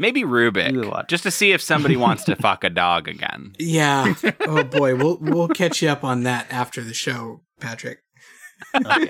Maybe 0.00 0.20
You 0.20 0.28
Rubik, 0.28 1.08
just 1.08 1.24
to 1.24 1.30
see 1.32 1.50
if 1.50 1.60
somebody 1.60 1.96
wants 1.96 2.22
to 2.24 2.36
fuck 2.40 2.62
a 2.62 2.70
dog 2.70 3.08
again. 3.08 3.54
Yeah. 3.58 4.14
Oh 4.42 4.62
boy, 4.62 4.94
we'll 4.94 5.18
we'll 5.20 5.48
catch 5.48 5.82
you 5.82 5.88
up 5.88 6.04
on 6.04 6.22
that 6.22 6.46
after 6.52 6.82
the 6.84 6.94
show, 6.94 7.40
Patrick. 7.60 7.98
Okay. 8.76 9.08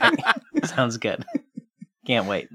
Sounds 0.65 0.97
good. 0.97 1.27
Can't 2.09 2.27
wait. 2.27 2.49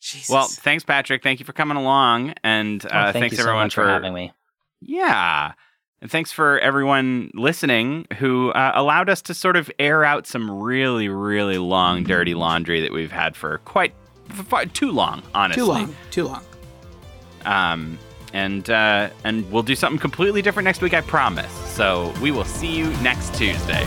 Jesus. 0.00 0.28
Well, 0.28 0.48
thanks, 0.48 0.82
Patrick. 0.84 1.22
Thank 1.22 1.38
you 1.38 1.46
for 1.46 1.52
coming 1.52 1.76
along, 1.76 2.34
and 2.42 2.84
uh, 2.84 2.88
Oh, 2.88 3.12
thank 3.12 3.22
thanks 3.22 3.32
you 3.32 3.36
so 3.36 3.42
everyone 3.44 3.66
much 3.66 3.74
for 3.74 3.86
having 3.88 4.12
me. 4.12 4.32
Yeah. 4.80 5.52
And 6.02 6.10
thanks 6.10 6.32
for 6.32 6.58
everyone 6.58 7.30
listening 7.34 8.06
who 8.18 8.50
uh, 8.50 8.72
allowed 8.74 9.08
us 9.08 9.22
to 9.22 9.34
sort 9.34 9.56
of 9.56 9.70
air 9.78 10.04
out 10.04 10.26
some 10.26 10.50
really, 10.50 11.08
really 11.08 11.56
long, 11.56 12.04
dirty 12.04 12.34
laundry 12.34 12.80
that 12.82 12.92
we've 12.92 13.12
had 13.12 13.36
for 13.36 13.58
quite 13.58 13.94
for 14.28 14.42
far, 14.42 14.66
too 14.66 14.90
long, 14.90 15.22
honestly. 15.34 15.62
too 15.62 15.66
long. 15.66 15.96
Too 16.10 16.24
long. 16.24 16.42
Um, 17.46 17.98
and 18.34 18.68
uh, 18.68 19.08
and 19.22 19.50
we'll 19.50 19.62
do 19.62 19.74
something 19.76 19.98
completely 19.98 20.42
different 20.42 20.64
next 20.64 20.82
week, 20.82 20.92
I 20.92 21.00
promise. 21.02 21.52
So 21.70 22.12
we 22.20 22.30
will 22.30 22.44
see 22.44 22.74
you 22.76 22.90
next 23.02 23.34
Tuesday. 23.34 23.84